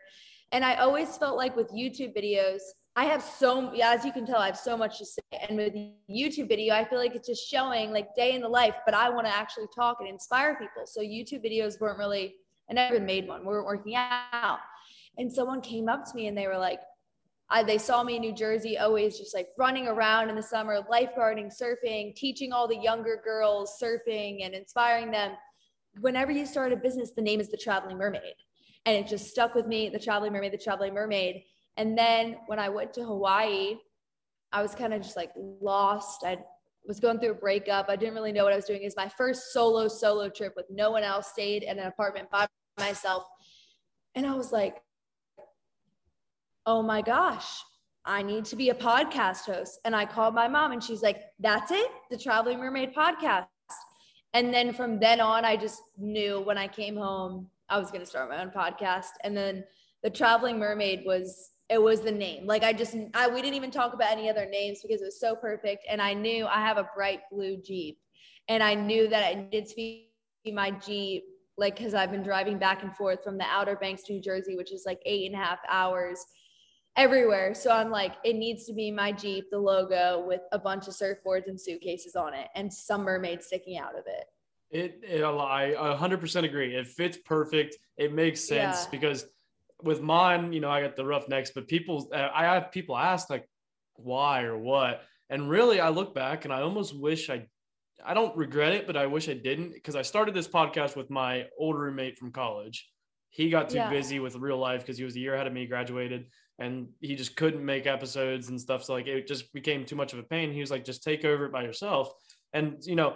And 0.53 0.65
I 0.65 0.77
always 0.77 1.17
felt 1.17 1.37
like 1.37 1.57
with 1.57 1.73
YouTube 1.73 2.17
videos, 2.17 2.61
I 2.95 3.05
have 3.05 3.23
so, 3.23 3.73
yeah, 3.75 3.93
as 3.93 4.05
you 4.05 4.13
can 4.13 4.25
tell, 4.25 4.39
I 4.39 4.47
have 4.47 4.57
so 4.57 4.77
much 4.77 4.99
to 4.99 5.05
say. 5.05 5.21
And 5.49 5.59
with 5.59 5.75
YouTube 6.09 6.49
video, 6.49 6.75
I 6.75 6.85
feel 6.85 6.99
like 6.99 7.15
it's 7.15 7.29
just 7.29 7.47
showing 7.47 7.93
like 7.93 8.15
day 8.15 8.35
in 8.35 8.41
the 8.41 8.49
life, 8.49 8.75
but 8.87 8.95
I 8.95 9.11
want 9.11 9.27
to 9.27 9.37
actually 9.37 9.67
talk 9.75 9.99
and 10.01 10.09
inspire 10.09 10.55
people. 10.55 10.87
So 10.87 11.01
YouTube 11.03 11.45
videos 11.45 11.79
weren't 11.79 11.99
really, 11.99 12.37
I 12.71 12.75
never 12.75 12.99
made 12.99 13.29
one. 13.29 13.41
We 13.43 13.49
weren't 13.49 13.67
working 13.67 13.97
out. 13.97 14.61
And 15.19 15.31
someone 15.31 15.61
came 15.61 15.89
up 15.89 16.05
to 16.05 16.15
me 16.15 16.29
and 16.29 16.39
they 16.39 16.47
were 16.47 16.57
like, 16.59 16.81
I, 17.51 17.63
they 17.63 17.79
saw 17.79 18.03
me 18.03 18.17
in 18.17 18.23
New 18.23 18.35
Jersey, 18.35 18.79
always 18.79 19.19
just 19.19 19.35
like 19.35 19.49
running 19.59 19.87
around 19.87 20.31
in 20.31 20.37
the 20.37 20.43
summer, 20.43 20.81
lifeguarding, 20.91 21.53
surfing, 21.55 22.15
teaching 22.17 22.53
all 22.53 22.67
the 22.67 22.77
younger 22.77 23.21
girls 23.23 23.79
surfing 23.81 24.45
and 24.45 24.55
inspiring 24.55 25.11
them 25.11 25.33
whenever 26.01 26.33
you 26.33 26.47
start 26.47 26.73
a 26.73 26.77
business, 26.77 27.13
the 27.13 27.23
name 27.23 27.41
is 27.41 27.51
the 27.51 27.57
Traveling 27.57 27.99
Mermaid. 27.99 28.35
And 28.85 28.97
it 28.97 29.09
just 29.09 29.29
stuck 29.29 29.55
with 29.55 29.67
me, 29.67 29.89
the 29.89 29.99
Traveling 29.99 30.33
Mermaid, 30.33 30.53
the 30.53 30.59
Traveling 30.59 30.95
Mermaid. 30.95 31.43
And 31.77 31.97
then 31.97 32.37
when 32.47 32.59
I 32.59 32.69
went 32.69 32.93
to 32.95 33.05
Hawaii, 33.05 33.77
I 34.53 34.63
was 34.63 34.75
kind 34.75 34.95
of 34.95 35.03
just 35.03 35.17
like 35.17 35.33
lost. 35.37 36.25
I 36.25 36.39
was 36.87 37.01
going 37.01 37.19
through 37.19 37.33
a 37.33 37.35
breakup. 37.35 37.87
I 37.89 37.97
didn't 37.97 38.15
really 38.15 38.33
know 38.33 38.45
what 38.45 38.53
I 38.53 38.57
was 38.57 38.65
doing. 38.65 38.83
It 38.83 38.87
was 38.87 38.97
my 38.97 39.09
first 39.09 39.53
solo, 39.53 39.89
solo 39.89 40.29
trip 40.29 40.55
with 40.57 40.67
no 40.71 40.91
one 40.91 41.03
else, 41.03 41.29
stayed 41.29 41.63
in 41.65 41.79
an 41.79 41.87
apartment 41.87 42.31
by 42.31 42.47
myself. 42.79 43.25
And 44.15 44.25
I 44.25 44.35
was 44.35 44.53
like, 44.53 44.77
oh 46.65 46.83
my 46.83 47.03
gosh, 47.03 47.47
I 48.05 48.23
need 48.23 48.45
to 48.47 48.57
be 48.57 48.71
a 48.71 48.75
podcast 48.75 49.45
host. 49.45 49.81
And 49.85 49.95
I 49.97 50.07
called 50.07 50.35
my 50.35 50.49
mom 50.49 50.73
and 50.73 50.83
she's 50.83 51.03
like, 51.03 51.23
that's 51.41 51.71
it, 51.73 51.91
the 52.11 52.17
Traveling 52.17 52.59
Mermaid 52.59 52.95
podcast 52.95 53.47
and 54.37 54.53
then 54.53 54.75
from 54.75 54.99
then 54.99 55.19
on, 55.19 55.47
I 55.47 55.57
just 55.57 55.81
knew 55.97 56.41
when 56.41 56.59
I 56.59 56.69
came 56.69 56.95
home, 56.95 57.49
I 57.71 57.79
was 57.79 57.91
going 57.91 58.03
to 58.03 58.07
start 58.07 58.29
my 58.29 58.43
own 58.43 58.51
podcast. 58.51 59.13
And 59.25 59.35
then 59.35 59.65
the 60.03 60.11
traveling 60.11 60.59
mermaid 60.59 61.05
was, 61.07 61.53
it 61.71 61.83
was 61.83 62.03
the 62.03 62.13
name. 62.13 62.47
Like 62.47 62.63
I 62.63 62.75
just, 62.75 62.95
I, 63.15 63.29
we 63.29 63.41
didn't 63.41 63.55
even 63.55 63.71
talk 63.71 63.95
about 63.95 64.13
any 64.13 64.29
other 64.29 64.45
names 64.45 64.81
because 64.83 65.01
it 65.01 65.07
was 65.07 65.19
so 65.19 65.35
perfect. 65.35 65.87
And 65.89 66.03
I 66.03 66.13
knew 66.13 66.47
I 66.47 66.61
have 66.61 66.77
a 66.77 66.87
bright 66.95 67.21
blue 67.33 67.57
Jeep 67.57 67.99
and 68.49 68.63
I 68.63 68.75
knew 68.75 69.09
that 69.09 69.33
it 69.33 69.39
needed 69.39 69.71
to 69.71 69.75
be 69.75 70.11
my 70.53 70.71
Jeep 70.71 71.25
like 71.57 71.79
because 71.79 71.95
I've 71.95 72.11
been 72.11 72.23
driving 72.23 72.59
back 72.59 72.83
and 72.83 72.95
forth 72.95 73.25
from 73.25 73.39
the 73.39 73.47
Outer 73.47 73.77
Banks, 73.77 74.03
New 74.11 74.21
Jersey, 74.21 74.55
which 74.55 74.71
is 74.71 74.85
like 74.85 75.01
eight 75.07 75.33
and 75.33 75.35
a 75.35 75.43
half 75.43 75.61
hours. 75.67 76.23
Everywhere. 76.97 77.55
So 77.55 77.71
I'm 77.71 77.91
like, 77.91 78.15
it 78.25 78.37
needs 78.37 78.65
to 78.67 78.73
be 78.73 78.91
my 78.91 79.13
Jeep, 79.13 79.51
the 79.51 79.59
logo 79.59 80.25
with 80.27 80.41
a 80.53 80.59
bunch 80.59 80.89
of 80.89 80.95
surfboards 80.95 81.47
and 81.47 81.61
suitcases 81.61 82.17
on 82.17 82.35
it 82.35 82.49
and 82.55 82.73
some 82.73 83.03
mermaid 83.03 83.43
sticking 83.43 83.79
out 83.79 83.99
of 83.99 84.05
it. 84.07 84.25
It, 84.71 85.01
it 85.09 85.23
I 85.23 85.75
100% 85.77 86.45
agree. 86.45 86.75
It 86.75 86.87
fits 86.87 87.19
perfect. 87.25 87.77
It 87.97 88.13
makes 88.13 88.41
sense 88.41 88.85
Yeah. 88.85 88.91
because 88.91 89.27
with 89.83 90.01
mine, 90.01 90.53
you 90.53 90.61
know, 90.61 90.71
I 90.71 90.83
got 90.83 90.97
the 90.97 91.05
rough 91.05 91.29
necks, 91.29 91.51
but 91.55 91.69
people, 91.69 92.09
I 92.13 92.45
have 92.45 92.73
people 92.73 92.97
ask 92.97 93.31
like 93.31 93.49
why 93.95 94.43
or 94.43 94.57
what. 94.59 95.03
And 95.29 95.51
really, 95.51 95.81
I 95.81 95.91
look 95.91 96.15
back 96.15 96.45
and 96.45 96.53
I 96.53 96.63
almost 96.63 96.99
wish 96.99 97.31
I, 97.31 97.47
I 98.05 98.15
don't 98.15 98.37
regret 98.37 98.73
it, 98.73 98.87
but 98.87 98.97
I 98.97 99.07
wish 99.07 99.29
I 99.29 99.35
didn't 99.35 99.73
because 99.75 99.97
I 99.97 100.03
started 100.03 100.35
this 100.35 100.49
podcast 100.49 100.97
with 100.97 101.11
my 101.11 101.47
old 101.59 101.77
roommate 101.77 102.19
from 102.19 102.33
college. 102.33 102.89
He 103.31 103.51
got 103.51 103.69
too 103.69 103.79
Yeah. 103.79 103.91
busy 103.91 104.19
with 104.19 104.35
real 104.37 104.59
life 104.59 104.81
because 104.81 104.99
he 104.99 105.05
was 105.05 105.15
a 105.17 105.21
year 105.21 105.35
ahead 105.35 105.47
of 105.47 105.53
me, 105.53 105.67
graduated, 105.67 106.27
and 106.59 106.89
he 107.01 107.15
just 107.15 107.37
couldn't 107.37 107.65
make 107.65 107.87
episodes 107.87 108.49
and 108.49 108.61
stuff. 108.61 108.85
So 108.85 108.95
like 108.95 109.07
it 109.07 109.27
just 109.27 109.53
became 109.53 109.85
too 109.85 109.97
much 109.97 110.13
of 110.13 110.19
a 110.19 110.23
pain. 110.23 110.53
He 110.53 110.61
was 110.61 110.71
like, 110.71 110.85
just 110.85 111.03
take 111.03 111.25
over 111.25 111.47
it 111.47 111.53
by 111.53 111.63
yourself. 111.63 112.13
And 112.53 112.79
you 112.85 112.97
know, 112.97 113.15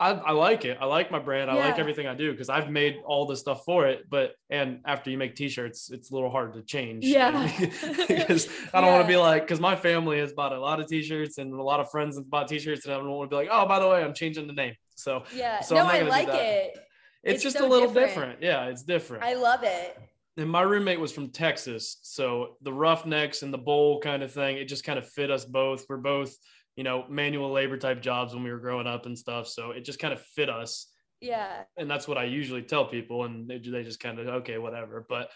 I, 0.00 0.10
I 0.10 0.32
like 0.32 0.64
it. 0.64 0.76
I 0.80 0.86
like 0.86 1.12
my 1.12 1.20
brand. 1.20 1.48
I 1.50 1.54
like 1.54 1.78
everything 1.78 2.08
I 2.08 2.14
do 2.14 2.32
because 2.32 2.48
I've 2.48 2.68
made 2.68 2.96
all 3.06 3.26
the 3.26 3.36
stuff 3.36 3.64
for 3.64 3.86
it. 3.86 4.04
But 4.10 4.32
and 4.50 4.80
after 4.84 5.08
you 5.08 5.16
make 5.16 5.36
t-shirts, 5.36 5.90
it's 5.92 6.10
a 6.10 6.14
little 6.14 6.30
hard 6.30 6.54
to 6.54 6.62
change. 6.62 7.04
Yeah. 7.04 7.48
because 8.08 8.48
I 8.72 8.80
don't 8.80 8.90
want 8.92 9.04
to 9.04 9.08
be 9.08 9.16
like 9.16 9.42
because 9.42 9.60
my 9.60 9.76
family 9.76 10.18
has 10.18 10.32
bought 10.32 10.52
a 10.52 10.58
lot 10.58 10.80
of 10.80 10.88
t-shirts 10.88 11.38
and 11.38 11.54
a 11.54 11.62
lot 11.62 11.78
of 11.78 11.90
friends 11.90 12.16
have 12.16 12.28
bought 12.28 12.48
t-shirts 12.48 12.84
and 12.86 12.94
I 12.94 12.98
don't 12.98 13.08
want 13.08 13.30
to 13.30 13.36
be 13.36 13.38
like, 13.42 13.48
oh, 13.52 13.66
by 13.66 13.78
the 13.78 13.88
way, 13.88 14.02
I'm 14.02 14.14
changing 14.14 14.48
the 14.48 14.52
name. 14.52 14.74
So 14.96 15.22
Yeah. 15.34 15.60
So 15.60 15.76
no, 15.76 15.82
I'm 15.82 16.06
not 16.06 16.12
I 16.12 16.24
like 16.24 16.28
it. 16.28 16.76
it's, 17.22 17.34
It's 17.34 17.42
just 17.44 17.58
so 17.58 17.66
a 17.66 17.68
little 17.68 17.86
different. 17.86 18.40
different. 18.40 18.42
Yeah, 18.42 18.66
it's 18.66 18.82
different. 18.82 19.22
I 19.22 19.34
love 19.34 19.60
it. 19.62 19.96
And 20.36 20.50
my 20.50 20.62
roommate 20.62 21.00
was 21.00 21.12
from 21.12 21.30
Texas, 21.30 21.98
so 22.02 22.56
the 22.62 22.72
roughnecks 22.72 23.42
and 23.42 23.52
the 23.52 23.58
bowl 23.58 24.00
kind 24.00 24.22
of 24.22 24.32
thing, 24.32 24.56
it 24.56 24.66
just 24.66 24.84
kind 24.84 24.98
of 24.98 25.08
fit 25.08 25.30
us 25.30 25.44
both. 25.44 25.86
We're 25.88 25.96
both, 25.98 26.34
you 26.76 26.82
know, 26.84 27.04
manual 27.08 27.52
labor 27.52 27.76
type 27.76 28.02
jobs 28.02 28.34
when 28.34 28.42
we 28.42 28.50
were 28.50 28.58
growing 28.58 28.86
up 28.86 29.06
and 29.06 29.16
stuff, 29.18 29.46
so 29.46 29.70
it 29.70 29.84
just 29.84 29.98
kind 29.98 30.12
of 30.12 30.20
fit 30.20 30.50
us. 30.50 30.88
Yeah. 31.20 31.62
And 31.76 31.90
that's 31.90 32.08
what 32.08 32.18
I 32.18 32.24
usually 32.24 32.62
tell 32.62 32.84
people, 32.84 33.24
and 33.24 33.48
they, 33.48 33.58
they 33.58 33.84
just 33.84 34.00
kind 34.00 34.18
of 34.18 34.26
okay, 34.26 34.58
whatever. 34.58 35.06
But 35.08 35.30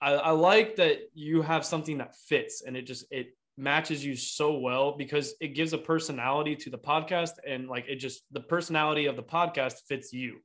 I, 0.00 0.14
I 0.14 0.30
like 0.30 0.76
that 0.76 0.98
you 1.14 1.42
have 1.42 1.64
something 1.64 1.98
that 1.98 2.14
fits, 2.28 2.62
and 2.66 2.76
it 2.76 2.82
just 2.82 3.06
it 3.10 3.28
matches 3.56 4.04
you 4.04 4.16
so 4.16 4.58
well 4.58 4.96
because 4.96 5.34
it 5.40 5.54
gives 5.54 5.72
a 5.72 5.78
personality 5.78 6.56
to 6.56 6.70
the 6.70 6.78
podcast, 6.78 7.32
and 7.46 7.68
like 7.68 7.86
it 7.88 7.96
just 7.96 8.22
the 8.32 8.40
personality 8.40 9.06
of 9.06 9.14
the 9.14 9.22
podcast 9.22 9.74
fits 9.88 10.12
you. 10.12 10.40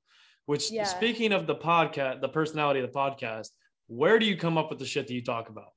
Which 0.45 0.71
Yeah. 0.71 0.83
speaking 0.85 1.31
of 1.31 1.45
the 1.45 1.55
podcast, 1.55 2.21
the 2.21 2.29
personality 2.29 2.79
of 2.79 2.91
the 2.91 2.97
podcast, 2.97 3.49
where 3.89 4.19
do 4.19 4.25
you 4.25 4.37
come 4.37 4.57
up 4.57 4.69
with 4.69 4.79
the 4.79 4.85
shit 4.85 5.07
that 5.07 5.13
you 5.13 5.23
talk 5.23 5.49
about? 5.49 5.73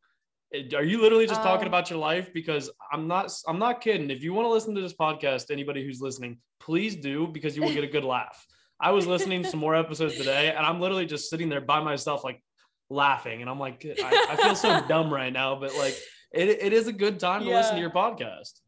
Are 0.75 0.85
you 0.85 1.01
literally 1.01 1.27
just 1.27 1.43
talking 1.43 1.67
Um, 1.67 1.69
about 1.69 1.89
your 1.89 1.99
life? 1.99 2.33
Because 2.35 2.71
I'm 2.93 3.09
not, 3.09 3.33
I'm 3.49 3.59
not 3.59 3.81
kidding. 3.81 4.11
If 4.11 4.23
you 4.23 4.35
want 4.35 4.45
to 4.47 4.51
listen 4.51 4.75
to 4.75 4.83
this 4.83 4.93
podcast, 4.93 5.51
anybody 5.51 5.83
who's 5.83 6.03
listening, 6.03 6.39
please 6.61 6.95
do 6.95 7.27
because 7.27 7.57
you 7.57 7.63
will 7.63 7.73
get 7.73 7.85
a 7.85 7.89
good 7.89 8.05
laugh. 8.05 8.47
I 8.79 8.91
was 8.91 9.07
listening 9.07 9.45
to 9.45 9.49
some 9.49 9.61
more 9.61 9.75
episodes 9.75 10.17
today, 10.17 10.53
and 10.55 10.67
I'm 10.67 10.79
literally 10.79 11.07
just 11.07 11.31
sitting 11.31 11.49
there 11.49 11.63
by 11.63 11.81
myself, 11.81 12.23
like 12.23 12.43
laughing, 12.91 13.41
and 13.41 13.49
I'm 13.49 13.59
like, 13.59 13.87
I, 13.87 14.27
I 14.31 14.37
feel 14.37 14.55
so 14.55 14.85
dumb 14.89 15.13
right 15.13 15.33
now, 15.33 15.59
but 15.59 15.75
like, 15.79 15.97
it, 16.33 16.49
it 16.49 16.73
is 16.75 16.87
a 16.87 16.93
good 16.93 17.19
time 17.19 17.45
to 17.45 17.51
listen 17.51 17.77
to 17.77 17.81
your 17.81 17.91
podcast. 17.91 18.61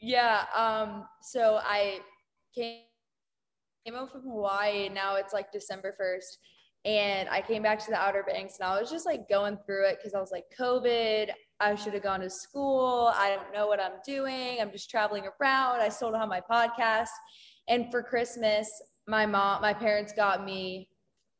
Yeah. 0.00 0.44
Um, 0.56 1.04
so 1.22 1.60
I 1.62 2.00
came 2.54 2.82
came 3.88 3.94
home 3.94 4.08
from 4.08 4.22
Hawaii 4.22 4.88
now 4.88 5.16
it's 5.16 5.32
like 5.32 5.52
December 5.52 5.94
1st. 6.00 6.36
And 6.84 7.28
I 7.28 7.40
came 7.40 7.62
back 7.62 7.78
to 7.84 7.90
the 7.90 7.96
Outer 7.96 8.24
Banks 8.26 8.54
and 8.58 8.68
I 8.68 8.80
was 8.80 8.90
just 8.90 9.04
like 9.04 9.28
going 9.28 9.58
through 9.66 9.88
it 9.88 9.98
because 9.98 10.14
I 10.14 10.20
was 10.20 10.30
like, 10.30 10.44
COVID, 10.58 11.30
I 11.60 11.74
should 11.74 11.92
have 11.94 12.02
gone 12.02 12.20
to 12.20 12.30
school. 12.30 13.12
I 13.14 13.34
don't 13.34 13.52
know 13.52 13.66
what 13.66 13.80
I'm 13.80 13.98
doing. 14.06 14.58
I'm 14.60 14.70
just 14.70 14.88
traveling 14.88 15.24
around. 15.24 15.80
I 15.80 15.90
don't 16.00 16.14
have 16.14 16.28
my 16.28 16.40
podcast. 16.40 17.08
And 17.68 17.90
for 17.90 18.02
Christmas, 18.02 18.70
my 19.06 19.26
mom, 19.26 19.60
my 19.60 19.74
parents 19.74 20.12
got 20.12 20.44
me 20.44 20.88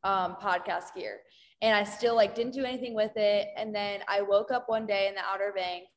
um, 0.05 0.37
podcast 0.43 0.95
gear. 0.95 1.21
And 1.63 1.75
I 1.75 1.85
still 1.85 2.15
like 2.15 2.35
didn't 2.35 2.53
do 2.53 2.65
anything 2.65 2.95
with 2.95 3.17
it. 3.17 3.49
And 3.57 3.75
then 3.75 4.01
I 4.09 4.23
woke 4.23 4.51
up 4.51 4.69
one 4.69 4.87
day 4.87 5.09
in 5.09 5.15
the 5.15 5.23
Outer 5.23 5.53
Banks 5.55 5.89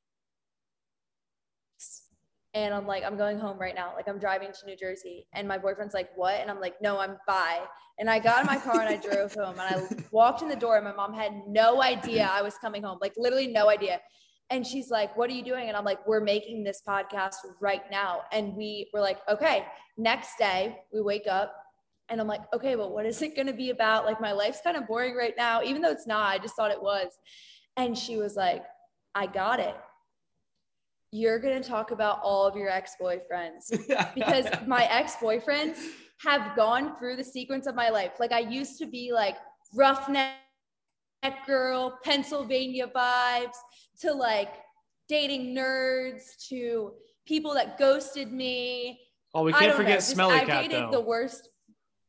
and 2.53 2.73
I'm 2.73 2.85
like, 2.85 3.03
I'm 3.03 3.17
going 3.17 3.39
home 3.39 3.57
right 3.57 3.73
now. 3.73 3.93
Like 3.95 4.09
I'm 4.09 4.19
driving 4.19 4.49
to 4.51 4.65
New 4.65 4.75
Jersey. 4.75 5.27
And 5.33 5.47
my 5.47 5.57
boyfriend's 5.57 5.93
like, 5.93 6.09
what? 6.15 6.35
And 6.35 6.51
I'm 6.51 6.59
like, 6.59 6.81
no, 6.81 6.99
I'm 6.99 7.17
bye. 7.25 7.61
And 7.97 8.09
I 8.09 8.19
got 8.19 8.41
in 8.41 8.47
my 8.47 8.57
car 8.57 8.81
and 8.81 8.89
I 8.89 8.97
drove 8.97 9.33
home 9.33 9.57
and 9.59 9.61
I 9.61 10.03
walked 10.11 10.41
in 10.41 10.49
the 10.49 10.55
door 10.55 10.75
and 10.75 10.83
my 10.83 10.93
mom 10.93 11.13
had 11.13 11.33
no 11.47 11.81
idea 11.81 12.29
I 12.29 12.41
was 12.41 12.55
coming 12.57 12.83
home, 12.83 12.97
like 12.99 13.13
literally 13.15 13.47
no 13.47 13.69
idea. 13.69 14.01
And 14.49 14.67
she's 14.67 14.89
like, 14.89 15.15
what 15.15 15.29
are 15.29 15.33
you 15.33 15.45
doing? 15.45 15.69
And 15.69 15.77
I'm 15.77 15.85
like, 15.85 16.05
we're 16.05 16.19
making 16.19 16.63
this 16.63 16.81
podcast 16.85 17.35
right 17.61 17.83
now. 17.89 18.21
And 18.33 18.53
we 18.53 18.89
were 18.93 18.99
like, 18.99 19.19
okay, 19.29 19.65
next 19.97 20.37
day 20.37 20.77
we 20.93 20.99
wake 21.01 21.27
up 21.29 21.55
and 22.09 22.19
I'm 22.19 22.27
like, 22.27 22.41
okay, 22.53 22.75
well, 22.75 22.91
what 22.91 23.05
is 23.05 23.21
it 23.21 23.33
going 23.33 23.47
to 23.47 23.53
be 23.53 23.69
about? 23.69 24.05
Like 24.05 24.19
my 24.19 24.33
life's 24.33 24.59
kind 24.61 24.75
of 24.75 24.87
boring 24.87 25.15
right 25.15 25.35
now, 25.37 25.63
even 25.63 25.81
though 25.81 25.91
it's 25.91 26.07
not, 26.07 26.27
I 26.27 26.37
just 26.37 26.57
thought 26.57 26.71
it 26.71 26.81
was. 26.81 27.07
And 27.77 27.97
she 27.97 28.17
was 28.17 28.35
like, 28.35 28.63
I 29.15 29.27
got 29.27 29.61
it 29.61 29.75
you're 31.11 31.39
going 31.39 31.61
to 31.61 31.67
talk 31.67 31.91
about 31.91 32.19
all 32.23 32.45
of 32.47 32.55
your 32.55 32.69
ex-boyfriends 32.69 33.69
because 34.15 34.45
my 34.65 34.85
ex-boyfriends 34.85 35.77
have 36.23 36.55
gone 36.55 36.97
through 36.97 37.17
the 37.17 37.23
sequence 37.23 37.67
of 37.67 37.75
my 37.75 37.89
life. 37.89 38.13
Like 38.19 38.31
I 38.31 38.39
used 38.39 38.77
to 38.79 38.85
be 38.85 39.11
like 39.13 39.35
roughneck 39.75 40.35
girl, 41.45 41.97
Pennsylvania 42.03 42.87
vibes 42.95 43.57
to 44.01 44.13
like 44.13 44.53
dating 45.09 45.53
nerds 45.55 46.21
to 46.49 46.93
people 47.27 47.53
that 47.53 47.77
ghosted 47.77 48.31
me. 48.31 48.99
oh, 49.33 49.43
we 49.43 49.51
can't 49.51 49.63
don't 49.63 49.71
know, 49.71 49.77
forget 49.77 49.97
just- 49.99 50.11
Smelly 50.11 50.35
I 50.35 50.45
Cat 50.45 50.63
dated 50.69 50.85
though. 50.87 50.91
the 50.91 51.01
worst. 51.01 51.49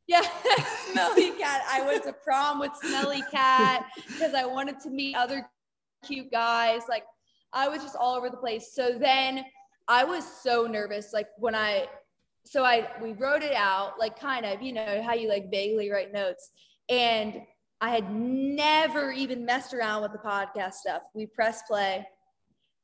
Yeah, 0.07 0.21
Smelly 0.91 1.31
Cat. 1.31 1.61
I 1.69 1.81
went 1.85 2.03
to 2.03 2.13
prom 2.13 2.59
with 2.59 2.71
Smelly 2.81 3.23
Cat 3.31 3.85
because 4.07 4.33
I 4.33 4.45
wanted 4.45 4.79
to 4.81 4.89
meet 4.89 5.15
other 5.15 5.49
cute 6.05 6.29
guys. 6.29 6.81
Like 6.89 7.05
I 7.53 7.67
was 7.67 7.81
just 7.81 7.95
all 7.95 8.15
over 8.15 8.29
the 8.29 8.37
place. 8.37 8.73
So 8.73 8.97
then 8.99 9.45
I 9.87 10.03
was 10.03 10.25
so 10.25 10.65
nervous. 10.65 11.13
Like 11.13 11.27
when 11.37 11.55
I, 11.55 11.87
so 12.45 12.63
I, 12.63 12.89
we 13.01 13.13
wrote 13.13 13.43
it 13.43 13.53
out, 13.53 13.99
like 13.99 14.19
kind 14.19 14.45
of, 14.45 14.61
you 14.61 14.73
know, 14.73 15.01
how 15.03 15.13
you 15.13 15.29
like 15.29 15.49
vaguely 15.51 15.89
write 15.89 16.11
notes. 16.11 16.51
And 16.89 17.41
I 17.81 17.89
had 17.89 18.13
never 18.13 19.11
even 19.11 19.45
messed 19.45 19.73
around 19.73 20.01
with 20.01 20.13
the 20.13 20.17
podcast 20.19 20.73
stuff. 20.73 21.01
We 21.13 21.25
press 21.25 21.63
play 21.67 22.05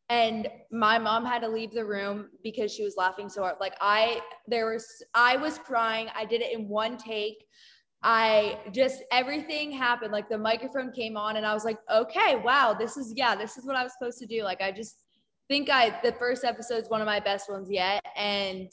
and 0.10 0.48
my 0.72 0.98
mom 0.98 1.24
had 1.24 1.44
to 1.44 1.48
leave 1.48 1.72
the 1.72 1.86
room 1.86 2.30
because 2.44 2.74
she 2.74 2.84
was 2.84 2.98
laughing 2.98 3.30
so 3.30 3.44
hard. 3.44 3.58
Like 3.60 3.76
I, 3.80 4.22
there 4.48 4.72
was, 4.72 5.04
I 5.14 5.38
was 5.38 5.60
crying. 5.60 6.08
I 6.16 6.26
did 6.26 6.42
it 6.42 6.52
in 6.52 6.68
one 6.68 6.98
take. 6.98 7.46
I 8.02 8.60
just 8.72 9.04
everything 9.12 9.72
happened. 9.72 10.14
Like 10.14 10.30
the 10.30 10.38
microphone 10.38 10.92
came 10.92 11.18
on, 11.18 11.36
and 11.36 11.46
I 11.46 11.54
was 11.54 11.66
like, 11.66 11.78
okay, 11.94 12.38
wow, 12.44 12.74
this 12.74 12.96
is 12.96 13.14
yeah, 13.16 13.36
this 13.36 13.58
is 13.58 13.66
what 13.66 13.76
I 13.76 13.84
was 13.84 13.94
supposed 13.94 14.20
to 14.20 14.26
do. 14.26 14.44
Like 14.44 14.62
I 14.62 14.72
just 14.72 15.04
think 15.50 15.70
I 15.70 16.00
the 16.02 16.14
first 16.14 16.46
episode 16.46 16.84
is 16.84 16.90
one 16.90 17.02
of 17.02 17.06
my 17.06 17.20
best 17.20 17.50
ones 17.50 17.70
yet. 17.70 18.06
And 18.16 18.72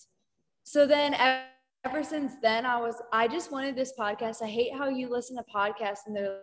so 0.63 0.87
then 0.87 1.15
ev- 1.15 1.45
ever 1.85 2.05
since 2.05 2.35
then, 2.41 2.65
I 2.65 2.79
was 2.81 3.03
I 3.13 3.27
just 3.27 3.51
wanted 3.51 3.75
this 3.75 3.93
podcast. 3.99 4.43
I 4.43 4.47
hate 4.49 4.73
how 4.73 4.89
you 4.89 5.09
listen 5.09 5.37
to 5.37 5.45
podcasts 5.53 6.07
and 6.07 6.15
they're 6.15 6.43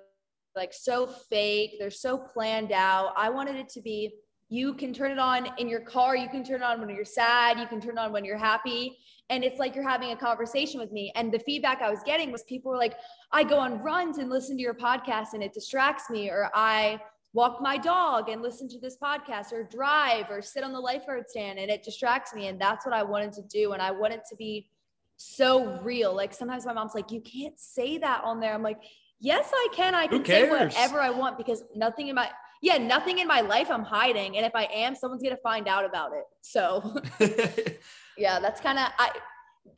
like 0.56 0.74
so 0.74 1.08
fake, 1.08 1.76
they're 1.80 1.90
so 1.90 2.18
planned 2.18 2.74
out. 2.74 3.14
I 3.16 3.30
wanted 3.30 3.56
it 3.56 3.70
to 3.70 3.82
be 3.82 4.14
you 4.50 4.74
can 4.74 4.94
turn 4.94 5.10
it 5.10 5.20
on 5.20 5.48
in 5.58 5.70
your 5.70 5.80
car, 5.80 6.18
you 6.18 6.28
can 6.28 6.44
turn 6.44 6.62
it 6.62 6.64
on 6.64 6.82
when 6.82 6.90
you're 6.90 7.06
sad, 7.06 7.60
you 7.60 7.66
can 7.66 7.80
turn 7.80 7.98
it 7.98 8.00
on 8.00 8.12
when 8.12 8.26
you're 8.26 8.38
happy 8.38 8.98
and 9.30 9.44
it's 9.44 9.60
like 9.60 9.76
you're 9.76 9.88
having 9.88 10.12
a 10.12 10.16
conversation 10.16 10.80
with 10.80 10.92
me. 10.92 11.12
And 11.16 11.32
the 11.32 11.40
feedback 11.40 11.82
i 11.82 11.90
was 11.90 12.00
getting 12.06 12.32
was 12.32 12.44
people 12.44 12.72
were 12.72 12.78
like 12.78 12.96
i 13.32 13.44
go 13.44 13.58
on 13.58 13.82
runs 13.82 14.18
and 14.18 14.30
listen 14.30 14.58
to 14.58 14.62
your 14.62 14.74
podcast 14.74 15.34
and 15.34 15.44
it 15.44 15.54
distracts 15.54 16.10
me. 16.10 16.30
Or 16.30 16.50
i 16.54 17.00
walk 17.34 17.60
my 17.62 17.78
dog 17.78 18.30
and 18.30 18.42
listen 18.42 18.70
to 18.70 18.80
this 18.80 18.96
podcast 19.02 19.52
or 19.52 19.64
drive 19.64 20.26
or 20.30 20.40
sit 20.42 20.64
on 20.64 20.72
the 20.72 20.80
lifeguard 20.80 21.28
stand 21.28 21.58
and 21.58 21.72
it 21.72 21.84
distracts 21.84 22.34
me. 22.34 22.48
And 22.48 22.60
that's 22.60 22.86
what 22.86 22.94
i 22.94 23.04
wanted 23.04 23.34
to 23.34 23.42
do. 23.44 23.74
And 23.74 23.82
i 23.82 23.92
wanted 23.92 24.22
to 24.30 24.36
be 24.36 24.70
so 25.18 25.80
real. 25.82 26.14
Like 26.14 26.34
sometimes 26.34 26.66
my 26.66 26.74
mom's 26.74 26.94
like 26.94 27.12
you 27.12 27.22
can't 27.22 27.60
say 27.60 27.98
that 28.00 28.24
on 28.24 28.40
there. 28.40 28.54
I'm 28.54 28.64
like 28.64 28.82
yes 29.20 29.50
i 29.54 29.68
can. 29.74 29.96
I 29.96 30.08
can 30.08 30.24
say 30.26 30.50
whatever 30.50 31.00
i 31.00 31.10
want 31.10 31.38
because 31.38 31.64
nothing 31.76 32.10
in 32.10 32.16
my 32.16 32.30
yeah 32.62 32.78
nothing 32.78 33.20
in 33.20 33.28
my 33.28 33.42
life 33.42 33.72
i'm 33.72 33.84
hiding. 33.84 34.38
And 34.38 34.46
if 34.46 34.54
i 34.54 34.66
am 34.66 34.96
someone's 34.96 35.24
gonna 35.24 35.38
find 35.38 35.68
out 35.68 35.86
about 35.86 36.12
it. 36.14 36.26
So 36.42 37.00
yeah 38.18 38.40
that's 38.40 38.62
kind 38.62 38.80
of 38.80 38.88
i 39.00 39.12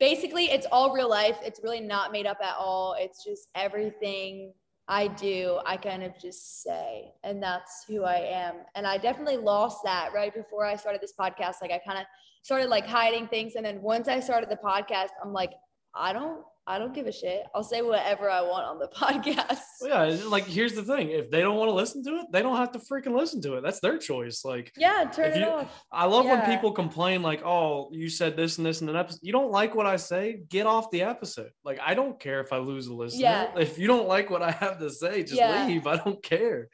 basically 0.00 0.46
it's 0.46 0.66
all 0.72 0.92
real 0.92 1.08
life. 1.08 1.38
It's 1.44 1.60
really 1.62 1.80
not 1.80 2.12
made 2.12 2.26
up 2.26 2.38
at 2.42 2.56
all. 2.58 2.96
It's 2.98 3.24
just 3.24 3.48
everything 3.54 4.52
i 4.88 5.08
do 5.08 5.58
i 5.66 5.76
kind 5.76 6.04
of 6.04 6.16
just 6.16 6.62
say 6.62 7.12
and 7.24 7.42
that's 7.42 7.84
who 7.88 8.04
i 8.04 8.18
am. 8.18 8.54
And 8.76 8.86
i 8.86 8.96
definitely 8.96 9.36
lost 9.36 9.82
that 9.84 10.12
right 10.14 10.32
before 10.32 10.64
i 10.64 10.76
started 10.76 11.00
this 11.00 11.14
podcast. 11.18 11.56
Like 11.60 11.72
i 11.72 11.80
kind 11.84 11.98
of 11.98 12.04
started 12.42 12.68
like 12.68 12.86
hiding 12.86 13.26
things 13.26 13.56
and 13.56 13.66
then 13.66 13.82
once 13.82 14.06
i 14.06 14.20
started 14.20 14.48
the 14.48 14.56
podcast 14.56 15.08
i'm 15.24 15.32
like 15.32 15.52
I 15.92 16.12
don't 16.12 16.42
I 16.68 16.78
don't 16.78 16.92
give 16.92 17.06
a 17.06 17.12
shit. 17.12 17.44
I'll 17.54 17.62
say 17.62 17.80
whatever 17.80 18.28
I 18.28 18.42
want 18.42 18.66
on 18.66 18.78
the 18.80 18.88
podcast. 18.94 19.60
Well, 19.80 20.10
yeah, 20.12 20.24
like 20.26 20.44
here's 20.44 20.72
the 20.74 20.82
thing: 20.82 21.10
if 21.10 21.30
they 21.30 21.40
don't 21.40 21.56
want 21.56 21.68
to 21.68 21.74
listen 21.74 22.02
to 22.04 22.10
it, 22.16 22.26
they 22.32 22.42
don't 22.42 22.56
have 22.56 22.72
to 22.72 22.78
freaking 22.80 23.16
listen 23.16 23.40
to 23.42 23.54
it. 23.54 23.62
That's 23.62 23.78
their 23.80 23.98
choice. 23.98 24.44
Like, 24.44 24.72
yeah, 24.76 25.04
turn 25.12 25.32
it 25.32 25.38
you- 25.38 25.46
off. 25.46 25.84
I 25.92 26.06
love 26.06 26.24
when 26.24 26.42
people 26.46 26.72
complain, 26.72 27.22
like, 27.22 27.42
"Oh, 27.44 27.88
you 27.92 28.08
said 28.08 28.36
this 28.36 28.58
and 28.58 28.66
this 28.66 28.82
in 28.82 28.88
an 28.88 28.96
episode." 28.96 29.20
You 29.22 29.32
don't 29.32 29.52
like 29.52 29.74
what 29.76 29.86
I 29.86 29.96
say? 29.96 30.40
Get 30.48 30.66
off 30.66 30.90
the 30.90 31.02
episode. 31.02 31.50
Like, 31.64 31.78
I 31.84 31.94
don't 31.94 32.18
care 32.18 32.40
if 32.40 32.52
I 32.52 32.58
lose 32.58 32.88
a 32.88 32.94
listener. 32.94 33.20
Yeah. 33.22 33.52
If 33.58 33.78
you 33.78 33.86
don't 33.86 34.08
like 34.08 34.28
what 34.30 34.42
I 34.42 34.50
have 34.50 34.78
to 34.80 34.90
say, 34.90 35.22
just 35.22 35.34
Yeah. 35.34 35.66
leave. 35.66 35.86
I 35.86 35.96
don't 35.98 36.22
care. 36.22 36.68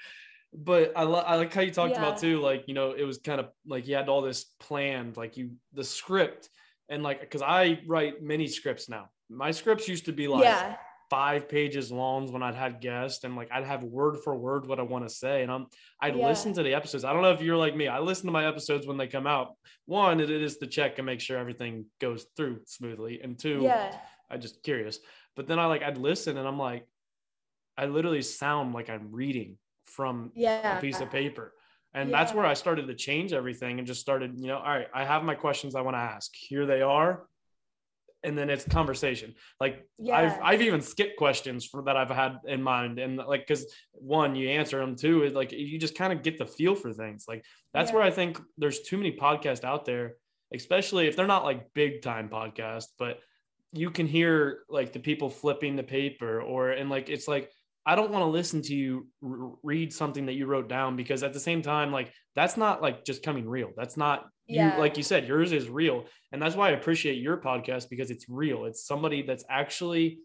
But 0.55 0.93
I, 0.97 1.05
lo- 1.05 1.25
I 1.27 1.37
like 1.37 1.53
how 1.55 1.63
you 1.63 1.71
talked 1.71 1.97
about 1.97 2.19
too. 2.19 2.39
Like, 2.41 2.65
you 2.67 2.75
know, 2.75 2.93
it 2.93 3.05
was 3.05 3.19
kind 3.19 3.41
of 3.41 3.49
like 3.67 3.87
you 3.89 3.95
had 3.95 4.09
all 4.11 4.21
this 4.23 4.45
planned, 4.61 5.17
like 5.17 5.37
you 5.39 5.53
the 5.73 5.85
script, 5.85 6.49
and 6.91 7.03
like 7.03 7.21
because 7.21 7.41
I 7.43 7.81
write 7.87 8.23
mini 8.23 8.47
scripts 8.47 8.89
now. 8.89 9.09
My 9.29 9.51
scripts 9.51 9.89
used 9.89 10.05
to 10.07 10.13
be 10.13 10.29
like 10.29 10.45
yeah. 10.45 10.77
five 11.11 11.49
pages 11.49 11.91
long 11.91 12.31
when 12.33 12.43
I'd 12.43 12.55
had 12.55 12.81
guests 12.81 13.25
and 13.25 13.37
like 13.37 13.51
I'd 13.53 13.65
have 13.65 13.83
word 13.83 14.19
for 14.23 14.37
word 14.37 14.67
what 14.67 14.79
I 14.79 14.83
want 14.83 15.09
to 15.09 15.15
say. 15.15 15.43
And 15.43 15.51
I'm 15.51 15.67
I'd 16.01 16.17
Yeah. 16.17 16.27
listen 16.29 16.53
to 16.55 16.63
the 16.63 16.75
episodes. 16.75 17.05
I 17.05 17.13
don't 17.13 17.23
know 17.23 17.33
if 17.33 17.41
you're 17.41 17.57
like 17.57 17.75
me. 17.77 17.89
I 17.89 17.99
listen 18.01 18.27
to 18.27 18.33
my 18.33 18.47
episodes 18.47 18.87
when 18.87 18.97
they 18.97 19.07
come 19.07 19.27
out. 19.27 19.57
One, 19.87 20.21
it 20.21 20.31
is 20.31 20.59
to 20.59 20.67
check 20.67 20.99
and 20.99 21.07
make 21.07 21.21
sure 21.21 21.39
everything 21.39 21.87
goes 22.01 22.27
through 22.37 22.61
smoothly. 22.67 23.21
And 23.23 23.39
two, 23.39 23.61
Yeah. 23.63 23.97
I 24.31 24.37
just 24.39 24.63
curious. 24.63 24.99
But 25.37 25.47
then 25.47 25.59
I 25.59 25.67
like 25.67 25.83
I'd 25.83 25.99
listen 25.99 26.37
and 26.37 26.47
I'm 26.47 26.59
like, 26.59 26.87
I 27.77 27.87
literally 27.87 28.23
sound 28.23 28.75
like 28.75 28.91
I'm 28.91 29.13
reading 29.13 29.57
from 29.87 30.31
Yeah. 30.35 30.79
a 30.79 30.81
piece 30.81 31.01
of 31.01 31.11
paper. 31.11 31.55
And 31.95 32.11
that's 32.13 32.33
where 32.33 32.47
I 32.47 32.55
started 32.55 32.87
to 32.87 32.95
change 32.95 33.35
everything 33.35 33.79
and 33.79 33.87
just 33.87 34.01
started, 34.01 34.39
you 34.41 34.47
know, 34.47 34.57
all 34.57 34.65
right, 34.65 34.89
I 34.95 35.05
have 35.05 35.25
my 35.25 35.35
questions 35.35 35.75
I 35.75 35.83
want 35.83 35.95
to 35.95 35.99
ask. 36.01 36.35
Here 36.35 36.65
they 36.65 36.81
are. 36.81 37.27
And 38.25 38.39
then 38.39 38.51
it's 38.51 38.65
conversation. 38.65 39.35
Like 39.61 39.87
Yeah. 39.99 40.17
I've 40.17 40.39
I've 40.43 40.63
even 40.63 40.81
skipped 40.81 41.17
questions 41.17 41.67
for 41.67 41.83
that 41.85 41.97
I've 41.97 42.11
had 42.11 42.39
in 42.47 42.63
mind. 42.63 42.99
And 42.99 43.17
like 43.17 43.47
because 43.47 43.67
one, 43.93 44.35
you 44.37 44.49
answer 44.49 44.79
them, 44.79 44.97
two, 44.97 45.25
is 45.25 45.33
like 45.33 45.53
you 45.53 45.79
just 45.79 45.97
kind 45.97 46.13
of 46.13 46.23
get 46.23 46.39
the 46.39 46.47
feel 46.47 46.75
for 46.75 46.93
things. 46.93 47.25
Like 47.27 47.45
that's 47.75 47.91
Yeah. 47.91 47.97
where 47.97 48.05
I 48.05 48.11
think 48.11 48.41
there's 48.59 48.81
too 48.83 48.97
many 48.97 49.17
podcasts 49.17 49.65
out 49.65 49.85
there, 49.85 50.15
especially 50.55 51.09
if 51.09 51.17
they're 51.17 51.27
not 51.27 51.45
like 51.45 51.73
big 51.75 52.03
time 52.03 52.29
podcasts, 52.29 52.89
but 52.99 53.19
you 53.73 53.91
can 53.91 54.07
hear 54.07 54.65
like 54.69 54.93
the 54.93 55.01
people 55.01 55.31
flipping 55.31 55.77
the 55.77 55.83
paper 55.83 56.41
or 56.43 56.71
and 56.71 56.91
like 56.91 57.09
it's 57.09 57.27
like 57.27 57.51
I 57.85 57.97
don't 57.97 58.13
want 58.13 58.23
to 58.23 58.27
listen 58.27 58.63
to 58.63 58.75
you 58.75 59.09
read 59.21 59.93
something 59.93 60.27
that 60.27 60.35
you 60.35 60.47
wrote 60.47 60.69
down 60.69 60.95
because 60.95 61.25
at 61.25 61.33
the 61.33 61.41
same 61.41 61.63
time, 61.63 61.91
like 61.91 62.13
that's 62.37 62.57
not 62.57 62.81
like 62.81 63.05
just 63.05 63.25
coming 63.25 63.49
real. 63.49 63.71
That's 63.77 63.97
not 63.97 64.29
Yeah. 64.47 64.75
you, 64.75 64.81
like 64.81 64.97
you 64.97 65.03
said, 65.03 65.27
yours 65.27 65.53
is 65.53 65.69
real. 65.69 66.05
And 66.33 66.41
that's 66.43 66.57
why 66.57 66.69
I 66.69 66.73
appreciate 66.73 67.15
your 67.21 67.37
podcast 67.37 67.89
because 67.89 68.11
it's 68.11 68.29
real. 68.29 68.65
It's 68.65 68.85
somebody 68.87 69.23
that's 69.23 69.45
actually 69.49 70.19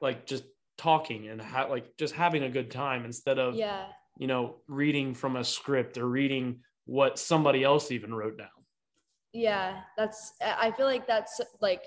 like 0.00 0.26
just 0.26 0.44
talking 0.76 1.28
and 1.28 1.40
ha- 1.40 1.66
like 1.68 1.96
just 1.98 2.14
having 2.14 2.44
a 2.44 2.50
good 2.50 2.70
time 2.70 3.04
instead 3.04 3.38
of, 3.38 3.54
Yeah. 3.56 3.86
you 4.18 4.26
know, 4.26 4.56
reading 4.68 5.14
from 5.14 5.36
a 5.36 5.44
script 5.44 5.98
or 5.98 6.06
reading 6.08 6.60
what 6.86 7.18
somebody 7.18 7.62
else 7.64 7.90
even 7.90 8.14
wrote 8.14 8.38
down. 8.38 8.48
Yeah, 9.32 9.82
that's 9.96 10.32
I 10.40 10.70
feel 10.72 10.86
like 10.86 11.06
that's 11.06 11.40
like 11.60 11.82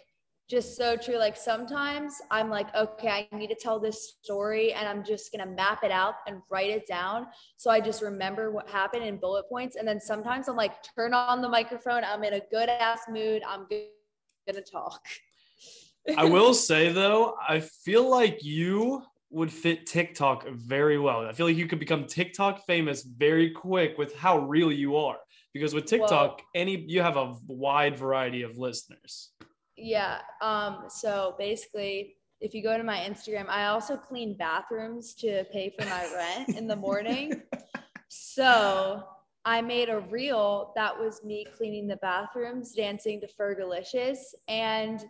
just 0.52 0.76
so 0.76 0.98
true. 0.98 1.18
Like 1.18 1.38
sometimes 1.38 2.22
I'm 2.30 2.50
like, 2.50 2.76
okay, 2.76 3.30
I 3.32 3.36
need 3.36 3.48
to 3.48 3.56
tell 3.56 3.80
this 3.80 4.16
story 4.22 4.74
and 4.74 4.86
I'm 4.86 5.02
just 5.02 5.32
gonna 5.32 5.50
map 5.50 5.86
it 5.86 5.92
out 5.92 6.16
and 6.28 6.42
write 6.50 6.70
it 6.70 6.86
down. 6.86 7.28
So 7.56 7.72
I 7.72 7.80
just 7.80 8.02
remember 8.02 8.52
what 8.52 8.70
happened 8.70 9.06
in 9.06 9.16
bullet 9.16 9.48
points. 9.48 9.78
And 9.78 9.88
then 9.88 10.02
sometimes 10.02 10.50
I'm 10.50 10.58
like, 10.58 10.74
turn 10.94 11.14
on 11.14 11.42
the 11.42 11.48
microphone, 11.48 12.04
I'm 12.04 12.26
in 12.26 12.34
a 12.34 12.42
good 12.52 12.68
ass 12.68 13.04
mood, 13.10 13.42
I'm 13.48 13.66
gonna 14.46 14.62
talk. 14.62 15.02
I 16.18 16.26
will 16.26 16.54
say 16.70 16.92
though, 16.92 17.38
I 17.48 17.62
feel 17.62 18.10
like 18.10 18.44
you 18.44 19.04
would 19.30 19.54
fit 19.54 19.86
TikTok 19.86 20.50
very 20.50 21.00
well. 21.00 21.26
I 21.26 21.32
feel 21.32 21.46
like 21.46 21.56
you 21.56 21.68
could 21.68 21.80
become 21.80 22.06
TikTok 22.06 22.66
famous 22.66 23.04
very 23.04 23.52
quick 23.52 23.98
with 23.98 24.14
how 24.18 24.40
real 24.40 24.70
you 24.70 24.98
are. 24.98 25.18
Because 25.54 25.74
with 25.74 25.86
TikTok, 25.86 26.42
any 26.56 26.78
you 26.88 27.02
have 27.02 27.16
a 27.16 27.36
wide 27.48 27.98
variety 27.98 28.42
of 28.42 28.58
listeners. 28.58 29.32
Yeah. 29.82 30.20
Um, 30.42 30.86
so 30.90 31.36
basically, 31.38 32.16
if 32.40 32.54
you 32.54 32.64
go 32.64 32.78
to 32.78 32.84
my 32.84 32.98
Instagram, 32.98 33.48
I 33.50 33.68
also 33.68 33.98
clean 33.98 34.36
bathrooms 34.38 35.14
to 35.16 35.44
pay 35.52 35.74
for 35.78 35.86
my 35.86 36.08
rent 36.16 36.50
in 36.58 36.68
the 36.68 36.76
morning. 36.76 37.44
So 38.14 39.06
I 39.46 39.62
made 39.62 39.88
a 39.88 40.02
reel 40.02 40.74
that 40.76 41.00
was 41.00 41.24
me 41.24 41.46
cleaning 41.56 41.88
the 41.88 41.96
bathrooms, 41.96 42.74
dancing 42.74 43.22
to 43.22 43.28
Fergalicious, 43.28 44.18
and 44.50 45.06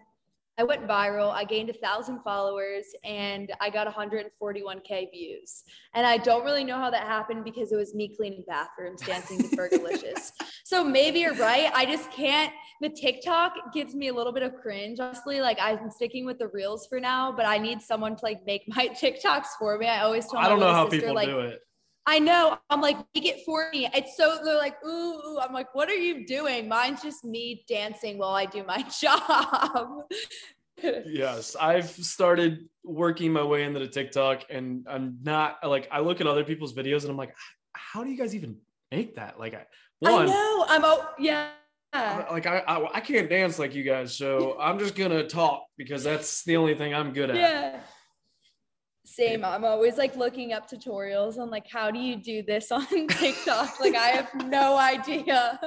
I 0.62 0.64
went 0.64 0.88
viral. 0.88 1.34
I 1.34 1.44
gained 1.44 1.72
a 1.72 1.74
thousand 1.74 2.20
followers 2.20 2.86
and 3.04 3.52
I 3.60 3.72
got 3.72 3.92
141k 3.92 5.10
views. 5.10 5.64
And 5.96 6.06
I 6.06 6.18
don't 6.18 6.46
really 6.46 6.64
know 6.64 6.76
how 6.76 6.92
that 6.92 7.08
happened 7.08 7.44
because 7.44 7.72
it 7.72 7.78
was 7.78 7.96
me 7.96 8.16
cleaning 8.16 8.44
bathrooms, 8.48 9.02
dancing 9.02 9.40
to 9.40 9.56
Fergalicious. 9.56 10.34
so 10.64 10.84
maybe 10.84 11.22
you're 11.22 11.34
right. 11.34 11.72
I 11.74 11.88
just 11.88 12.12
can't. 12.12 12.54
The 12.80 12.90
TikTok 12.90 13.74
gives 13.74 13.96
me 13.96 14.10
a 14.10 14.14
little 14.14 14.32
bit 14.32 14.44
of 14.44 14.54
cringe. 14.62 15.00
Honestly, 15.00 15.42
like 15.42 15.58
I'm 15.60 15.90
sticking 15.90 16.28
with 16.28 16.38
the 16.38 16.50
reels 16.50 16.86
for 16.86 17.00
now, 17.00 17.32
but 17.32 17.48
I 17.48 17.58
need 17.58 17.82
someone 17.82 18.16
to 18.16 18.24
like 18.24 18.46
make 18.46 18.62
my 18.68 18.88
TikToks 19.02 19.58
for 19.58 19.80
me. 19.80 19.88
I 19.88 20.02
always 20.02 20.28
tell 20.28 20.42
I 20.42 20.48
don't 20.48 20.60
know 20.60 20.72
how 20.72 20.88
sister, 20.92 21.00
people 21.00 21.16
like, 21.16 21.28
do 21.28 21.40
it. 21.40 21.60
I 22.06 22.20
know. 22.20 22.58
I'm 22.70 22.82
like, 22.82 22.98
make 23.14 23.26
it 23.26 23.42
for 23.46 23.70
me. 23.72 23.90
It's 23.94 24.18
so 24.18 24.40
they're 24.44 24.58
like, 24.58 24.76
ooh, 24.86 25.22
ooh. 25.26 25.40
I'm 25.40 25.54
like, 25.54 25.74
what 25.76 25.90
are 25.90 25.96
you 25.96 26.26
doing? 26.26 26.68
Mine's 26.68 27.02
just 27.02 27.24
me 27.24 27.64
dancing 27.68 28.18
while 28.18 28.34
I 28.34 28.46
do 28.46 28.64
my 28.64 28.82
job. 29.02 30.04
Yes, 31.06 31.56
I've 31.60 31.90
started 31.90 32.68
working 32.84 33.32
my 33.32 33.44
way 33.44 33.64
into 33.64 33.80
the 33.80 33.88
TikTok, 33.88 34.46
and 34.50 34.86
I'm 34.90 35.20
not 35.22 35.58
like 35.64 35.88
I 35.92 36.00
look 36.00 36.22
at 36.22 36.28
other 36.28 36.44
people's 36.44 36.74
videos, 36.74 37.02
and 37.02 37.12
I'm 37.12 37.18
like, 37.18 37.36
how 37.74 38.04
do 38.04 38.10
you 38.10 38.18
guys 38.18 38.34
even 38.34 38.58
make 38.92 39.16
that? 39.16 39.40
Like, 39.40 39.54
I, 39.54 39.66
I 40.04 40.26
know. 40.26 40.66
I'm 40.68 40.84
oh 40.84 41.08
yeah. 41.20 41.50
like 41.94 42.48
I, 42.48 42.64
I 42.68 42.96
I 42.96 43.00
can't 43.00 43.30
dance 43.30 43.60
like 43.60 43.76
you 43.76 43.84
guys, 43.84 44.18
so 44.18 44.58
I'm 44.60 44.80
just 44.80 44.96
gonna 44.96 45.28
talk 45.28 45.66
because 45.78 46.04
that's 46.04 46.44
the 46.46 46.58
only 46.58 46.74
thing 46.74 46.96
I'm 46.96 47.14
good 47.14 47.30
at. 47.30 47.36
Yeah. 47.36 47.80
Same. 49.12 49.44
I'm 49.44 49.66
always 49.66 49.98
like 49.98 50.16
looking 50.16 50.54
up 50.54 50.70
tutorials 50.70 51.38
on 51.38 51.50
like 51.50 51.68
how 51.68 51.92
do 51.92 52.00
you 52.00 52.16
do 52.16 52.44
this 52.44 52.72
on 52.72 52.86
TikTok? 53.08 53.80
like 53.80 53.96
I 53.96 54.08
have 54.08 54.48
no 54.48 54.78
idea. 54.78 55.60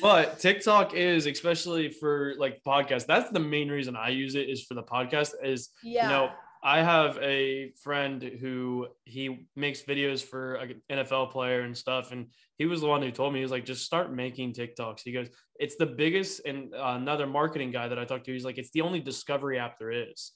But 0.00 0.38
TikTok 0.38 0.94
is 0.94 1.26
especially 1.26 1.90
for 1.90 2.34
like 2.38 2.62
podcasts. 2.64 3.06
That's 3.06 3.30
the 3.30 3.40
main 3.40 3.68
reason 3.68 3.96
I 3.96 4.10
use 4.10 4.34
it 4.36 4.48
is 4.48 4.62
for 4.64 4.74
the 4.74 4.82
podcast. 4.82 5.30
Is 5.42 5.70
Yeah. 5.82 6.04
you 6.04 6.08
know 6.08 6.30
I 6.64 6.80
have 6.80 7.18
a 7.20 7.72
friend 7.82 8.22
who 8.22 8.86
he 9.04 9.48
makes 9.56 9.82
videos 9.82 10.22
for 10.22 10.54
an 10.54 10.80
NFL 10.88 11.32
player 11.32 11.62
and 11.62 11.76
stuff, 11.76 12.12
and 12.12 12.28
he 12.56 12.66
was 12.66 12.80
the 12.80 12.86
one 12.86 13.02
who 13.02 13.10
told 13.10 13.32
me 13.32 13.40
he 13.40 13.44
was 13.44 13.50
like, 13.50 13.64
just 13.64 13.84
start 13.84 14.12
making 14.14 14.52
TikToks. 14.52 15.00
He 15.04 15.10
goes, 15.10 15.26
it's 15.58 15.74
the 15.74 15.86
biggest, 15.86 16.42
and 16.46 16.72
uh, 16.72 16.94
another 17.00 17.26
marketing 17.26 17.72
guy 17.72 17.88
that 17.88 17.98
I 17.98 18.04
talked 18.04 18.26
to, 18.26 18.32
he's 18.32 18.44
like, 18.44 18.58
it's 18.58 18.70
the 18.70 18.82
only 18.82 19.00
discovery 19.00 19.58
app 19.58 19.76
there 19.80 19.90
is. 19.90 20.30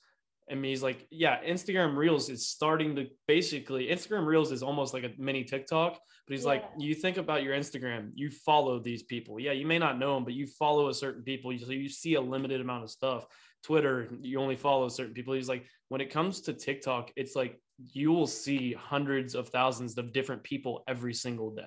And 0.49 0.64
he's 0.64 0.82
like, 0.82 1.07
yeah, 1.11 1.42
Instagram 1.42 1.97
Reels 1.97 2.28
is 2.28 2.49
starting 2.49 2.94
to 2.97 3.07
basically 3.26 3.88
Instagram 3.88 4.26
Reels 4.26 4.53
is 4.53 4.62
almost 4.62 4.94
like 4.94 5.03
a 5.03 5.11
mini 5.18 5.42
TikTok. 5.42 5.99
But 6.26 6.36
he's 6.36 6.44
like, 6.44 6.64
you 6.78 6.94
think 6.94 7.16
about 7.16 7.42
your 7.42 7.55
Instagram, 7.55 8.11
you 8.14 8.30
follow 8.30 8.78
these 8.78 9.03
people. 9.03 9.40
Yeah, 9.40 9.53
you 9.53 9.66
may 9.66 9.78
not 9.78 9.99
know 9.99 10.14
them, 10.14 10.24
but 10.24 10.34
you 10.34 10.47
follow 10.47 10.88
a 10.88 10.94
certain 10.94 11.22
people, 11.22 11.53
so 11.59 11.72
you 11.72 11.88
see 11.88 12.14
a 12.14 12.20
limited 12.20 12.61
amount 12.61 12.84
of 12.84 12.90
stuff. 12.90 13.26
Twitter, 13.64 14.09
you 14.20 14.38
only 14.40 14.57
follow 14.57 14.88
certain 14.88 15.14
people. 15.14 15.34
He's 15.34 15.49
like, 15.49 15.66
when 15.88 16.01
it 16.01 16.11
comes 16.11 16.40
to 16.42 16.53
TikTok, 16.53 17.11
it's 17.16 17.34
like 17.34 17.61
you 17.92 18.12
will 18.12 18.26
see 18.26 18.72
hundreds 18.72 19.34
of 19.34 19.49
thousands 19.49 19.99
of 19.99 20.12
different 20.12 20.42
people 20.44 20.84
every 20.86 21.14
single 21.14 21.51
day. 21.51 21.64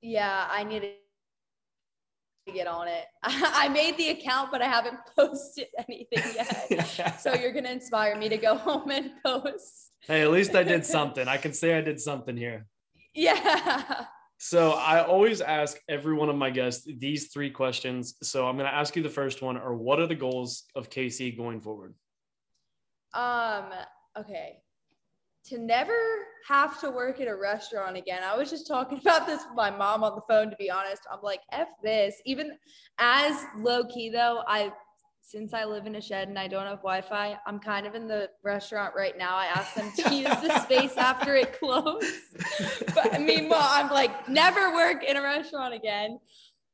Yeah, 0.00 0.46
I 0.50 0.64
need 0.64 0.94
to 2.46 2.52
get 2.52 2.66
on 2.66 2.88
it. 2.88 3.04
I 3.22 3.68
made 3.68 3.96
the 3.96 4.10
account, 4.10 4.50
but 4.50 4.62
I 4.62 4.66
haven't 4.66 4.98
posted 5.18 5.66
anything 5.78 6.22
yet. 6.34 7.18
so 7.20 7.34
you're 7.34 7.52
gonna 7.52 7.70
inspire 7.70 8.16
me 8.16 8.28
to 8.28 8.36
go 8.36 8.56
home 8.56 8.90
and 8.90 9.12
post. 9.24 9.92
hey, 10.06 10.22
at 10.22 10.30
least 10.30 10.54
I 10.54 10.62
did 10.62 10.84
something. 10.84 11.28
I 11.28 11.36
can 11.36 11.52
say 11.52 11.76
I 11.76 11.80
did 11.80 12.00
something 12.00 12.36
here. 12.36 12.66
Yeah. 13.14 14.04
So 14.42 14.70
I 14.70 15.04
always 15.04 15.42
ask 15.42 15.78
every 15.86 16.14
one 16.14 16.30
of 16.30 16.36
my 16.36 16.48
guests 16.48 16.88
these 16.98 17.30
three 17.30 17.50
questions. 17.50 18.14
So 18.22 18.48
I'm 18.48 18.56
going 18.56 18.70
to 18.70 18.74
ask 18.74 18.96
you 18.96 19.02
the 19.02 19.10
first 19.10 19.42
one, 19.42 19.58
or 19.58 19.74
what 19.74 20.00
are 20.00 20.06
the 20.06 20.14
goals 20.14 20.64
of 20.74 20.88
Casey 20.88 21.30
going 21.30 21.60
forward? 21.60 21.92
Um, 23.12 23.66
okay. 24.18 24.62
To 25.46 25.58
never 25.58 25.92
have 26.46 26.80
to 26.80 26.90
work 26.90 27.20
at 27.20 27.28
a 27.28 27.34
restaurant 27.34 27.96
again. 27.96 28.22
I 28.22 28.36
was 28.36 28.50
just 28.50 28.66
talking 28.66 28.98
about 29.00 29.26
this 29.26 29.42
with 29.46 29.56
my 29.56 29.70
mom 29.70 30.04
on 30.04 30.14
the 30.14 30.22
phone, 30.28 30.50
to 30.50 30.56
be 30.56 30.70
honest. 30.70 31.02
I'm 31.10 31.22
like, 31.22 31.40
F 31.52 31.68
this. 31.82 32.16
Even 32.24 32.52
as 32.98 33.44
low 33.56 33.84
key 33.84 34.10
though, 34.10 34.42
I 34.46 34.72
since 35.22 35.54
I 35.54 35.64
live 35.64 35.86
in 35.86 35.94
a 35.94 36.00
shed 36.00 36.28
and 36.28 36.36
I 36.36 36.48
don't 36.48 36.66
have 36.66 36.78
Wi-Fi, 36.78 37.38
I'm 37.46 37.60
kind 37.60 37.86
of 37.86 37.94
in 37.94 38.08
the 38.08 38.28
restaurant 38.42 38.94
right 38.96 39.16
now. 39.16 39.36
I 39.36 39.46
asked 39.46 39.76
them 39.76 39.92
to 39.96 40.14
use 40.14 40.36
the 40.40 40.58
space 40.64 40.96
after 40.96 41.36
it 41.36 41.58
closed. 41.58 42.04
But 42.94 43.20
meanwhile, 43.20 43.60
I'm 43.62 43.90
like, 43.90 44.28
never 44.28 44.74
work 44.74 45.04
in 45.04 45.16
a 45.16 45.22
restaurant 45.22 45.72
again. 45.72 46.18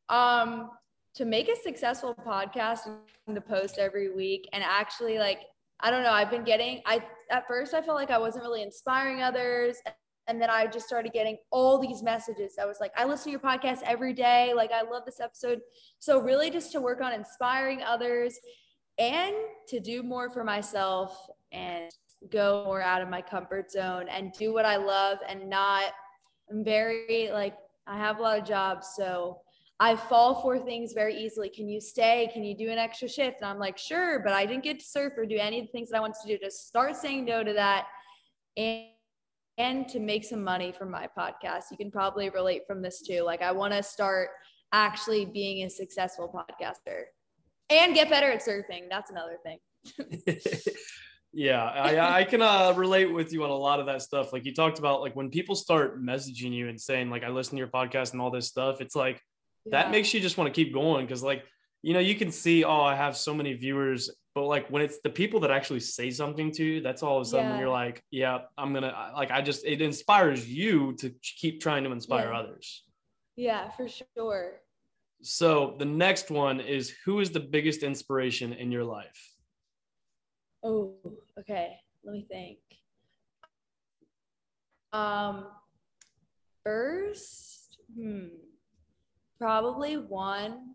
Um, 0.08 0.70
to 1.16 1.24
make 1.26 1.48
a 1.48 1.56
successful 1.56 2.14
podcast 2.26 2.80
and 3.26 3.34
to 3.34 3.40
post 3.42 3.78
every 3.78 4.14
week 4.14 4.48
and 4.52 4.62
actually 4.64 5.18
like 5.18 5.40
I 5.80 5.90
don't 5.90 6.02
know, 6.02 6.12
I've 6.12 6.30
been 6.30 6.44
getting 6.44 6.80
I 6.86 7.02
at 7.30 7.46
first 7.46 7.74
I 7.74 7.82
felt 7.82 7.96
like 7.96 8.10
I 8.10 8.18
wasn't 8.18 8.44
really 8.44 8.62
inspiring 8.62 9.22
others 9.22 9.76
and 10.28 10.40
then 10.40 10.50
I 10.50 10.66
just 10.66 10.86
started 10.86 11.12
getting 11.12 11.38
all 11.50 11.78
these 11.78 12.02
messages. 12.02 12.54
I 12.60 12.66
was 12.66 12.78
like, 12.80 12.92
I 12.96 13.04
listen 13.04 13.26
to 13.26 13.30
your 13.30 13.40
podcast 13.40 13.82
every 13.84 14.12
day. 14.12 14.52
Like, 14.54 14.72
I 14.72 14.82
love 14.82 15.04
this 15.06 15.20
episode. 15.20 15.60
So, 16.00 16.20
really, 16.20 16.50
just 16.50 16.72
to 16.72 16.80
work 16.80 17.00
on 17.00 17.12
inspiring 17.12 17.82
others 17.82 18.38
and 18.98 19.34
to 19.68 19.78
do 19.78 20.02
more 20.02 20.30
for 20.30 20.42
myself 20.42 21.16
and 21.52 21.90
go 22.32 22.64
more 22.64 22.82
out 22.82 23.02
of 23.02 23.08
my 23.08 23.22
comfort 23.22 23.70
zone 23.70 24.08
and 24.08 24.32
do 24.32 24.52
what 24.52 24.64
I 24.64 24.76
love 24.76 25.18
and 25.28 25.48
not, 25.48 25.92
I'm 26.50 26.64
very 26.64 27.30
like, 27.32 27.56
I 27.86 27.96
have 27.96 28.18
a 28.18 28.22
lot 28.22 28.38
of 28.38 28.44
jobs. 28.44 28.88
So, 28.96 29.40
I 29.78 29.94
fall 29.94 30.40
for 30.40 30.58
things 30.58 30.92
very 30.94 31.14
easily. 31.14 31.50
Can 31.50 31.68
you 31.68 31.80
stay? 31.80 32.30
Can 32.32 32.42
you 32.44 32.56
do 32.56 32.70
an 32.70 32.78
extra 32.78 33.08
shift? 33.08 33.42
And 33.42 33.50
I'm 33.50 33.58
like, 33.58 33.76
sure, 33.76 34.20
but 34.20 34.32
I 34.32 34.46
didn't 34.46 34.64
get 34.64 34.80
to 34.80 34.86
surf 34.86 35.12
or 35.16 35.26
do 35.26 35.36
any 35.36 35.60
of 35.60 35.66
the 35.66 35.72
things 35.72 35.90
that 35.90 35.98
I 35.98 36.00
wanted 36.00 36.16
to 36.22 36.28
do. 36.28 36.38
Just 36.42 36.66
start 36.66 36.96
saying 36.96 37.26
no 37.26 37.44
to 37.44 37.52
that. 37.52 37.86
And 38.56 38.86
and 39.58 39.88
to 39.88 40.00
make 40.00 40.24
some 40.24 40.42
money 40.42 40.72
from 40.72 40.90
my 40.90 41.08
podcast. 41.18 41.64
You 41.70 41.76
can 41.76 41.90
probably 41.90 42.28
relate 42.30 42.66
from 42.66 42.82
this 42.82 43.00
too. 43.00 43.22
Like, 43.22 43.42
I 43.42 43.52
want 43.52 43.72
to 43.72 43.82
start 43.82 44.30
actually 44.72 45.24
being 45.24 45.64
a 45.64 45.70
successful 45.70 46.30
podcaster 46.30 47.04
and 47.70 47.94
get 47.94 48.10
better 48.10 48.30
at 48.30 48.44
surfing. 48.44 48.88
That's 48.90 49.10
another 49.10 49.38
thing. 49.42 49.58
yeah, 51.32 51.64
I, 51.64 52.18
I 52.20 52.24
can 52.24 52.42
uh, 52.42 52.74
relate 52.76 53.06
with 53.06 53.32
you 53.32 53.44
on 53.44 53.50
a 53.50 53.56
lot 53.56 53.80
of 53.80 53.86
that 53.86 54.02
stuff. 54.02 54.32
Like 54.32 54.44
you 54.44 54.52
talked 54.52 54.78
about, 54.78 55.00
like 55.00 55.16
when 55.16 55.30
people 55.30 55.54
start 55.54 56.02
messaging 56.02 56.52
you 56.52 56.68
and 56.68 56.78
saying, 56.78 57.08
like, 57.08 57.24
I 57.24 57.28
listen 57.28 57.52
to 57.52 57.58
your 57.58 57.68
podcast 57.68 58.12
and 58.12 58.20
all 58.20 58.30
this 58.30 58.48
stuff, 58.48 58.80
it's 58.80 58.96
like 58.96 59.22
yeah. 59.66 59.82
that 59.82 59.90
makes 59.90 60.14
you 60.14 60.20
just 60.20 60.38
want 60.38 60.52
to 60.52 60.64
keep 60.64 60.72
going 60.72 61.04
because, 61.06 61.22
like, 61.22 61.44
you 61.82 61.92
know, 61.92 62.00
you 62.00 62.14
can 62.14 62.32
see, 62.32 62.64
oh, 62.64 62.80
I 62.80 62.94
have 62.94 63.16
so 63.16 63.34
many 63.34 63.52
viewers 63.52 64.10
but 64.36 64.44
like 64.44 64.68
when 64.68 64.82
it's 64.82 65.00
the 65.00 65.08
people 65.08 65.40
that 65.40 65.50
actually 65.50 65.80
say 65.80 66.10
something 66.10 66.52
to 66.52 66.62
you 66.62 66.80
that's 66.82 67.02
all 67.02 67.16
of 67.16 67.22
a 67.22 67.24
sudden 67.24 67.52
yeah. 67.52 67.58
you're 67.58 67.70
like 67.70 68.04
yeah 68.10 68.40
i'm 68.58 68.72
gonna 68.72 68.94
like 69.16 69.30
i 69.30 69.40
just 69.40 69.64
it 69.64 69.80
inspires 69.80 70.46
you 70.46 70.92
to 70.92 71.10
keep 71.22 71.60
trying 71.60 71.82
to 71.82 71.90
inspire 71.90 72.28
yeah. 72.28 72.38
others 72.38 72.84
yeah 73.34 73.70
for 73.70 73.88
sure 73.88 74.60
so 75.22 75.74
the 75.78 75.84
next 75.86 76.30
one 76.30 76.60
is 76.60 76.94
who 77.04 77.20
is 77.20 77.30
the 77.30 77.40
biggest 77.40 77.82
inspiration 77.82 78.52
in 78.52 78.70
your 78.70 78.84
life 78.84 79.34
oh 80.62 80.94
okay 81.38 81.78
let 82.04 82.12
me 82.12 82.26
think 82.30 82.58
um 84.92 85.46
first 86.62 87.78
hmm 87.98 88.26
probably 89.38 89.96
one 89.96 90.74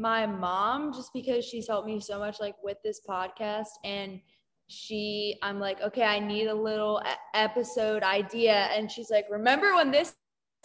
my 0.00 0.26
mom 0.26 0.92
just 0.94 1.12
because 1.12 1.44
she's 1.44 1.68
helped 1.68 1.86
me 1.86 2.00
so 2.00 2.18
much 2.18 2.40
like 2.40 2.54
with 2.62 2.78
this 2.82 3.00
podcast. 3.08 3.68
And 3.84 4.20
she 4.72 5.36
i'm 5.42 5.58
like 5.58 5.80
okay 5.82 6.04
i 6.04 6.20
need 6.20 6.46
a 6.46 6.54
little 6.54 7.02
episode 7.34 8.02
idea. 8.02 8.68
And 8.74 8.90
she's 8.90 9.10
like 9.10 9.26
remember 9.30 9.74
when 9.74 9.90
this 9.90 10.14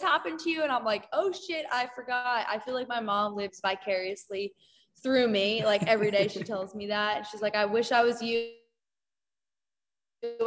happened 0.00 0.38
to 0.40 0.50
you? 0.50 0.62
And 0.62 0.72
i'm 0.72 0.84
like 0.84 1.06
oh 1.12 1.32
shit 1.32 1.66
i 1.72 1.88
forgot. 1.94 2.46
I 2.48 2.58
feel 2.58 2.74
like 2.74 2.88
my 2.88 3.00
mom 3.00 3.34
lives 3.34 3.60
vicariously 3.60 4.54
through 5.02 5.28
me. 5.28 5.64
Like 5.64 5.86
every 5.86 6.10
day 6.10 6.28
she 6.28 6.42
tells 6.44 6.74
me 6.74 6.86
that. 6.86 7.26
She's 7.26 7.42
like 7.42 7.56
i 7.56 7.64
wish 7.64 7.92
i 7.92 8.02
was 8.02 8.22
you. 8.22 8.50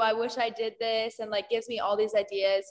I 0.02 0.14
wish 0.14 0.38
i 0.38 0.50
did 0.50 0.74
this. 0.80 1.20
And 1.20 1.30
like 1.30 1.50
gives 1.50 1.68
me 1.68 1.80
all 1.80 1.98
these 1.98 2.16
ideas 2.16 2.66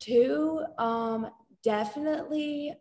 two 0.00 0.62
um 0.78 1.28
definitely 1.62 2.74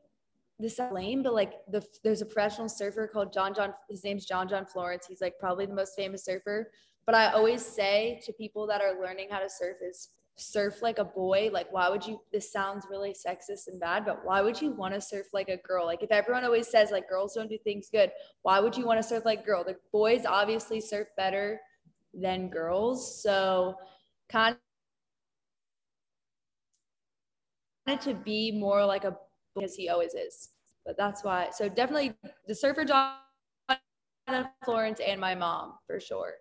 this 0.60 0.80
lame, 0.92 1.24
but 1.24 1.34
like 1.34 1.54
the 1.70 1.86
there's 2.04 2.22
a 2.22 2.26
professional 2.26 2.70
surfer 2.70 3.08
called 3.08 3.34
John 3.34 3.54
John. 3.54 3.74
His 3.90 4.04
name's 4.04 4.26
John 4.26 4.48
John 4.48 4.66
Florence. 4.66 5.06
He's 5.08 5.22
like 5.22 5.38
probably 5.40 5.66
the 5.66 5.74
most 5.74 5.96
famous 5.96 6.24
surfer. 6.26 6.72
But 7.06 7.16
I 7.16 7.32
always 7.32 7.66
say 7.66 8.22
to 8.26 8.34
people 8.34 8.66
that 8.68 8.82
are 8.82 9.02
learning 9.02 9.28
how 9.30 9.40
to 9.40 9.50
surf 9.50 9.78
is 9.82 10.10
surf 10.36 10.82
like 10.82 11.00
a 11.00 11.06
boy. 11.06 11.50
Like, 11.52 11.72
why 11.72 11.90
would 11.90 12.06
you? 12.06 12.22
This 12.32 12.52
sounds 12.52 12.86
really 12.90 13.14
sexist 13.14 13.68
and 13.68 13.80
bad, 13.80 14.06
but 14.06 14.24
why 14.24 14.42
would 14.42 14.62
you 14.62 14.72
want 14.72 14.94
to 14.94 15.02
surf 15.02 15.28
like 15.34 15.50
a 15.50 15.58
girl? 15.58 15.86
Like, 15.86 16.04
if 16.04 16.12
everyone 16.12 16.44
always 16.44 16.68
says 16.68 16.92
like 16.92 17.10
girls 17.10 17.34
don't 17.34 17.50
do 17.50 17.58
things 17.64 17.90
good, 17.92 18.12
why 18.44 18.60
would 18.60 18.78
you 18.78 18.86
want 18.86 19.02
to 19.02 19.08
surf 19.08 19.26
like 19.26 19.42
a 19.42 19.46
girl? 19.46 19.64
The 19.64 19.76
boys 19.92 20.26
obviously 20.26 20.80
surf 20.82 21.08
better 21.18 21.60
than 22.14 22.50
girls, 22.50 23.22
so 23.22 23.76
kind 24.30 24.56
of 27.88 28.00
to 28.00 28.14
be 28.14 28.52
more 28.52 28.86
like 28.86 29.04
a 29.04 29.18
because 29.56 29.76
he 29.76 29.90
always 29.90 30.14
is. 30.14 30.50
But 30.86 30.98
that's 30.98 31.24
why. 31.24 31.50
So 31.52 31.70
definitely 31.70 32.14
the 32.48 32.56
surfer 32.56 32.86
John 32.86 33.16
Florence 34.64 35.00
and 35.06 35.20
my 35.20 35.36
mom 35.36 35.74
for 35.88 36.00
sure. 36.00 36.34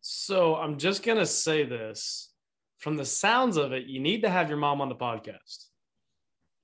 So 0.00 0.56
I'm 0.56 0.78
just 0.78 1.02
gonna 1.02 1.26
say 1.26 1.64
this. 1.64 2.32
From 2.78 2.96
the 2.96 3.04
sounds 3.04 3.56
of 3.56 3.72
it, 3.72 3.86
you 3.86 4.00
need 4.00 4.22
to 4.22 4.28
have 4.28 4.48
your 4.48 4.58
mom 4.58 4.80
on 4.80 4.88
the 4.88 4.94
podcast. 4.94 5.66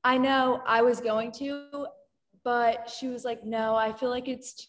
I 0.05 0.19
know 0.19 0.63
I 0.67 0.83
was 0.83 1.01
going 1.01 1.33
to, 1.33 1.87
but 2.45 2.91
she 2.91 3.09
was 3.09 3.25
like, 3.25 3.45
no, 3.45 3.75
I 3.75 3.93
feel 3.93 4.11
like 4.11 4.29
it's 4.29 4.69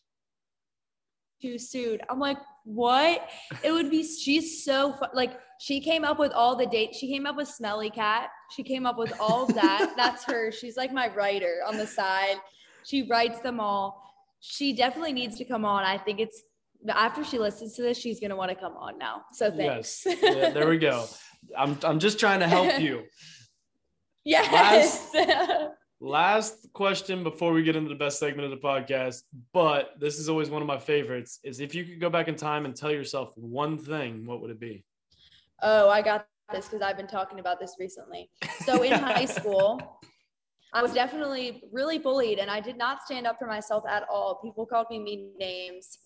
too 1.42 1.58
soon. 1.58 2.00
I'm 2.10 2.20
like, 2.20 2.38
what? 2.64 3.30
It 3.62 3.72
would 3.72 3.92
be, 3.92 4.04
she's 4.04 4.64
so. 4.64 4.96
Like, 5.14 5.40
she 5.64 5.80
came 5.80 6.03
up 6.03 6.20
with 6.20 6.34
all 6.34 6.57
the 6.57 6.66
dates. 6.66 6.97
She 6.97 7.07
came 7.07 7.26
up 7.26 7.38
with 7.38 7.47
Smelly 7.47 7.89
Cat. 7.89 8.32
She 8.51 8.64
came 8.64 8.86
up 8.86 8.97
with 8.97 9.14
all 9.18 9.43
of 9.43 9.55
that. 9.55 9.93
That's 9.95 10.26
her. 10.26 10.51
She's 10.51 10.76
like 10.76 10.91
my 10.91 11.07
writer 11.16 11.61
on 11.66 11.78
the 11.78 11.88
side. 11.88 12.36
She 12.84 13.03
writes 13.03 13.39
them 13.39 13.61
all. 13.61 14.03
She 14.41 14.76
definitely 14.76 15.14
needs 15.14 15.38
to 15.38 15.45
come 15.45 15.64
on. 15.64 15.86
I 15.86 15.97
think 15.97 16.20
it's 16.20 16.43
after 16.89 17.24
she 17.24 17.39
listens 17.39 17.78
to 17.78 17.82
this, 17.82 17.97
she's 17.97 18.20
gonna 18.20 18.36
want 18.36 18.49
to 18.49 18.55
come 18.55 18.76
on 18.76 18.97
now. 18.97 19.22
So 19.32 19.49
thanks. 19.49 20.03
Yes. 20.05 20.18
Yeah, 20.22 20.49
there 20.49 20.68
we 20.68 20.78
go. 20.78 21.05
I'm 21.57 21.78
I'm 21.86 21.97
just 21.97 22.20
trying 22.20 22.41
to 22.41 22.47
help 22.47 22.82
you. 22.82 23.03
yes. 24.26 25.14
Last, 25.14 25.70
last 26.01 26.74
question 26.74 27.24
before 27.24 27.53
we 27.53 27.64
get 27.64 27.78
into 27.78 27.88
the 27.88 27.95
best 27.95 28.20
segment 28.20 28.51
of 28.51 28.59
the 28.59 28.68
podcast, 28.68 29.22
but 29.53 29.91
this 29.97 30.20
is 30.20 30.28
always 30.28 30.49
one 30.49 30.61
of 30.61 30.68
my 30.68 30.78
favorites. 30.78 31.39
Is 31.41 31.61
if 31.61 31.74
you 31.74 31.86
could 31.86 32.01
go 32.01 32.09
back 32.09 32.28
in 32.28 32.36
time 32.36 32.66
and 32.66 32.76
tell 32.76 32.91
yourself 32.91 33.32
one 33.38 33.78
thing, 33.78 34.26
what 34.26 34.41
would 34.41 34.51
it 34.51 34.59
be? 34.59 34.84
Oh, 35.62 35.89
I 35.89 36.01
got 36.01 36.28
this 36.51 36.68
because 36.68 36.82
I've 36.82 36.97
been 36.97 37.08
talking 37.08 37.39
about 37.39 37.60
this 37.60 37.76
recently. 37.80 38.30
So 38.66 38.84
in 38.84 38.91
high 38.99 39.26
school, 39.26 39.99
I 40.74 40.82
was 40.82 40.93
definitely 40.93 41.64
really 41.72 41.99
bullied 41.99 42.39
and 42.39 42.49
I 42.49 42.60
did 42.60 42.78
not 42.78 43.04
stand 43.04 43.28
up 43.28 43.38
for 43.38 43.47
myself 43.47 43.84
at 43.88 44.06
all. 44.10 44.39
People 44.43 44.66
called 44.66 44.88
me 44.89 44.99
mean 44.99 45.32
names. 45.39 45.99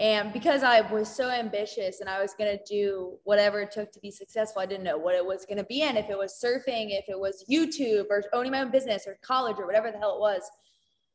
And 0.00 0.32
because 0.32 0.64
I 0.64 0.80
was 0.80 1.08
so 1.08 1.30
ambitious 1.30 2.00
and 2.00 2.08
I 2.08 2.20
was 2.20 2.34
going 2.34 2.56
to 2.56 2.64
do 2.64 3.16
whatever 3.22 3.60
it 3.60 3.70
took 3.70 3.92
to 3.92 4.00
be 4.00 4.10
successful, 4.10 4.60
I 4.60 4.66
didn't 4.66 4.82
know 4.82 4.98
what 4.98 5.14
it 5.14 5.24
was 5.24 5.46
going 5.46 5.58
to 5.58 5.64
be 5.64 5.82
in. 5.82 5.96
If 5.96 6.10
it 6.10 6.18
was 6.18 6.40
surfing, 6.44 6.88
if 6.90 7.04
it 7.08 7.18
was 7.18 7.44
YouTube 7.48 8.06
or 8.10 8.24
owning 8.32 8.50
my 8.50 8.62
own 8.62 8.72
business 8.72 9.04
or 9.06 9.18
college 9.22 9.56
or 9.58 9.66
whatever 9.66 9.92
the 9.92 9.98
hell 9.98 10.16
it 10.16 10.20
was. 10.20 10.42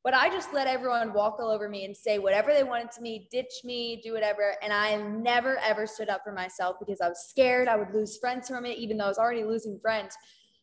But 0.03 0.13
I 0.13 0.29
just 0.29 0.53
let 0.53 0.67
everyone 0.67 1.11
walk 1.13 1.37
all 1.39 1.49
over 1.49 1.67
me 1.67 1.83
and 1.83 1.95
say 1.95 2.19
whatever 2.19 2.53
they 2.53 2.63
wanted 2.63 2.89
to 2.91 3.01
me, 3.01 3.27
ditch 3.31 3.51
me, 3.65 3.99
do 4.01 4.13
whatever. 4.13 4.55
And 4.63 4.71
I 4.71 4.95
never, 4.95 5.57
ever 5.57 5.85
stood 5.85 6.07
up 6.07 6.21
for 6.23 6.31
myself 6.31 6.77
because 6.79 7.01
I 7.01 7.09
was 7.09 7.25
scared 7.27 7.67
I 7.67 7.75
would 7.75 7.93
lose 7.93 8.17
friends 8.17 8.47
from 8.47 8.65
it, 8.65 8.77
even 8.77 8.97
though 8.97 9.05
I 9.05 9.09
was 9.09 9.17
already 9.17 9.43
losing 9.43 9.77
friends. 9.81 10.15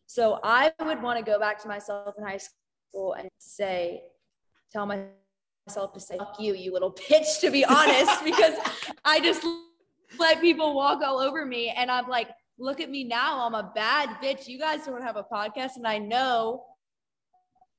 So 0.07 0.39
I 0.43 0.73
would 0.83 1.03
want 1.03 1.19
to 1.19 1.25
go 1.25 1.39
back 1.39 1.61
to 1.63 1.69
myself 1.69 2.15
in 2.17 2.25
high 2.25 2.39
school 2.39 3.15
and 3.15 3.29
say, 3.39 4.01
tell 4.73 4.87
myself 4.87 5.93
to 5.93 6.01
say, 6.01 6.17
fuck 6.17 6.37
you, 6.39 6.55
you 6.55 6.73
little 6.73 6.93
bitch, 6.93 7.41
to 7.41 7.51
be 7.51 7.65
honest, 7.65 8.25
because 8.25 8.55
I 9.05 9.21
just 9.21 9.45
let 10.19 10.41
people 10.41 10.75
walk 10.75 11.03
all 11.03 11.19
over 11.19 11.45
me. 11.45 11.69
And 11.77 11.91
I'm 11.91 12.09
like, 12.09 12.29
look 12.59 12.81
at 12.81 12.89
me 12.89 13.05
now. 13.05 13.47
I'm 13.47 13.55
a 13.55 13.71
bad 13.75 14.09
bitch. 14.23 14.49
You 14.49 14.59
guys 14.59 14.87
don't 14.87 15.03
have 15.03 15.17
a 15.17 15.25
podcast. 15.25 15.77
And 15.77 15.87
I 15.87 15.99
know 15.99 16.65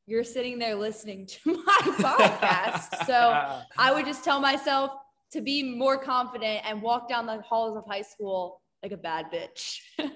you're 0.08 0.24
sitting 0.24 0.58
there 0.58 0.74
listening 0.74 1.28
to 1.28 1.54
my 1.66 1.82
podcast. 2.00 3.06
so 3.06 3.62
I 3.78 3.94
would 3.94 4.06
just 4.06 4.24
tell 4.24 4.40
myself 4.40 4.92
to 5.34 5.42
be 5.42 5.62
more 5.76 5.98
confident 5.98 6.62
and 6.66 6.82
walk 6.82 7.10
down 7.10 7.26
the 7.26 7.42
halls 7.42 7.78
of 7.78 7.84
high 7.86 8.02
school 8.02 8.62
like 8.82 8.94
a 8.94 8.98
bad 8.98 9.26
bitch. 9.32 9.80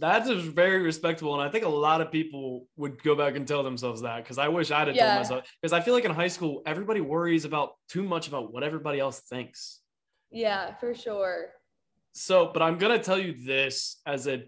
That's 0.00 0.30
very 0.30 0.80
respectable. 0.80 1.34
And 1.34 1.42
I 1.42 1.52
think 1.52 1.66
a 1.66 1.68
lot 1.68 2.00
of 2.00 2.10
people 2.10 2.66
would 2.76 3.02
go 3.02 3.14
back 3.14 3.36
and 3.36 3.46
tell 3.46 3.62
themselves 3.62 4.00
that 4.00 4.24
because 4.24 4.38
I 4.38 4.48
wish 4.48 4.70
I'd 4.70 4.88
have 4.88 4.96
yeah. 4.96 5.08
told 5.08 5.18
myself. 5.18 5.44
Because 5.60 5.74
I 5.74 5.82
feel 5.82 5.92
like 5.92 6.06
in 6.06 6.10
high 6.10 6.28
school, 6.28 6.62
everybody 6.64 7.02
worries 7.02 7.44
about 7.44 7.74
too 7.90 8.02
much 8.02 8.26
about 8.26 8.52
what 8.52 8.62
everybody 8.62 8.98
else 8.98 9.20
thinks. 9.20 9.80
Yeah, 10.30 10.74
for 10.76 10.94
sure. 10.94 11.50
So, 12.14 12.50
but 12.52 12.62
I'm 12.62 12.78
going 12.78 12.96
to 12.98 13.04
tell 13.04 13.18
you 13.18 13.34
this 13.44 14.00
as 14.06 14.26
a 14.26 14.44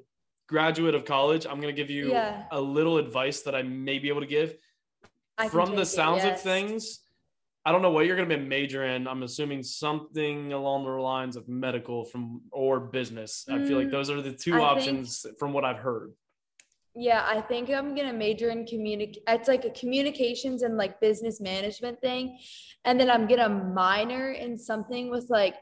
graduate 0.47 0.95
of 0.95 1.05
college, 1.05 1.47
I'm 1.47 1.61
going 1.61 1.74
to 1.74 1.80
give 1.80 1.90
you 1.90 2.11
yeah. 2.11 2.45
a 2.51 2.61
little 2.61 2.99
advice 2.99 3.42
that 3.42 3.55
I 3.55 3.62
may 3.62 3.99
be 3.99 4.09
able 4.09 4.20
to 4.20 4.26
give. 4.26 4.57
From 5.51 5.74
the 5.74 5.84
sounds 5.84 6.22
it, 6.22 6.28
yes. 6.28 6.38
of 6.38 6.42
things, 6.42 7.01
I 7.66 7.72
don't 7.72 7.80
know 7.80 7.90
what 7.90 8.07
you're 8.07 8.16
going 8.16 8.28
to 8.28 8.36
be 8.36 8.42
a 8.42 8.47
major 8.47 8.84
in. 8.84 9.09
I'm 9.09 9.22
assuming 9.22 9.62
something 9.62 10.53
along 10.53 10.84
the 10.84 10.90
lines 10.90 11.34
of 11.34 11.49
medical 11.49 12.05
from 12.05 12.42
or 12.51 12.78
business. 12.78 13.47
Mm, 13.49 13.62
I 13.62 13.66
feel 13.66 13.78
like 13.78 13.88
mm, 13.88 13.92
those 13.92 14.11
are 14.11 14.20
the 14.20 14.32
two 14.32 14.57
I 14.57 14.61
options 14.61 15.22
think, 15.22 15.38
from 15.38 15.53
what 15.53 15.64
I've 15.64 15.78
heard. 15.78 16.12
Yeah, 16.95 17.26
I 17.26 17.40
think 17.40 17.70
I'm 17.70 17.95
gonna 17.97 18.12
major 18.12 18.51
in 18.51 18.66
communic. 18.66 19.16
It's 19.26 19.49
like 19.49 19.64
a 19.64 19.70
communications 19.70 20.62
and 20.62 20.76
like 20.76 21.01
business 21.01 21.40
management 21.40 22.01
thing, 22.01 22.38
and 22.84 23.01
then 23.01 23.11
I'm 23.11 23.26
gonna 23.26 23.49
minor 23.49 24.30
in 24.30 24.57
something 24.57 25.11
with 25.11 25.28
like 25.28 25.57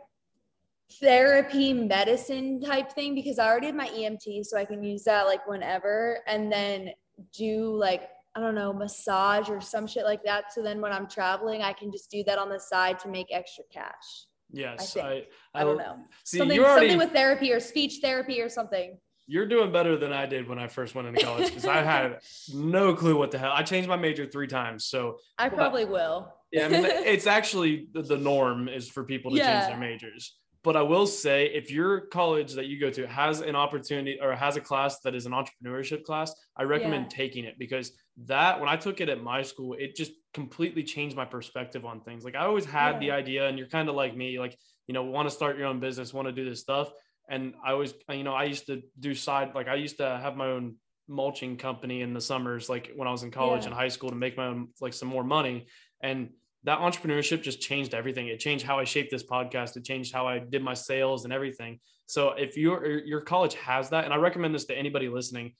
therapy 1.00 1.72
medicine 1.72 2.60
type 2.60 2.92
thing 2.92 3.14
because 3.14 3.38
I 3.38 3.48
already 3.48 3.66
have 3.66 3.74
my 3.74 3.88
EMT, 3.88 4.44
so 4.44 4.56
I 4.56 4.64
can 4.64 4.82
use 4.82 5.04
that 5.04 5.26
like 5.26 5.46
whenever, 5.46 6.20
and 6.26 6.50
then 6.50 6.90
do 7.36 7.74
like 7.76 8.08
I 8.34 8.40
don't 8.40 8.54
know 8.54 8.72
massage 8.72 9.50
or 9.50 9.60
some 9.60 9.86
shit 9.86 10.04
like 10.04 10.24
that. 10.24 10.52
So 10.52 10.62
then 10.62 10.80
when 10.80 10.92
I'm 10.92 11.06
traveling, 11.06 11.62
I 11.62 11.72
can 11.72 11.92
just 11.92 12.10
do 12.10 12.24
that 12.24 12.38
on 12.38 12.48
the 12.48 12.58
side 12.58 12.98
to 13.00 13.08
make 13.08 13.26
extra 13.30 13.64
cash. 13.72 14.26
Yes, 14.50 14.96
I 14.96 15.00
I, 15.00 15.10
think. 15.10 15.26
I 15.54 15.64
don't 15.64 15.78
know. 15.78 15.96
See, 16.24 16.38
something 16.38 16.58
already 16.58 16.88
something 16.88 16.98
with 16.98 17.12
therapy 17.14 17.52
or 17.52 17.60
speech 17.60 17.98
therapy 18.02 18.40
or 18.40 18.48
something. 18.48 18.98
you're 19.26 19.46
doing 19.46 19.72
better 19.72 19.96
than 19.96 20.12
I 20.12 20.26
did 20.26 20.48
when 20.48 20.58
I 20.58 20.66
first 20.66 20.94
went 20.94 21.08
into 21.08 21.24
college 21.24 21.46
because 21.46 21.64
I 21.64 21.82
had 21.82 22.18
no 22.52 22.94
clue 22.94 23.16
what 23.16 23.30
the 23.30 23.38
hell. 23.38 23.52
I 23.54 23.62
changed 23.62 23.88
my 23.88 23.96
major 23.96 24.26
three 24.26 24.46
times, 24.46 24.84
so 24.84 25.18
I 25.38 25.48
probably 25.48 25.84
will. 25.84 26.32
yeah, 26.52 26.66
I 26.66 26.68
mean, 26.68 26.84
it's 26.84 27.26
actually 27.26 27.88
the, 27.92 28.02
the 28.02 28.18
norm 28.18 28.68
is 28.68 28.88
for 28.88 29.04
people 29.04 29.30
to 29.30 29.38
change 29.38 29.66
their 29.66 29.78
majors. 29.78 30.36
But 30.64 30.76
I 30.76 30.82
will 30.82 31.06
say, 31.08 31.46
if 31.46 31.70
your 31.70 32.02
college 32.02 32.52
that 32.52 32.66
you 32.66 32.78
go 32.78 32.90
to 32.90 33.06
has 33.06 33.40
an 33.40 33.56
opportunity 33.56 34.18
or 34.20 34.32
has 34.34 34.56
a 34.56 34.60
class 34.60 35.00
that 35.00 35.14
is 35.14 35.26
an 35.26 35.32
entrepreneurship 35.32 36.04
class, 36.04 36.32
I 36.56 36.62
recommend 36.62 37.04
Yeah. 37.04 37.16
taking 37.16 37.44
it 37.44 37.58
because 37.58 37.92
that 38.24 38.60
when 38.60 38.68
I 38.68 38.76
took 38.76 39.00
it 39.00 39.08
at 39.08 39.22
my 39.22 39.42
school, 39.42 39.74
it 39.74 39.96
just 39.96 40.12
completely 40.34 40.84
changed 40.84 41.16
my 41.16 41.24
perspective 41.24 41.84
on 41.84 42.00
things. 42.02 42.24
Like 42.24 42.36
I 42.36 42.44
always 42.44 42.64
had 42.64 43.00
the 43.00 43.10
idea, 43.10 43.48
and 43.48 43.58
you're 43.58 43.68
kind 43.68 43.88
of 43.88 43.96
like 43.96 44.16
me, 44.16 44.38
like 44.38 44.56
you 44.86 44.94
know, 44.94 45.02
want 45.04 45.28
to 45.28 45.34
start 45.34 45.56
your 45.56 45.66
own 45.66 45.80
business, 45.80 46.12
want 46.12 46.26
to 46.26 46.32
do 46.32 46.44
this 46.48 46.60
stuff. 46.60 46.90
And 47.28 47.54
I 47.64 47.70
always, 47.72 47.94
you 48.10 48.24
know, 48.24 48.34
I 48.34 48.44
used 48.44 48.66
to 48.66 48.82
do 48.98 49.14
side, 49.14 49.54
like 49.54 49.68
I 49.68 49.76
used 49.76 49.96
to 49.98 50.18
have 50.18 50.36
my 50.36 50.46
own 50.48 50.76
mulching 51.08 51.56
company 51.56 52.02
in 52.02 52.12
the 52.14 52.20
summers, 52.20 52.68
like 52.68 52.90
when 52.96 53.06
I 53.08 53.12
was 53.12 53.22
in 53.22 53.30
college 53.30 53.62
Yeah. 53.62 53.68
and 53.68 53.74
high 53.74 53.88
school 53.88 54.10
to 54.10 54.16
make 54.16 54.36
my 54.36 54.46
own, 54.46 54.68
like 54.80 54.92
some 54.92 55.08
more 55.08 55.24
money. 55.24 55.66
And 56.02 56.30
that 56.64 56.78
entrepreneurship 56.78 57.42
just 57.42 57.60
changed 57.60 57.94
everything. 57.94 58.28
It 58.28 58.38
changed 58.38 58.64
how 58.64 58.78
I 58.78 58.84
shaped 58.84 59.10
this 59.10 59.24
podcast. 59.24 59.76
It 59.76 59.84
changed 59.84 60.14
how 60.14 60.26
I 60.28 60.38
did 60.38 60.62
my 60.62 60.74
sales 60.74 61.24
and 61.24 61.32
everything. 61.32 61.80
So 62.06 62.30
if 62.30 62.56
your 62.56 62.86
your 63.00 63.20
college 63.20 63.54
has 63.54 63.90
that, 63.90 64.04
and 64.04 64.12
I 64.14 64.16
recommend 64.16 64.54
this 64.54 64.66
to 64.66 64.76
anybody 64.76 65.08
listening, 65.08 65.54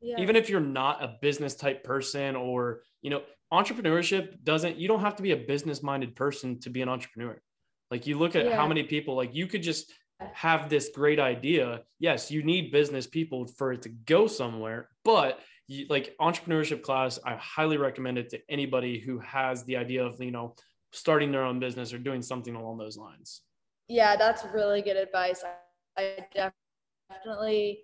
Yeah. 0.00 0.20
even 0.20 0.36
if 0.36 0.48
you're 0.50 0.60
not 0.60 1.02
a 1.02 1.16
business 1.20 1.54
type 1.54 1.82
person 1.84 2.36
or 2.36 2.82
you 3.02 3.10
know, 3.10 3.22
entrepreneurship 3.52 4.42
doesn't. 4.44 4.76
You 4.76 4.88
don't 4.88 5.00
have 5.00 5.16
to 5.16 5.22
be 5.22 5.32
a 5.32 5.36
business 5.36 5.82
minded 5.82 6.16
person 6.16 6.58
to 6.60 6.70
be 6.70 6.82
an 6.82 6.88
entrepreneur. 6.88 7.40
Like 7.90 8.06
you 8.06 8.18
look 8.18 8.34
at 8.36 8.46
Yeah. 8.46 8.56
how 8.56 8.66
many 8.66 8.82
people 8.84 9.14
like 9.14 9.34
you 9.34 9.46
could 9.46 9.62
just 9.62 9.92
have 10.32 10.68
this 10.70 10.90
great 10.94 11.20
idea. 11.20 11.82
Yes, 11.98 12.30
you 12.30 12.42
need 12.42 12.72
business 12.72 13.06
people 13.06 13.46
for 13.46 13.72
it 13.72 13.82
to 13.82 13.88
go 13.88 14.26
somewhere, 14.26 14.88
but 15.04 15.40
you, 15.66 15.86
like 15.88 16.14
entrepreneurship 16.20 16.82
class, 16.82 17.18
I 17.24 17.36
highly 17.36 17.76
recommend 17.76 18.18
it 18.18 18.28
to 18.30 18.40
anybody 18.48 18.98
who 18.98 19.18
has 19.20 19.64
the 19.64 19.76
idea 19.76 20.04
of 20.04 20.20
you 20.20 20.30
know 20.30 20.54
starting 20.92 21.32
their 21.32 21.44
own 21.44 21.58
business 21.58 21.92
or 21.92 21.98
doing 21.98 22.22
something 22.22 22.54
along 22.54 22.78
those 22.78 22.96
lines. 22.96 23.42
Yeah, 23.88 24.16
that's 24.16 24.44
really 24.52 24.82
good 24.82 24.96
advice. 24.96 25.42
I, 25.96 26.02
I 26.02 26.50
definitely 27.10 27.80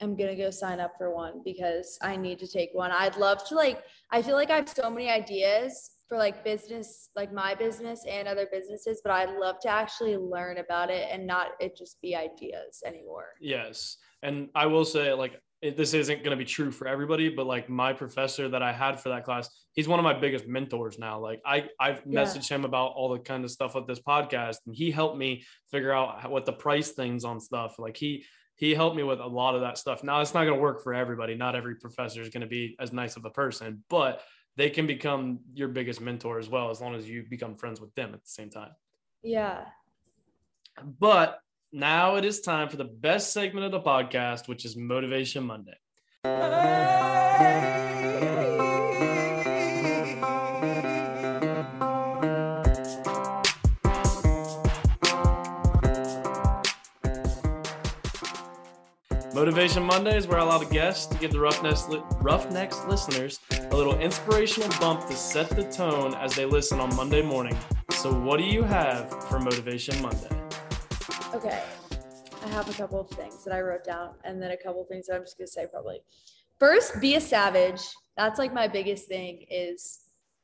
am 0.00 0.16
gonna 0.16 0.36
go 0.36 0.50
sign 0.50 0.80
up 0.80 0.94
for 0.96 1.14
one 1.14 1.42
because 1.44 1.98
I 2.02 2.16
need 2.16 2.38
to 2.40 2.48
take 2.48 2.70
one. 2.72 2.90
I'd 2.90 3.16
love 3.16 3.46
to 3.48 3.54
like 3.54 3.82
I 4.10 4.22
feel 4.22 4.34
like 4.34 4.50
I 4.50 4.56
have 4.56 4.68
so 4.68 4.90
many 4.90 5.10
ideas 5.10 5.90
for 6.08 6.18
like 6.18 6.44
business, 6.44 7.10
like 7.16 7.32
my 7.32 7.54
business 7.54 8.04
and 8.08 8.28
other 8.28 8.46
businesses, 8.52 9.00
but 9.02 9.12
I'd 9.12 9.36
love 9.38 9.58
to 9.60 9.68
actually 9.68 10.16
learn 10.16 10.58
about 10.58 10.90
it 10.90 11.08
and 11.10 11.26
not 11.26 11.52
it 11.60 11.76
just 11.76 12.00
be 12.00 12.14
ideas 12.14 12.82
anymore. 12.86 13.28
Yes. 13.40 13.96
And 14.22 14.48
I 14.54 14.66
will 14.66 14.84
say, 14.84 15.12
like, 15.12 15.40
it, 15.64 15.78
this 15.78 15.94
isn't 15.94 16.22
going 16.22 16.36
to 16.36 16.36
be 16.36 16.44
true 16.44 16.70
for 16.70 16.86
everybody, 16.86 17.30
but 17.30 17.46
like 17.46 17.70
my 17.70 17.94
professor 17.94 18.50
that 18.50 18.62
I 18.62 18.70
had 18.70 19.00
for 19.00 19.08
that 19.08 19.24
class, 19.24 19.48
he's 19.72 19.88
one 19.88 19.98
of 19.98 20.04
my 20.04 20.12
biggest 20.12 20.46
mentors 20.46 20.98
now. 20.98 21.18
Like, 21.18 21.40
I, 21.46 21.70
I've 21.80 22.02
Yeah. 22.06 22.20
messaged 22.20 22.50
him 22.50 22.66
about 22.66 22.88
all 22.88 23.08
the 23.08 23.18
kind 23.18 23.44
of 23.44 23.50
stuff 23.50 23.74
with 23.74 23.86
this 23.86 24.00
podcast, 24.00 24.58
and 24.66 24.76
he 24.76 24.90
helped 24.90 25.16
me 25.16 25.42
figure 25.70 25.90
out 25.90 26.30
what 26.30 26.44
the 26.44 26.52
price 26.52 26.90
things 26.90 27.24
on 27.24 27.40
stuff. 27.40 27.78
Like, 27.78 27.96
he, 27.96 28.26
he 28.56 28.74
helped 28.74 28.94
me 28.94 29.04
with 29.04 29.20
a 29.20 29.26
lot 29.26 29.54
of 29.54 29.62
that 29.62 29.78
stuff. 29.78 30.04
Now, 30.04 30.20
it's 30.20 30.34
not 30.34 30.44
going 30.44 30.54
to 30.54 30.60
work 30.60 30.82
for 30.82 30.92
everybody. 30.92 31.34
Not 31.34 31.56
every 31.56 31.76
professor 31.76 32.20
is 32.20 32.28
going 32.28 32.42
to 32.42 32.46
be 32.46 32.76
as 32.78 32.92
nice 32.92 33.16
of 33.16 33.24
a 33.24 33.30
person, 33.30 33.82
but 33.88 34.20
they 34.56 34.68
can 34.68 34.86
become 34.86 35.40
your 35.54 35.68
biggest 35.68 36.02
mentor 36.02 36.38
as 36.38 36.50
well, 36.50 36.68
as 36.68 36.78
long 36.82 36.94
as 36.94 37.08
you 37.08 37.24
become 37.30 37.56
friends 37.56 37.80
with 37.80 37.94
them 37.94 38.12
at 38.12 38.22
the 38.22 38.28
same 38.28 38.50
time. 38.50 38.72
Yeah. 39.22 39.64
But 41.00 41.40
now 41.74 42.14
it 42.14 42.24
is 42.24 42.40
time 42.40 42.68
for 42.68 42.76
the 42.76 42.84
best 42.84 43.32
segment 43.32 43.66
of 43.66 43.72
the 43.72 43.80
podcast, 43.80 44.46
which 44.46 44.64
is 44.64 44.76
Motivation 44.76 45.44
Monday. 45.44 45.74
Motivation 59.34 59.82
Monday 59.82 60.16
is 60.16 60.28
where 60.28 60.38
I 60.38 60.42
allow 60.42 60.58
the 60.58 60.66
guests 60.70 61.06
to 61.06 61.18
give 61.18 61.32
the 61.32 61.40
Roughnecks, 61.40 61.88
li- 61.88 62.00
Roughnecks 62.20 62.84
listeners 62.84 63.40
a 63.50 63.76
little 63.76 63.98
inspirational 63.98 64.68
bump 64.78 65.08
to 65.08 65.16
set 65.16 65.50
the 65.50 65.64
tone 65.64 66.14
as 66.14 66.36
they 66.36 66.44
listen 66.44 66.78
on 66.78 66.94
Monday 66.94 67.20
morning. 67.20 67.58
So, 67.90 68.12
what 68.12 68.38
do 68.38 68.44
you 68.44 68.62
have 68.62 69.10
for 69.28 69.40
Motivation 69.40 70.00
Monday? 70.00 70.43
Okay. 71.34 71.64
I 72.44 72.48
have 72.50 72.70
a 72.70 72.72
couple 72.74 73.00
of 73.00 73.10
things 73.10 73.42
that 73.42 73.52
I 73.52 73.60
wrote 73.60 73.82
down 73.82 74.14
and 74.22 74.40
then 74.40 74.52
a 74.52 74.56
couple 74.56 74.82
of 74.82 74.86
things 74.86 75.08
that 75.08 75.16
I'm 75.16 75.22
just 75.22 75.36
gonna 75.36 75.48
say 75.48 75.66
probably. 75.66 76.00
First, 76.60 77.00
be 77.00 77.16
a 77.16 77.20
savage. 77.20 77.80
That's 78.16 78.38
like 78.38 78.54
my 78.54 78.68
biggest 78.68 79.08
thing 79.08 79.44
is 79.50 80.02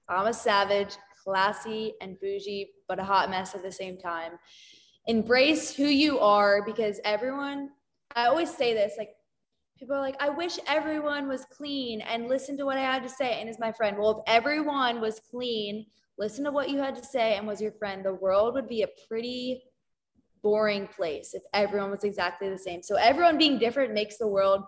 I'm 0.09 0.27
a 0.27 0.35
savage, 0.35 0.97
classy 1.23 1.95
and 2.01 2.19
bougie, 2.19 2.71
but 2.89 2.99
a 2.99 3.05
hot 3.05 3.31
mess 3.31 3.55
at 3.55 3.63
the 3.63 3.71
same 3.71 3.99
time. 3.99 4.33
Embrace 5.07 5.73
who 5.73 5.85
you 5.85 6.19
are 6.19 6.65
because 6.67 6.99
everyone, 7.05 7.71
I 8.17 8.27
always 8.27 8.53
say 8.53 8.75
this, 8.75 8.95
like 8.99 9.11
people 9.79 9.95
are 9.95 10.01
like, 10.01 10.17
I 10.19 10.29
wish 10.29 10.59
everyone 10.67 11.29
was 11.29 11.45
clean 11.45 12.01
and 12.01 12.27
listen 12.27 12.57
to 12.57 12.65
what 12.65 12.79
I 12.79 12.83
had 12.83 13.05
to 13.05 13.09
say. 13.09 13.41
And 13.41 13.49
is 13.49 13.61
my 13.61 13.71
friend, 13.71 13.97
well, 13.97 14.25
if 14.27 14.35
everyone 14.35 15.01
was 15.01 15.21
clean, 15.31 15.87
listen 16.19 16.43
to 16.47 16.51
what 16.51 16.69
you 16.69 16.79
had 16.79 16.97
to 16.97 17.05
say 17.05 17.37
and 17.37 17.47
was 17.47 17.61
your 17.61 17.73
friend, 17.73 18.05
the 18.05 18.15
world 18.15 18.55
would 18.55 18.69
be 18.69 18.83
a 18.83 18.89
pretty 19.07 19.63
boring 20.43 20.87
place 20.87 21.35
if 21.35 21.43
everyone 21.55 21.91
was 21.91 22.05
exactly 22.05 22.49
the 22.49 22.59
same. 22.59 22.83
So 22.83 22.97
everyone 22.97 23.39
being 23.39 23.59
different 23.59 23.93
makes 23.93 24.19
the 24.19 24.27
world 24.29 24.65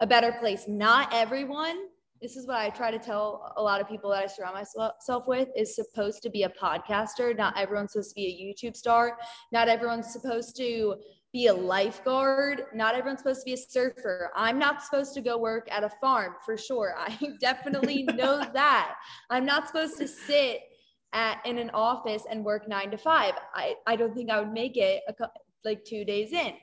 a 0.00 0.06
better 0.06 0.32
place. 0.40 0.64
Not 0.66 1.12
everyone, 1.12 1.76
this 2.20 2.36
is 2.36 2.46
what 2.46 2.56
I 2.56 2.70
try 2.70 2.90
to 2.90 2.98
tell 2.98 3.52
a 3.56 3.62
lot 3.62 3.80
of 3.80 3.88
people 3.88 4.10
that 4.10 4.22
I 4.22 4.26
surround 4.26 4.54
myself 4.54 5.26
with, 5.26 5.48
is 5.56 5.74
supposed 5.74 6.22
to 6.22 6.30
be 6.30 6.42
a 6.42 6.50
podcaster. 6.50 7.36
Not 7.36 7.58
everyone's 7.58 7.92
supposed 7.92 8.10
to 8.10 8.14
be 8.14 8.26
a 8.26 8.68
YouTube 8.68 8.76
star. 8.76 9.16
Not 9.52 9.68
everyone's 9.68 10.12
supposed 10.12 10.56
to 10.56 10.96
be 11.32 11.46
a 11.46 11.54
lifeguard. 11.54 12.64
Not 12.74 12.94
everyone's 12.94 13.20
supposed 13.20 13.40
to 13.40 13.44
be 13.46 13.52
a 13.54 13.56
surfer. 13.56 14.30
I'm 14.34 14.58
not 14.58 14.82
supposed 14.82 15.14
to 15.14 15.20
go 15.20 15.38
work 15.38 15.68
at 15.70 15.84
a 15.84 15.90
farm 16.00 16.34
for 16.44 16.56
sure. 16.56 16.94
I 16.98 17.16
definitely 17.40 18.02
know 18.02 18.42
that. 18.52 18.96
I'm 19.30 19.46
not 19.46 19.66
supposed 19.66 19.96
to 19.98 20.08
sit 20.08 20.60
at 21.12 21.44
in 21.44 21.58
an 21.58 21.70
office 21.70 22.24
and 22.30 22.44
work 22.44 22.68
nine 22.68 22.90
to 22.90 22.98
five. 22.98 23.34
I, 23.54 23.74
I 23.86 23.96
don't 23.96 24.14
think 24.14 24.30
I 24.30 24.38
would 24.40 24.52
make 24.52 24.76
it 24.76 25.02
a, 25.08 25.28
like 25.64 25.84
two 25.84 26.04
days 26.04 26.32
in. 26.32 26.54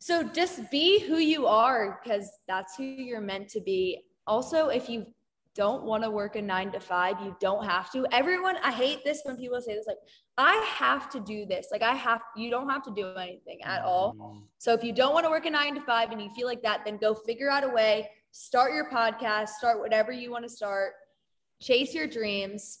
So 0.00 0.22
just 0.22 0.70
be 0.70 1.00
who 1.00 1.18
you 1.18 1.46
are 1.46 2.00
because 2.02 2.30
that's 2.46 2.76
who 2.76 2.84
you're 2.84 3.20
meant 3.20 3.48
to 3.50 3.60
be. 3.60 4.02
Also, 4.26 4.68
if 4.68 4.88
you 4.88 5.06
don't 5.54 5.82
want 5.82 6.04
to 6.04 6.10
work 6.10 6.36
a 6.36 6.42
nine 6.42 6.70
to 6.70 6.78
five, 6.78 7.20
you 7.20 7.36
don't 7.40 7.64
have 7.64 7.90
to. 7.90 8.06
Everyone, 8.12 8.56
I 8.62 8.70
hate 8.70 9.04
this 9.04 9.22
when 9.24 9.36
people 9.36 9.60
say 9.60 9.74
this, 9.74 9.86
like, 9.88 9.96
I 10.36 10.54
have 10.68 11.10
to 11.10 11.20
do 11.20 11.46
this. 11.46 11.68
Like, 11.72 11.82
I 11.82 11.94
have, 11.94 12.20
you 12.36 12.48
don't 12.48 12.68
have 12.68 12.84
to 12.84 12.92
do 12.94 13.12
anything 13.14 13.60
at 13.64 13.82
all. 13.82 14.44
So 14.58 14.72
if 14.72 14.84
you 14.84 14.92
don't 14.92 15.14
want 15.14 15.24
to 15.26 15.30
work 15.30 15.46
a 15.46 15.50
nine 15.50 15.74
to 15.74 15.80
five 15.80 16.12
and 16.12 16.22
you 16.22 16.30
feel 16.30 16.46
like 16.46 16.62
that, 16.62 16.82
then 16.84 16.96
go 16.96 17.12
figure 17.12 17.50
out 17.50 17.64
a 17.64 17.68
way, 17.68 18.08
start 18.30 18.72
your 18.72 18.88
podcast, 18.88 19.48
start 19.48 19.80
whatever 19.80 20.12
you 20.12 20.30
want 20.30 20.44
to 20.44 20.48
start, 20.48 20.92
chase 21.60 21.92
your 21.92 22.06
dreams, 22.06 22.78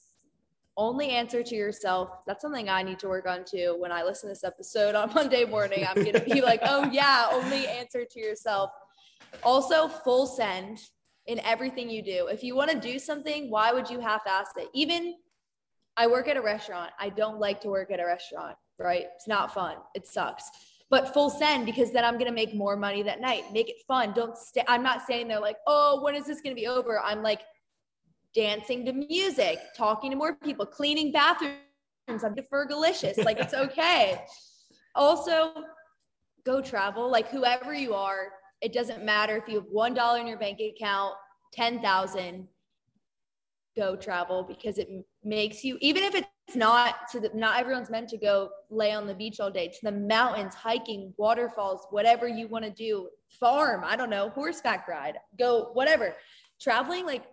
only 0.78 1.10
answer 1.10 1.42
to 1.42 1.54
yourself. 1.54 2.10
That's 2.26 2.40
something 2.40 2.70
I 2.70 2.82
need 2.82 3.00
to 3.00 3.08
work 3.08 3.26
on 3.26 3.44
too. 3.44 3.76
When 3.78 3.92
I 3.92 4.04
listen 4.04 4.28
to 4.28 4.32
this 4.32 4.44
episode 4.44 4.94
on 4.94 5.12
Monday 5.14 5.44
morning, 5.44 5.84
I'm 5.86 5.96
going 5.96 6.12
to 6.12 6.20
be 6.20 6.40
like, 6.40 6.60
oh, 6.62 6.88
yeah, 6.90 7.28
only 7.32 7.66
answer 7.66 8.04
to 8.08 8.20
yourself. 8.20 8.70
Also, 9.42 9.88
full 9.88 10.26
send 10.26 10.80
in 11.26 11.40
everything 11.40 11.90
you 11.90 12.00
do. 12.00 12.28
If 12.28 12.42
you 12.42 12.54
want 12.54 12.70
to 12.70 12.78
do 12.78 12.98
something, 12.98 13.50
why 13.50 13.72
would 13.72 13.90
you 13.90 14.00
half 14.00 14.22
ass 14.26 14.46
it? 14.56 14.68
Even 14.72 15.16
I 15.96 16.06
work 16.06 16.28
at 16.28 16.36
a 16.36 16.40
restaurant. 16.40 16.92
I 16.98 17.10
don't 17.10 17.38
like 17.38 17.60
to 17.62 17.68
work 17.68 17.90
at 17.90 17.98
a 17.98 18.06
restaurant, 18.06 18.56
right? 18.78 19.06
It's 19.16 19.26
not 19.26 19.52
fun. 19.52 19.76
It 19.94 20.06
sucks. 20.06 20.44
But 20.90 21.12
full 21.12 21.28
send 21.28 21.66
because 21.66 21.92
then 21.92 22.04
I'm 22.04 22.16
gonna 22.16 22.32
make 22.32 22.54
more 22.54 22.76
money 22.76 23.02
that 23.02 23.20
night. 23.20 23.52
Make 23.52 23.68
it 23.68 23.76
fun. 23.86 24.14
Don't 24.14 24.38
stay. 24.38 24.64
I'm 24.66 24.82
not 24.82 25.02
saying 25.06 25.28
they're 25.28 25.38
like, 25.38 25.58
oh, 25.66 26.00
when 26.02 26.14
is 26.14 26.24
this 26.24 26.40
gonna 26.40 26.54
be 26.54 26.66
over? 26.66 26.98
I'm 26.98 27.22
like 27.22 27.42
dancing 28.34 28.84
to 28.86 28.92
music, 28.92 29.58
talking 29.76 30.10
to 30.10 30.16
more 30.16 30.34
people, 30.34 30.66
cleaning 30.66 31.12
bathrooms. 31.12 31.58
I'm 32.08 32.34
fergalicious. 32.52 33.22
Like 33.24 33.38
it's 33.38 33.54
okay. 33.54 34.24
also, 34.94 35.52
go 36.44 36.60
travel. 36.60 37.10
Like 37.10 37.28
whoever 37.28 37.74
you 37.74 37.94
are, 37.94 38.28
it 38.60 38.72
doesn't 38.72 39.04
matter 39.04 39.36
if 39.36 39.48
you 39.48 39.56
have 39.56 39.68
one 39.70 39.94
dollar 39.94 40.18
in 40.18 40.26
your 40.26 40.38
bank 40.38 40.60
account, 40.60 41.14
ten 41.52 41.80
thousand. 41.80 42.48
Go 43.76 43.94
travel 43.94 44.42
because 44.42 44.78
it 44.78 44.88
makes 45.22 45.62
you 45.62 45.76
even 45.80 46.02
if 46.02 46.14
it's 46.14 46.56
not 46.56 47.08
to 47.12 47.20
the 47.20 47.30
not 47.34 47.60
everyone's 47.60 47.90
meant 47.90 48.08
to 48.08 48.16
go 48.16 48.48
lay 48.70 48.92
on 48.92 49.06
the 49.06 49.14
beach 49.14 49.40
all 49.40 49.50
day 49.50 49.68
to 49.68 49.78
the 49.82 49.92
mountains 49.92 50.54
hiking 50.54 51.12
waterfalls 51.18 51.86
whatever 51.90 52.26
you 52.26 52.48
want 52.48 52.64
to 52.64 52.70
do 52.70 53.08
farm 53.38 53.82
i 53.84 53.94
don't 53.94 54.10
know 54.10 54.30
horseback 54.30 54.88
ride 54.88 55.18
go 55.38 55.70
whatever 55.74 56.14
traveling 56.60 57.04
like 57.04 57.24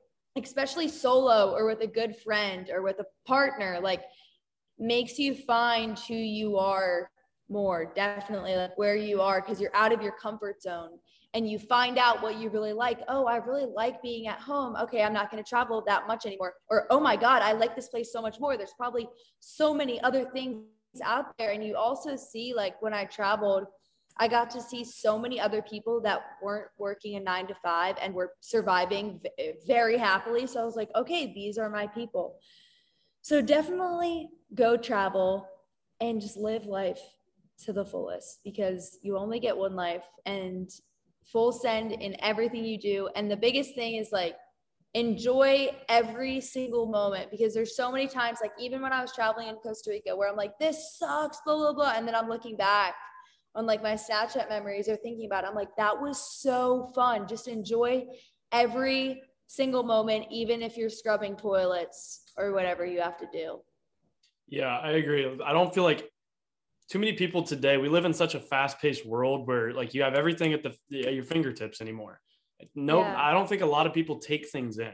especially 0.44 0.88
solo 0.88 1.54
or 1.56 1.66
with 1.66 1.82
a 1.82 1.88
good 1.88 2.16
friend 2.18 2.70
or 2.72 2.82
with 2.82 3.00
a 3.00 3.06
partner 3.26 3.80
like 3.82 4.04
makes 4.78 5.18
you 5.18 5.34
find 5.34 5.98
who 6.00 6.16
you 6.16 6.58
are 6.58 7.10
more 7.48 7.92
definitely 7.96 8.56
like 8.56 8.78
where 8.78 8.96
you 8.96 9.22
are 9.22 9.42
because 9.42 9.62
you're 9.62 9.76
out 9.76 9.94
of 9.94 10.02
your 10.02 10.14
comfort 10.14 10.62
zone 10.62 10.90
and 11.36 11.50
you 11.50 11.60
find 11.60 11.98
out 11.98 12.24
what 12.24 12.38
you 12.38 12.50
really 12.50 12.72
like. 12.72 13.02
Oh 13.10 13.26
i 13.26 13.36
really 13.36 13.66
like 13.66 14.02
being 14.02 14.28
at 14.28 14.40
home. 14.40 14.76
Okay 14.78 15.04
i'm 15.04 15.14
not 15.14 15.30
going 15.30 15.44
to 15.44 15.48
travel 15.48 15.84
that 15.86 16.08
much 16.08 16.26
anymore. 16.26 16.54
Or 16.70 16.88
oh 16.90 17.00
my 17.00 17.16
god 17.16 17.42
i 17.42 17.52
like 17.52 17.76
this 17.76 17.90
place 17.90 18.12
so 18.12 18.22
much 18.22 18.40
more. 18.40 18.58
There's 18.58 18.74
probably 18.76 19.08
so 19.42 19.74
many 19.74 20.02
other 20.02 20.26
things 20.34 20.64
out 21.04 21.38
there. 21.38 21.52
And 21.52 21.64
you 21.64 21.76
also 21.76 22.16
see 22.16 22.54
like 22.56 22.82
when 22.82 22.94
i 22.94 23.04
traveled 23.06 23.66
I 24.18 24.28
got 24.30 24.50
to 24.52 24.62
see 24.62 24.86
so 24.86 25.20
many 25.20 25.40
other 25.40 25.62
people 25.62 26.00
that 26.02 26.22
weren't 26.42 26.70
working 26.78 27.16
a 27.16 27.20
nine 27.20 27.48
to 27.48 27.56
five 27.56 27.98
and 28.02 28.14
were 28.14 28.32
surviving 28.40 29.20
very 29.68 29.98
happily. 29.98 30.48
So 30.48 30.62
I 30.62 30.66
was 30.66 30.78
like, 30.78 30.90
okay, 30.96 31.34
these 31.34 31.58
are 31.58 31.70
my 31.70 31.88
people. 31.88 32.40
So 33.22 33.42
definitely 33.42 34.30
go 34.54 34.78
travel 34.78 35.48
and 36.00 36.22
just 36.22 36.38
live 36.38 36.66
life 36.66 37.00
to 37.66 37.74
the 37.74 37.86
fullest 37.86 38.40
because 38.44 39.00
you 39.02 39.18
only 39.18 39.40
get 39.40 39.58
one 39.58 39.76
life 39.76 40.04
and 40.26 40.70
full 41.26 41.52
send 41.52 41.92
in 41.92 42.16
everything 42.22 42.64
you 42.64 42.80
do. 42.80 43.10
And 43.16 43.30
the 43.30 43.38
biggest 43.38 43.76
thing 43.76 43.96
is 43.96 44.10
like, 44.12 44.36
enjoy 44.94 45.70
every 45.90 46.40
single 46.40 46.86
moment 46.86 47.30
because 47.32 47.54
there's 47.54 47.76
so 47.76 47.92
many 47.92 48.08
times, 48.08 48.38
like 48.42 48.54
even 48.58 48.82
when 48.82 48.94
I 48.94 49.02
was 49.02 49.12
traveling 49.12 49.50
in 49.50 49.56
Costa 49.56 49.90
Rica, 49.90 50.16
where 50.16 50.30
I'm 50.30 50.38
like, 50.38 50.58
this 50.58 50.98
sucks, 50.98 51.40
blah, 51.46 51.58
blah, 51.58 51.74
blah. 51.74 51.94
And 51.98 52.08
then 52.08 52.16
I'm 52.16 52.30
looking 52.30 52.56
back 52.56 52.96
on 53.56 53.66
like 53.66 53.82
my 53.82 53.94
Snapchat 53.94 54.50
memories 54.50 54.90
or 54.90 54.96
thinking 54.98 55.26
about 55.26 55.44
it. 55.44 55.48
I'm 55.48 55.56
like, 55.56 55.76
that 55.78 56.00
was 56.00 56.22
so 56.22 56.92
fun. 56.94 57.28
Just 57.28 57.48
enjoy 57.48 58.06
every 58.52 59.22
single 59.48 59.84
moment, 59.84 60.26
even 60.30 60.62
if 60.62 60.78
you're 60.78 60.90
scrubbing 60.90 61.36
toilets 61.36 62.24
or 62.38 62.54
whatever 62.54 62.86
you 62.86 63.00
have 63.00 63.18
to 63.18 63.28
do. 63.32 63.60
Yeah, 64.48 64.78
I 64.78 64.92
agree. 64.92 65.40
I 65.44 65.54
don't 65.54 65.74
feel 65.74 65.84
like 65.84 66.10
too 66.90 67.00
many 67.00 67.14
people 67.14 67.44
today. 67.44 67.78
We 67.78 67.90
live 67.90 68.06
in 68.06 68.14
such 68.14 68.36
a 68.36 68.40
fast-paced 68.40 69.06
world 69.06 69.48
where 69.48 69.74
like 69.74 69.94
you 69.94 70.04
have 70.04 70.14
everything 70.14 70.54
at 70.54 70.62
the 70.62 70.76
at 71.08 71.14
your 71.14 71.24
fingertips 71.24 71.82
anymore. 71.82 72.20
No, 72.76 73.00
yeah. 73.00 73.16
I 73.18 73.34
don't 73.34 73.50
think 73.50 73.62
a 73.62 73.66
lot 73.66 73.88
of 73.88 73.94
people 73.94 74.20
take 74.20 74.50
things 74.50 74.78
in, 74.78 74.94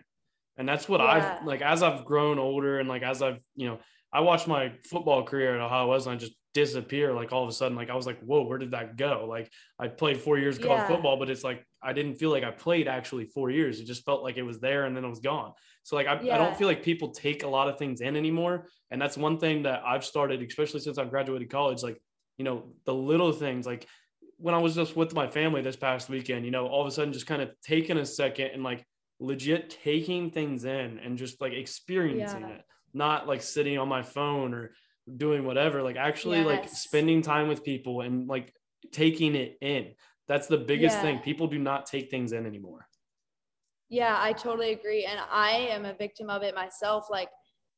and 0.57 0.67
that's 0.67 0.87
what 0.87 1.01
yeah. 1.01 1.39
I've 1.39 1.45
like 1.45 1.61
as 1.61 1.83
I've 1.83 2.05
grown 2.05 2.39
older 2.39 2.79
and 2.79 2.87
like 2.87 3.03
as 3.03 3.21
I've 3.21 3.39
you 3.55 3.67
know 3.67 3.79
I 4.13 4.21
watched 4.21 4.47
my 4.47 4.73
football 4.89 5.23
career 5.23 5.55
at 5.55 5.61
Ohio 5.61 5.87
Wesleyan 5.87 6.19
just 6.19 6.33
disappear 6.53 7.13
like 7.13 7.31
all 7.31 7.43
of 7.43 7.49
a 7.49 7.53
sudden 7.53 7.77
like 7.77 7.89
i 7.89 7.95
was 7.95 8.05
like 8.05 8.19
whoa 8.19 8.41
where 8.41 8.57
did 8.57 8.71
that 8.71 8.97
go? 8.97 9.25
Like 9.29 9.49
i 9.79 9.87
played 9.87 10.17
four 10.17 10.37
years 10.37 10.57
of 10.57 10.63
college 10.65 10.85
football 10.85 11.15
but 11.15 11.29
it's 11.29 11.45
like 11.45 11.65
i 11.81 11.93
didn't 11.93 12.15
feel 12.15 12.29
like 12.29 12.43
i 12.43 12.51
played 12.51 12.89
actually 12.89 13.25
four 13.25 13.49
years. 13.49 13.79
It 13.79 13.85
just 13.85 14.03
felt 14.03 14.21
like 14.21 14.35
it 14.35 14.43
was 14.43 14.59
there 14.59 14.83
and 14.85 14.95
then 14.95 15.05
it 15.05 15.09
was 15.09 15.21
gone. 15.21 15.53
So 15.83 15.95
like 15.95 16.07
I, 16.07 16.19
yeah. 16.21 16.35
I 16.35 16.37
don't 16.37 16.55
feel 16.57 16.67
like 16.67 16.83
people 16.83 17.11
take 17.11 17.43
a 17.43 17.47
lot 17.47 17.69
of 17.69 17.79
things 17.79 18.01
in 18.01 18.17
anymore 18.17 18.67
and 18.91 19.01
that's 19.01 19.17
one 19.17 19.39
thing 19.39 19.63
that 19.63 19.81
i've 19.85 20.05
started 20.05 20.41
especially 20.41 20.81
since 20.81 20.97
i've 20.97 21.09
graduated 21.09 21.49
college 21.49 21.81
like 21.81 21.99
you 22.37 22.45
know 22.45 22.73
the 22.85 22.93
little 22.93 23.31
things 23.31 23.65
like 23.65 23.87
when 24.37 24.53
i 24.53 24.57
was 24.57 24.75
just 24.75 24.95
with 24.95 25.15
my 25.15 25.27
family 25.27 25.61
this 25.61 25.75
past 25.75 26.09
weekend 26.09 26.45
you 26.45 26.51
know 26.51 26.67
all 26.67 26.81
of 26.81 26.87
a 26.87 26.91
sudden 26.91 27.13
just 27.13 27.25
kind 27.25 27.41
of 27.41 27.49
taking 27.63 27.97
a 27.97 28.05
second 28.05 28.51
and 28.53 28.63
like 28.63 28.85
legit 29.19 29.69
taking 29.83 30.29
things 30.29 30.65
in 30.65 30.99
and 30.99 31.17
just 31.17 31.41
like 31.41 31.53
experiencing 31.53 32.41
yeah. 32.41 32.55
it 32.55 32.61
not 32.93 33.27
like 33.27 33.41
sitting 33.41 33.77
on 33.77 33.87
my 33.87 34.01
phone 34.01 34.53
or 34.53 34.71
doing 35.17 35.45
whatever 35.45 35.81
like 35.81 35.95
actually 35.95 36.37
yes. 36.37 36.45
like 36.45 36.69
spending 36.69 37.21
time 37.21 37.47
with 37.47 37.63
people 37.63 38.01
and 38.01 38.27
like 38.27 38.53
taking 38.91 39.35
it 39.35 39.57
in 39.61 39.91
that's 40.27 40.47
the 40.47 40.57
biggest 40.57 40.95
yeah. 40.97 41.01
thing 41.01 41.19
people 41.19 41.47
do 41.47 41.59
not 41.59 41.85
take 41.85 42.09
things 42.09 42.31
in 42.31 42.45
anymore 42.45 42.87
yeah 43.89 44.17
i 44.19 44.31
totally 44.31 44.71
agree 44.71 45.05
and 45.05 45.19
i 45.31 45.51
am 45.51 45.85
a 45.85 45.93
victim 45.93 46.29
of 46.29 46.43
it 46.43 46.55
myself 46.55 47.07
like 47.09 47.29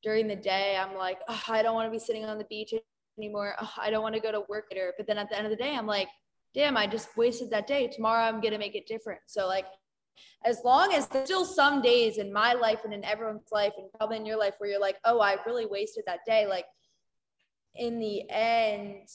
during 0.04 0.28
the 0.28 0.36
day 0.36 0.78
i'm 0.78 0.96
like 0.96 1.20
oh, 1.30 1.44
i 1.48 1.64
don't 1.64 1.74
want 1.74 1.88
to 1.88 1.92
be 1.92 2.00
sitting 2.00 2.26
on 2.26 2.38
the 2.38 2.46
beach 2.46 2.74
anymore 3.18 3.56
oh, 3.62 3.74
i 3.78 3.90
don't 3.90 4.04
want 4.04 4.14
to 4.14 4.22
go 4.22 4.32
to 4.32 4.44
work 4.50 4.66
later 4.72 4.94
but 4.98 5.08
then 5.08 5.18
at 5.18 5.30
the 5.30 5.38
end 5.38 5.46
of 5.46 5.52
the 5.52 5.58
day 5.58 5.76
i'm 5.76 5.88
like 5.88 6.10
damn 6.54 6.78
i 6.78 6.86
just 6.86 7.16
wasted 7.18 7.50
that 7.50 7.68
day 7.68 7.88
tomorrow 7.88 8.24
i'm 8.24 8.42
gonna 8.42 8.60
make 8.60 8.76
it 8.76 8.86
different 8.86 9.20
so 9.28 9.48
like 9.48 9.66
as 10.46 10.62
long 10.64 10.94
as 10.94 11.08
there's 11.08 11.26
still 11.26 11.46
some 11.46 11.82
days 11.82 12.18
in 12.18 12.32
my 12.32 12.54
life 12.54 12.82
and 12.84 12.94
in 12.94 13.04
everyone's 13.04 13.52
life 13.52 13.74
and 13.78 13.88
probably 13.98 14.18
in 14.18 14.26
your 14.26 14.38
life 14.38 14.56
where 14.58 14.70
you're 14.70 14.80
like 14.80 14.98
oh 15.06 15.20
i 15.20 15.36
really 15.46 15.66
wasted 15.66 16.04
that 16.06 16.20
day 16.26 16.46
like 16.48 16.66
in 17.76 18.00
the 18.00 18.30
end, 18.30 19.08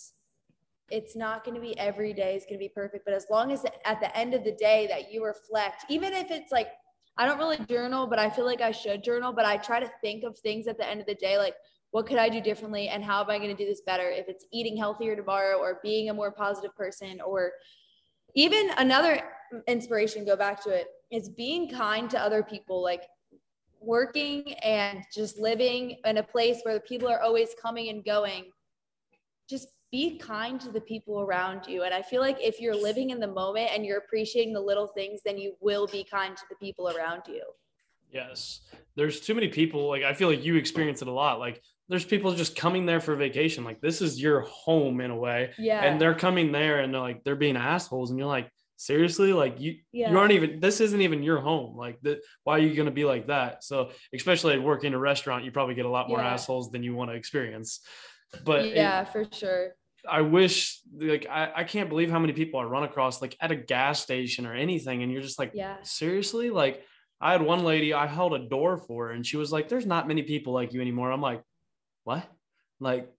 it's 0.90 1.14
not 1.14 1.44
going 1.44 1.54
to 1.54 1.60
be 1.60 1.78
every 1.78 2.12
day 2.12 2.34
is 2.34 2.44
going 2.44 2.54
to 2.54 2.58
be 2.58 2.68
perfect. 2.68 3.04
But 3.04 3.14
as 3.14 3.26
long 3.30 3.52
as 3.52 3.64
at 3.84 4.00
the 4.00 4.16
end 4.16 4.34
of 4.34 4.44
the 4.44 4.52
day 4.52 4.86
that 4.88 5.12
you 5.12 5.24
reflect, 5.24 5.84
even 5.88 6.12
if 6.12 6.30
it's 6.30 6.50
like, 6.50 6.68
I 7.16 7.26
don't 7.26 7.38
really 7.38 7.58
journal, 7.68 8.06
but 8.06 8.18
I 8.18 8.30
feel 8.30 8.46
like 8.46 8.60
I 8.60 8.70
should 8.70 9.02
journal, 9.02 9.32
but 9.32 9.44
I 9.44 9.56
try 9.56 9.80
to 9.80 9.90
think 10.00 10.24
of 10.24 10.38
things 10.38 10.66
at 10.66 10.78
the 10.78 10.88
end 10.88 11.00
of 11.00 11.06
the 11.06 11.14
day, 11.14 11.36
like, 11.36 11.54
what 11.90 12.06
could 12.06 12.18
I 12.18 12.28
do 12.28 12.40
differently 12.40 12.88
and 12.88 13.02
how 13.02 13.22
am 13.22 13.30
I 13.30 13.38
going 13.38 13.54
to 13.54 13.56
do 13.56 13.68
this 13.68 13.80
better? 13.80 14.08
If 14.08 14.28
it's 14.28 14.44
eating 14.52 14.76
healthier 14.76 15.16
tomorrow 15.16 15.56
or 15.56 15.80
being 15.82 16.10
a 16.10 16.14
more 16.14 16.30
positive 16.30 16.76
person 16.76 17.20
or 17.20 17.52
even 18.34 18.70
another 18.76 19.22
inspiration, 19.66 20.24
go 20.24 20.36
back 20.36 20.62
to 20.64 20.70
it, 20.70 20.88
is 21.10 21.28
being 21.28 21.70
kind 21.70 22.08
to 22.10 22.20
other 22.20 22.42
people. 22.42 22.82
Like 22.82 23.02
working 23.80 24.54
and 24.64 25.04
just 25.14 25.38
living 25.38 25.96
in 26.04 26.16
a 26.18 26.22
place 26.22 26.60
where 26.62 26.74
the 26.74 26.80
people 26.80 27.08
are 27.08 27.20
always 27.20 27.50
coming 27.60 27.88
and 27.90 28.04
going, 28.04 28.46
just 29.48 29.68
be 29.90 30.18
kind 30.18 30.60
to 30.60 30.70
the 30.70 30.80
people 30.80 31.20
around 31.20 31.66
you. 31.66 31.84
And 31.84 31.94
I 31.94 32.02
feel 32.02 32.20
like 32.20 32.36
if 32.40 32.60
you're 32.60 32.76
living 32.76 33.10
in 33.10 33.20
the 33.20 33.28
moment 33.28 33.70
and 33.72 33.86
you're 33.86 33.98
appreciating 33.98 34.52
the 34.52 34.60
little 34.60 34.86
things, 34.88 35.20
then 35.24 35.38
you 35.38 35.54
will 35.60 35.86
be 35.86 36.04
kind 36.04 36.36
to 36.36 36.42
the 36.50 36.56
people 36.56 36.90
around 36.90 37.22
you. 37.26 37.42
Yes. 38.10 38.60
There's 38.96 39.20
too 39.20 39.34
many 39.34 39.48
people. 39.48 39.88
Like, 39.88 40.02
I 40.02 40.12
feel 40.12 40.28
like 40.28 40.44
you 40.44 40.56
experience 40.56 41.00
it 41.00 41.08
a 41.08 41.12
lot. 41.12 41.38
Like, 41.38 41.62
there's 41.88 42.04
people 42.04 42.34
just 42.34 42.56
coming 42.56 42.84
there 42.84 43.00
for 43.00 43.14
vacation. 43.16 43.64
Like, 43.64 43.80
this 43.80 44.02
is 44.02 44.20
your 44.20 44.40
home 44.40 45.00
in 45.00 45.10
a 45.10 45.16
way. 45.16 45.52
Yeah. 45.56 45.82
And 45.82 46.00
they're 46.00 46.14
coming 46.14 46.52
there 46.52 46.80
and 46.80 46.92
they're 46.92 47.00
like, 47.00 47.24
they're 47.24 47.36
being 47.36 47.56
assholes. 47.56 48.10
And 48.10 48.18
you're 48.18 48.28
like, 48.28 48.50
seriously? 48.78 49.32
Like 49.34 49.60
you 49.60 49.76
yeah. 49.92 50.10
you 50.10 50.18
aren't 50.18 50.32
even 50.32 50.60
this 50.60 50.80
isn't 50.80 51.00
even 51.00 51.22
your 51.22 51.40
home. 51.40 51.76
Like 51.76 52.00
that 52.02 52.20
why 52.44 52.54
are 52.54 52.60
you 52.60 52.74
going 52.74 52.86
to 52.86 52.92
be 52.92 53.04
like 53.04 53.26
that? 53.26 53.62
So 53.62 53.90
especially 54.14 54.54
at 54.54 54.62
work 54.62 54.84
in 54.84 54.94
a 54.94 54.98
restaurant 54.98 55.44
you 55.44 55.50
probably 55.50 55.74
get 55.74 55.84
a 55.84 55.90
lot 55.90 56.08
more 56.08 56.20
yeah. 56.20 56.32
assholes 56.32 56.70
than 56.70 56.82
you 56.82 56.94
want 56.94 57.10
to 57.10 57.16
experience. 57.16 57.80
But 58.44 58.74
yeah 58.74 59.02
it, 59.02 59.08
for 59.08 59.26
sure. 59.30 59.74
I 60.08 60.22
wish 60.22 60.80
like 60.96 61.26
I, 61.28 61.52
I 61.56 61.64
can't 61.64 61.90
believe 61.90 62.10
how 62.10 62.20
many 62.20 62.32
people 62.32 62.60
i 62.60 62.62
run 62.62 62.84
across 62.84 63.20
like 63.20 63.36
at 63.40 63.50
a 63.50 63.56
gas 63.56 64.00
station 64.00 64.46
or 64.46 64.54
anything 64.54 65.02
and 65.02 65.12
you're 65.12 65.22
just 65.22 65.38
like 65.38 65.50
yeah. 65.54 65.76
Seriously? 65.82 66.50
Like 66.50 66.82
i 67.20 67.32
had 67.32 67.42
one 67.42 67.64
lady 67.64 67.92
i 67.92 68.06
held 68.06 68.32
a 68.32 68.48
door 68.48 68.78
for 68.78 69.10
and 69.10 69.26
she 69.26 69.36
was 69.36 69.50
like 69.50 69.68
there's 69.68 69.86
not 69.86 70.06
many 70.06 70.22
people 70.22 70.52
like 70.52 70.72
you 70.72 70.80
anymore 70.80 71.10
i'm 71.10 71.20
like 71.20 71.42
what? 72.04 72.26
Like 72.80 73.12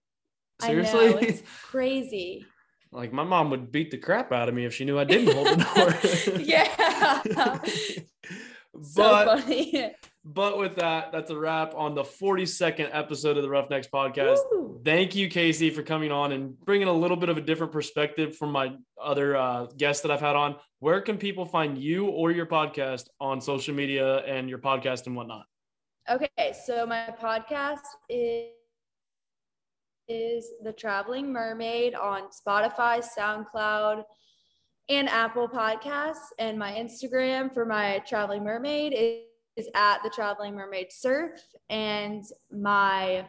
seriously? 0.60 1.06
it's 1.28 1.42
crazy 1.62 2.46
like 2.92 3.12
my 3.12 3.24
mom 3.24 3.50
would 3.50 3.70
beat 3.70 3.90
the 3.90 3.98
crap 3.98 4.32
out 4.32 4.48
of 4.48 4.54
me 4.54 4.64
if 4.64 4.74
she 4.74 4.84
knew 4.84 4.98
I 4.98 5.04
didn't 5.04 5.34
hold 5.34 5.46
the 5.46 6.34
door. 6.34 6.40
yeah. 6.44 7.20
but, 8.74 8.84
so 8.86 9.24
funny. 9.24 9.92
But 10.24 10.58
with 10.58 10.76
that, 10.76 11.12
that's 11.12 11.30
a 11.30 11.36
wrap 11.36 11.74
on 11.74 11.94
the 11.94 12.02
42nd 12.02 12.90
episode 12.92 13.36
of 13.36 13.42
the 13.42 13.48
Roughnecks 13.48 13.88
podcast. 13.88 14.38
Woo. 14.50 14.80
Thank 14.84 15.14
you, 15.14 15.28
Casey, 15.28 15.70
for 15.70 15.82
coming 15.82 16.12
on 16.12 16.32
and 16.32 16.58
bringing 16.60 16.88
a 16.88 16.92
little 16.92 17.16
bit 17.16 17.28
of 17.28 17.38
a 17.38 17.40
different 17.40 17.72
perspective 17.72 18.36
from 18.36 18.50
my 18.52 18.74
other 19.00 19.36
uh, 19.36 19.66
guests 19.76 20.02
that 20.02 20.10
I've 20.10 20.20
had 20.20 20.36
on. 20.36 20.56
Where 20.80 21.00
can 21.00 21.16
people 21.16 21.46
find 21.46 21.78
you 21.78 22.06
or 22.06 22.32
your 22.32 22.46
podcast 22.46 23.04
on 23.18 23.40
social 23.40 23.74
media 23.74 24.18
and 24.18 24.48
your 24.48 24.58
podcast 24.58 25.06
and 25.06 25.16
whatnot? 25.16 25.46
Okay, 26.10 26.54
so 26.66 26.86
my 26.86 27.14
podcast 27.20 27.84
is 28.08 28.59
is 30.10 30.54
The 30.64 30.72
Traveling 30.72 31.32
Mermaid 31.32 31.94
on 31.94 32.24
Spotify, 32.30 33.02
SoundCloud, 33.16 34.02
and 34.88 35.08
Apple 35.08 35.48
Podcasts. 35.48 36.32
And 36.40 36.58
my 36.58 36.72
Instagram 36.72 37.54
for 37.54 37.64
my 37.64 38.02
Traveling 38.06 38.42
Mermaid 38.42 38.92
is, 38.92 39.20
is 39.56 39.68
at 39.74 40.02
The 40.02 40.10
Traveling 40.10 40.54
Mermaid 40.56 40.88
Surf. 40.90 41.40
And 41.68 42.24
my 42.50 43.24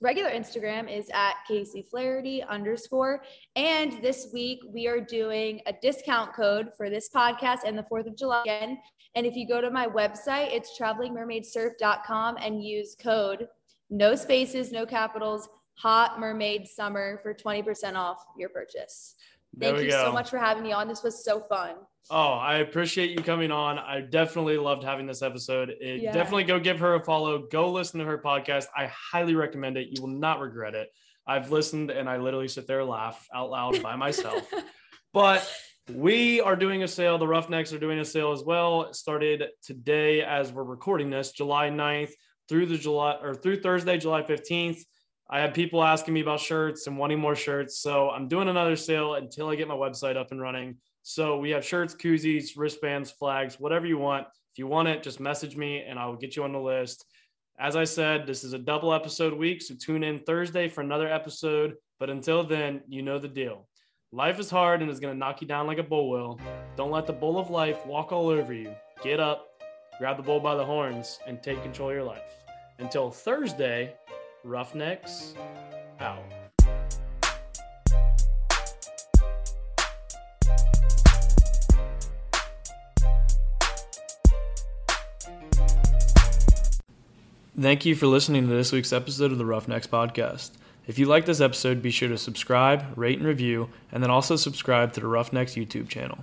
regular 0.00 0.30
Instagram 0.30 0.90
is 0.90 1.10
at 1.12 1.34
Casey 1.46 1.86
Flaherty 1.90 2.42
underscore. 2.42 3.22
And 3.54 4.02
this 4.02 4.28
week 4.32 4.60
we 4.66 4.88
are 4.88 5.00
doing 5.00 5.60
a 5.66 5.74
discount 5.82 6.34
code 6.34 6.70
for 6.74 6.88
this 6.88 7.10
podcast 7.14 7.60
and 7.66 7.76
the 7.76 7.84
4th 7.92 8.06
of 8.06 8.16
July 8.16 8.42
again. 8.42 8.78
And 9.14 9.26
if 9.26 9.36
you 9.36 9.46
go 9.46 9.60
to 9.60 9.70
my 9.70 9.86
website, 9.86 10.54
it's 10.54 10.78
travelingmermaidsurf.com 10.80 12.38
and 12.40 12.64
use 12.64 12.96
code 12.98 13.46
no 13.90 14.14
spaces, 14.14 14.72
no 14.72 14.86
capitals, 14.86 15.48
Hot 15.76 16.20
Mermaid 16.20 16.66
Summer 16.68 17.18
for 17.22 17.34
20% 17.34 17.94
off 17.94 18.24
your 18.36 18.48
purchase. 18.48 19.16
Thank 19.58 19.80
you 19.80 19.90
go. 19.90 20.04
so 20.04 20.12
much 20.12 20.30
for 20.30 20.38
having 20.38 20.62
me 20.62 20.72
on. 20.72 20.88
This 20.88 21.02
was 21.02 21.24
so 21.24 21.40
fun. 21.40 21.76
Oh, 22.10 22.32
I 22.32 22.56
appreciate 22.56 23.10
you 23.10 23.22
coming 23.22 23.50
on. 23.50 23.78
I 23.78 24.00
definitely 24.00 24.58
loved 24.58 24.84
having 24.84 25.06
this 25.06 25.22
episode. 25.22 25.70
It, 25.80 26.02
Yeah. 26.02 26.12
Definitely 26.12 26.44
go 26.44 26.58
give 26.58 26.80
her 26.80 26.94
a 26.94 27.04
follow. 27.04 27.46
Go 27.50 27.70
listen 27.70 28.00
to 28.00 28.06
her 28.06 28.18
podcast. 28.18 28.66
I 28.76 28.86
highly 28.86 29.34
recommend 29.34 29.78
it. 29.78 29.88
You 29.90 30.02
will 30.02 30.10
not 30.10 30.40
regret 30.40 30.74
it. 30.74 30.88
I've 31.26 31.50
listened 31.50 31.90
and 31.90 32.08
I 32.08 32.18
literally 32.18 32.48
sit 32.48 32.66
there 32.66 32.80
and 32.80 32.88
laugh 32.88 33.26
out 33.34 33.50
loud 33.50 33.82
by 33.82 33.96
myself. 33.96 34.46
but 35.14 35.50
we 35.90 36.40
are 36.40 36.56
doing 36.56 36.82
a 36.82 36.88
sale. 36.88 37.16
The 37.16 37.26
Roughnecks 37.26 37.72
are 37.72 37.78
doing 37.78 37.98
a 37.98 38.04
sale 38.04 38.32
as 38.32 38.42
well. 38.42 38.82
It 38.82 38.94
started 38.94 39.44
today 39.62 40.22
as 40.22 40.52
we're 40.52 40.64
recording 40.64 41.08
this, 41.08 41.32
July 41.32 41.70
9th 41.70 42.10
through 42.48 42.66
the 42.66 42.76
July 42.76 43.16
or 43.22 43.34
through 43.34 43.60
Thursday, 43.60 43.96
July 43.96 44.22
15th. 44.22 44.80
I 45.34 45.40
had 45.40 45.52
people 45.52 45.82
asking 45.82 46.14
me 46.14 46.20
about 46.20 46.38
shirts 46.38 46.86
and 46.86 46.96
wanting 46.96 47.18
more 47.18 47.34
shirts. 47.34 47.80
So 47.80 48.08
I'm 48.10 48.28
doing 48.28 48.48
another 48.48 48.76
sale 48.76 49.14
until 49.14 49.48
I 49.48 49.56
get 49.56 49.66
my 49.66 49.74
website 49.74 50.16
up 50.16 50.30
and 50.30 50.40
running. 50.40 50.76
So 51.02 51.38
we 51.38 51.50
have 51.50 51.64
shirts, 51.64 51.92
koozies, 51.92 52.50
wristbands, 52.56 53.10
flags, 53.10 53.58
whatever 53.58 53.84
you 53.84 53.98
want. 53.98 54.28
If 54.52 54.58
you 54.58 54.68
want 54.68 54.86
it, 54.86 55.02
just 55.02 55.18
message 55.18 55.56
me 55.56 55.82
and 55.88 55.98
I 55.98 56.06
will 56.06 56.14
get 56.14 56.36
you 56.36 56.44
on 56.44 56.52
the 56.52 56.60
list. 56.60 57.04
As 57.58 57.74
I 57.74 57.82
said, 57.82 58.28
this 58.28 58.44
is 58.44 58.52
a 58.52 58.58
double 58.60 58.94
episode 58.94 59.34
week. 59.34 59.60
So 59.60 59.74
tune 59.74 60.04
in 60.04 60.20
Thursday 60.20 60.68
for 60.68 60.82
another 60.82 61.08
episode. 61.08 61.74
But 61.98 62.10
until 62.10 62.44
then, 62.44 62.82
you 62.86 63.02
know 63.02 63.18
the 63.18 63.26
deal. 63.26 63.66
Life 64.12 64.38
is 64.38 64.50
hard 64.50 64.82
and 64.82 64.90
is 64.90 65.00
going 65.00 65.14
to 65.14 65.18
knock 65.18 65.40
you 65.40 65.48
down 65.48 65.66
like 65.66 65.78
a 65.78 65.82
bull 65.82 66.10
will. 66.10 66.38
Don't 66.76 66.92
let 66.92 67.08
the 67.08 67.12
bull 67.12 67.40
of 67.40 67.50
life 67.50 67.84
walk 67.86 68.12
all 68.12 68.28
over 68.28 68.52
you. 68.52 68.72
Get 69.02 69.18
up, 69.18 69.48
grab 69.98 70.16
the 70.16 70.22
bull 70.22 70.38
by 70.38 70.54
the 70.54 70.64
horns, 70.64 71.18
and 71.26 71.42
take 71.42 71.60
control 71.64 71.88
of 71.88 71.96
your 71.96 72.04
life. 72.04 72.36
Until 72.78 73.10
Thursday, 73.10 73.94
Roughnecks 74.44 75.34
out. 76.00 76.22
Thank 87.58 87.86
you 87.86 87.94
for 87.94 88.06
listening 88.06 88.46
to 88.46 88.54
this 88.54 88.70
week's 88.70 88.92
episode 88.92 89.32
of 89.32 89.38
the 89.38 89.46
Roughnecks 89.46 89.86
Podcast. 89.86 90.50
If 90.86 90.98
you 90.98 91.06
like 91.06 91.24
this 91.24 91.40
episode, 91.40 91.80
be 91.80 91.90
sure 91.90 92.10
to 92.10 92.18
subscribe, 92.18 92.84
rate, 92.96 93.18
and 93.18 93.26
review, 93.26 93.70
and 93.90 94.02
then 94.02 94.10
also 94.10 94.36
subscribe 94.36 94.92
to 94.92 95.00
the 95.00 95.06
Roughnecks 95.06 95.54
YouTube 95.54 95.88
channel. 95.88 96.18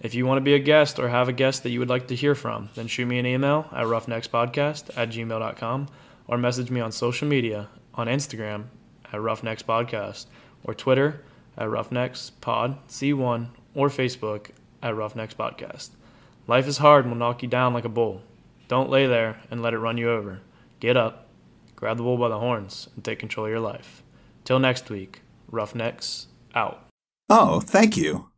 If 0.00 0.14
you 0.14 0.24
want 0.24 0.38
to 0.38 0.42
be 0.42 0.54
a 0.54 0.58
guest 0.58 0.98
or 0.98 1.08
have 1.08 1.28
a 1.28 1.32
guest 1.34 1.64
that 1.64 1.70
you 1.70 1.80
would 1.80 1.90
like 1.90 2.06
to 2.06 2.14
hear 2.14 2.34
from, 2.34 2.70
then 2.76 2.86
shoot 2.86 3.04
me 3.04 3.18
an 3.18 3.26
email 3.26 3.68
at 3.72 3.84
roughneckspodcast 3.84 4.96
at 4.96 5.10
gmail.com 5.10 5.88
or 6.28 6.38
message 6.38 6.70
me 6.70 6.80
on 6.80 6.92
social 6.92 7.26
media 7.26 7.68
on 7.94 8.06
Instagram 8.06 8.66
at 9.06 9.20
roughneckspodcast 9.20 10.26
or 10.62 10.74
Twitter 10.74 11.24
at 11.56 11.66
roughneckspod 11.66 12.78
C1 12.88 13.48
or 13.74 13.88
Facebook 13.88 14.50
at 14.82 14.94
roughneckspodcast. 14.94 15.90
Life 16.46 16.68
is 16.68 16.78
hard 16.78 17.04
and 17.04 17.12
will 17.12 17.18
knock 17.18 17.42
you 17.42 17.48
down 17.48 17.74
like 17.74 17.84
a 17.84 17.88
bull. 17.88 18.22
Don't 18.68 18.90
lay 18.90 19.06
there 19.06 19.40
and 19.50 19.62
let 19.62 19.74
it 19.74 19.78
run 19.78 19.98
you 19.98 20.10
over. 20.10 20.40
Get 20.78 20.96
up, 20.96 21.26
grab 21.74 21.96
the 21.96 22.02
bull 22.02 22.16
by 22.16 22.28
the 22.28 22.38
horns, 22.38 22.88
and 22.94 23.04
take 23.04 23.18
control 23.18 23.46
of 23.46 23.50
your 23.50 23.60
life. 23.60 24.02
Till 24.44 24.58
next 24.58 24.88
week, 24.90 25.22
Roughnecks 25.50 26.26
out. 26.54 26.86
Oh, 27.28 27.60
thank 27.60 27.96
you. 27.96 28.30